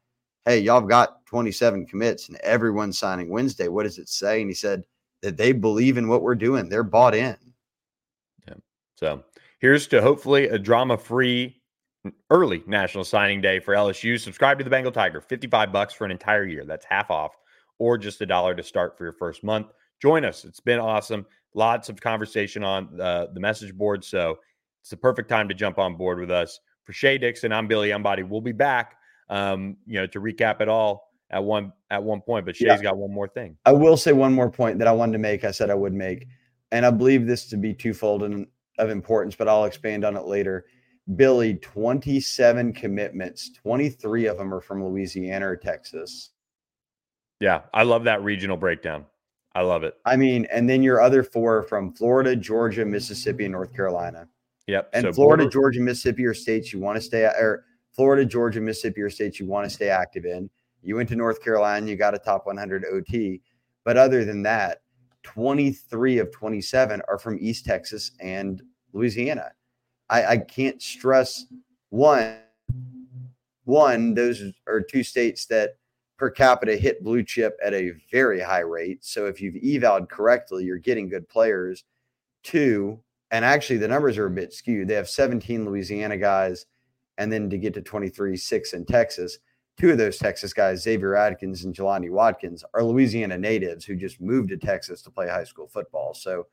hey, 0.47 0.61
y'all 0.61 0.81
have 0.81 0.89
got 0.89 1.27
27 1.27 1.87
commits 1.87 2.29
and 2.29 2.39
everyone's 2.39 2.99
signing 2.99 3.29
Wednesday. 3.29 3.69
What 3.69 3.83
does 3.83 3.99
it 3.99 4.09
say? 4.09 4.41
And 4.41 4.49
he 4.49 4.55
said 4.55 4.85
that 5.21 5.37
they 5.37 5.53
believe 5.53 5.99
in 5.99 6.09
what 6.09 6.23
we're 6.23 6.37
doing. 6.37 6.69
They're 6.69 6.85
bought 6.85 7.15
in. 7.15 7.37
Yeah. 8.47 8.55
So 8.95 9.25
here's 9.59 9.89
to 9.89 10.01
hopefully 10.01 10.49
a 10.49 10.59
drama 10.59 10.97
free 10.97 11.61
early 12.31 12.63
national 12.67 13.05
signing 13.05 13.41
day 13.41 13.59
for 13.59 13.75
LSU. 13.75 14.19
Subscribe 14.19 14.59
to 14.59 14.65
the 14.65 14.71
Bengal 14.71 14.93
Tiger, 14.93 15.21
55 15.21 15.73
bucks 15.73 15.93
for 15.93 16.05
an 16.05 16.13
entire 16.13 16.47
year. 16.47 16.65
That's 16.65 16.87
half 16.87 17.11
off, 17.11 17.37
or 17.79 17.99
just 17.99 18.21
a 18.21 18.27
dollar 18.27 18.55
to 18.55 18.63
start 18.63 18.97
for 18.97 19.05
your 19.05 19.13
first 19.13 19.45
month. 19.45 19.69
Join 20.01 20.25
us. 20.25 20.45
It's 20.45 20.61
been 20.61 20.79
awesome. 20.79 21.27
Lots 21.55 21.89
of 21.89 22.01
conversation 22.01 22.63
on 22.63 23.01
uh, 23.01 23.27
the 23.33 23.41
message 23.41 23.75
board. 23.75 24.05
So 24.05 24.39
it's 24.81 24.91
the 24.91 24.97
perfect 24.97 25.29
time 25.29 25.49
to 25.49 25.55
jump 25.55 25.79
on 25.79 25.97
board 25.97 26.19
with 26.19 26.31
us. 26.31 26.61
For 26.85 26.93
Shea 26.93 27.19
Dixon, 27.19 27.53
I'm 27.53 27.67
Billy 27.67 27.91
Embody. 27.91 28.23
We'll 28.23 28.41
be 28.41 28.53
back, 28.53 28.97
um, 29.29 29.77
you 29.87 29.95
know, 29.95 30.07
to 30.07 30.21
recap 30.21 30.61
it 30.61 30.69
all 30.69 31.11
at 31.31 31.43
one 31.43 31.73
at 31.91 32.03
one 32.03 32.21
point. 32.21 32.47
But 32.47 32.57
Shea's 32.57 32.69
yeah. 32.69 32.83
got 32.83 32.97
one 32.97 33.13
more 33.13 33.27
thing. 33.27 33.57
I 33.65 33.73
will 33.73 33.97
say 33.97 34.13
one 34.13 34.33
more 34.33 34.51
point 34.51 34.79
that 34.79 34.87
I 34.87 34.93
wanted 34.93 35.13
to 35.15 35.19
make. 35.19 35.45
I 35.45 35.51
said 35.51 35.71
I 35.71 35.75
would 35.75 35.95
make, 35.95 36.29
and 36.71 36.87
I 36.87 36.91
believe 36.91 37.27
this 37.27 37.47
to 37.49 37.57
be 37.57 37.75
twofold 37.75 38.23
and 38.23 38.47
of 38.79 38.91
importance, 38.91 39.35
but 39.35 39.49
I'll 39.49 39.65
expand 39.65 40.05
on 40.05 40.17
it 40.17 40.27
later. 40.27 40.67
Billy, 41.15 41.55
27 41.55 42.73
commitments, 42.73 43.51
23 43.63 44.27
of 44.27 44.39
them 44.39 44.53
are 44.53 44.61
from 44.61 44.85
Louisiana 44.85 45.49
or 45.49 45.57
Texas. 45.57 46.31
Yeah, 47.41 47.63
I 47.75 47.83
love 47.83 48.05
that 48.05 48.23
regional 48.23 48.57
breakdown. 48.57 49.05
I 49.55 49.63
love 49.63 49.85
it. 49.85 49.95
I 50.05 50.17
mean, 50.17 50.47
and 50.53 50.69
then 50.69 50.83
your 50.83 51.01
other 51.01 51.23
four 51.23 51.63
from 51.63 51.93
Florida, 51.93 52.37
Georgia, 52.37 52.85
Mississippi, 52.85 53.45
and 53.45 53.53
North 53.53 53.75
Carolina. 53.75 54.29
Yep. 54.67 54.91
And 54.93 55.05
so 55.05 55.13
Florida, 55.13 55.45
border- 55.45 55.51
Georgia, 55.53 55.81
Mississippi 55.81 56.27
are 56.27 56.35
states 56.35 56.73
you 56.73 56.81
want 56.81 56.97
to 56.97 57.01
stay 57.01 57.25
or 57.25 57.65
Florida, 57.93 58.27
Georgia, 58.27 58.61
Mississippi 58.61 59.01
are 59.01 59.11
states 59.11 59.41
you 59.41 59.47
want 59.47 59.67
to 59.67 59.75
stay 59.75 59.89
active 59.89 60.27
in. 60.27 60.51
You 60.83 60.97
went 60.97 61.09
to 61.09 61.17
North 61.17 61.43
Carolina, 61.43 61.89
you 61.89 61.97
got 61.97 62.15
a 62.15 62.19
top 62.19 62.47
100 62.47 62.85
OT. 62.85 63.41
But 63.85 63.97
other 63.97 64.25
than 64.25 64.43
that, 64.43 64.83
23 65.23 66.19
of 66.19 66.31
27 66.31 67.01
are 67.09 67.19
from 67.19 67.39
East 67.41 67.65
Texas 67.65 68.13
and 68.21 68.63
Louisiana. 68.93 69.53
I, 70.11 70.27
I 70.27 70.39
can't 70.39 70.81
stress 70.83 71.47
one, 71.89 72.37
one, 73.65 74.15
those 74.15 74.43
are 74.67 74.81
two 74.81 75.03
states 75.03 75.47
that 75.47 75.77
per 76.17 76.31
capita 76.31 76.77
hit 76.77 77.05
blue 77.05 77.23
chip 77.23 77.59
at 77.63 77.75
a 77.75 77.93
very 78.11 78.41
high 78.41 78.61
rate. 78.61 79.05
So 79.05 79.27
if 79.27 79.41
you've 79.41 79.57
evaled 79.57 80.09
correctly, 80.09 80.65
you're 80.65 80.79
getting 80.79 81.09
good 81.09 81.29
players. 81.29 81.85
Two, 82.43 83.01
and 83.31 83.45
actually 83.45 83.79
the 83.79 83.89
numbers 83.89 84.19
are 84.19 84.27
a 84.27 84.31
bit 84.31 84.53
skewed. 84.53 84.89
They 84.89 84.95
have 84.95 85.09
17 85.09 85.65
Louisiana 85.65 86.17
guys, 86.17 86.67
and 87.19 87.31
then 87.33 87.51
to 87.51 87.59
get 87.59 87.75
to 87.75 87.83
23, 87.83 88.37
six 88.37 88.73
in 88.73 88.85
Texas. 88.85 89.39
Two 89.77 89.91
of 89.91 89.99
those 89.99 90.17
Texas 90.17 90.55
guys, 90.55 90.83
Xavier 90.83 91.17
Atkins 91.17 91.65
and 91.65 91.75
Jelani 91.75 92.11
Watkins, 92.11 92.65
are 92.73 92.83
Louisiana 92.83 93.37
natives 93.37 93.85
who 93.85 93.95
just 93.95 94.21
moved 94.23 94.49
to 94.49 94.57
Texas 94.57 95.03
to 95.03 95.11
play 95.11 95.29
high 95.29 95.45
school 95.45 95.69
football. 95.69 96.15
So 96.15 96.47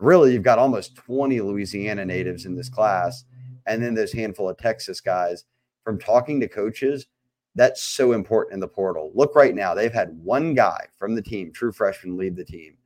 really, 0.00 0.32
you've 0.32 0.42
got 0.42 0.58
almost 0.58 0.96
20 0.96 1.40
Louisiana 1.42 2.04
natives 2.04 2.44
in 2.44 2.56
this 2.56 2.68
class, 2.68 3.24
and 3.66 3.80
then 3.80 3.94
those 3.94 4.12
handful 4.12 4.48
of 4.48 4.56
Texas 4.56 5.00
guys. 5.00 5.44
From 5.84 6.00
talking 6.00 6.40
to 6.40 6.48
coaches, 6.48 7.06
that's 7.56 7.82
so 7.82 8.12
important 8.12 8.54
in 8.54 8.60
the 8.60 8.68
portal. 8.68 9.10
Look 9.14 9.34
right 9.34 9.54
now, 9.54 9.74
they've 9.74 9.92
had 9.92 10.16
one 10.22 10.54
guy 10.54 10.86
from 10.96 11.14
the 11.14 11.22
team, 11.22 11.50
true 11.50 11.72
freshman, 11.72 12.16
leave 12.16 12.36
the 12.36 12.44
team, 12.44 12.76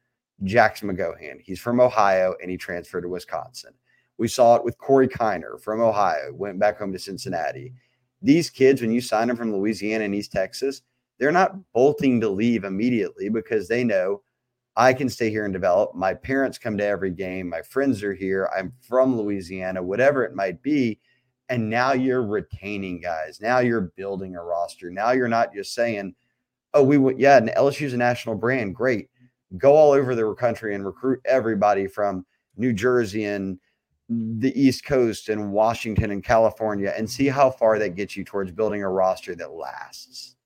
Jackson 0.45 0.89
McGohan. 0.89 1.41
He's 1.43 1.59
from 1.59 1.81
Ohio 1.81 2.37
and 2.41 2.51
he 2.51 2.57
transferred 2.57 3.03
to 3.03 3.09
Wisconsin. 3.09 3.75
We 4.17 4.29
saw 4.29 4.55
it 4.55 4.65
with 4.65 4.79
Corey 4.79 5.09
Kiner 5.09 5.61
from 5.61 5.81
Ohio, 5.81 6.33
went 6.33 6.61
back 6.61 6.79
home 6.79 6.93
to 6.93 6.99
Cincinnati. 6.99 7.75
These 8.23 8.49
kids, 8.49 8.81
when 8.81 8.93
you 8.93 9.01
sign 9.01 9.29
them 9.29 9.37
from 9.37 9.53
Louisiana 9.53 10.05
and 10.05 10.15
East 10.15 10.31
Texas, 10.31 10.83
they're 11.19 11.33
not 11.33 11.57
bolting 11.73 12.21
to 12.21 12.29
leave 12.29 12.65
immediately 12.65 13.29
because 13.29 13.67
they 13.67 13.83
know 13.83 14.23
I 14.77 14.93
can 14.93 15.09
stay 15.09 15.31
here 15.31 15.45
and 15.45 15.53
develop. 15.53 15.95
My 15.95 16.15
parents 16.15 16.59
come 16.59 16.79
to 16.79 16.87
every 16.87 17.11
game. 17.11 17.49
My 17.49 17.63
friends 17.63 18.03
are 18.03 18.15
here. 18.15 18.49
I'm 18.57 18.73
from 18.81 19.19
Louisiana, 19.19 19.83
whatever 19.83 20.23
it 20.23 20.35
might 20.35 20.63
be. 20.63 21.01
And 21.51 21.69
now 21.69 21.93
you're 21.93 22.25
retaining 22.25 23.01
guys. 23.01 23.41
Now 23.41 23.59
you're 23.59 23.93
building 23.97 24.37
a 24.37 24.43
roster. 24.43 24.91
Now 24.91 25.11
you're 25.11 25.29
not 25.29 25.53
just 25.53 25.75
saying, 25.75 26.15
oh, 26.73 26.85
we 26.85 26.97
would, 26.97 27.19
yeah, 27.19 27.37
and 27.37 27.51
LSU's 27.51 27.93
a 27.93 27.97
national 27.97 28.37
brand. 28.37 28.75
Great. 28.75 29.11
Go 29.59 29.75
all 29.75 29.91
over 29.91 30.15
the 30.15 30.33
country 30.35 30.75
and 30.75 30.87
recruit 30.87 31.21
everybody 31.25 31.89
from 31.89 32.25
New 32.57 32.73
Jersey 32.73 33.25
and 33.25 33.59
the 34.09 34.53
East 34.61 34.85
Coast 34.85 35.29
and 35.29 35.53
Washington 35.53 36.11
and 36.11 36.23
California 36.23 36.93
and 36.97 37.09
see 37.09 37.29
how 37.29 37.51
far 37.51 37.79
that 37.79 37.91
gets 37.91 38.17
you 38.17 38.25
towards 38.25 38.51
building 38.51 38.83
a 38.83 38.89
roster 38.89 39.35
that 39.37 39.53
lasts. 39.53 40.37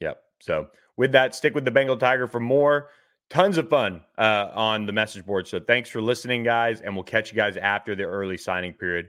Yep. 0.00 0.22
So, 0.40 0.68
with 0.96 1.12
that, 1.12 1.34
stick 1.34 1.54
with 1.54 1.64
the 1.64 1.70
Bengal 1.70 1.96
Tiger 1.96 2.28
for 2.28 2.40
more. 2.40 2.88
Tons 3.28 3.58
of 3.58 3.68
fun 3.68 4.02
uh, 4.18 4.48
on 4.54 4.86
the 4.86 4.92
message 4.92 5.24
board. 5.24 5.48
So, 5.48 5.60
thanks 5.60 5.88
for 5.88 6.00
listening, 6.00 6.44
guys. 6.44 6.80
And 6.80 6.94
we'll 6.94 7.04
catch 7.04 7.32
you 7.32 7.36
guys 7.36 7.56
after 7.56 7.94
the 7.94 8.04
early 8.04 8.36
signing 8.36 8.72
period. 8.72 9.08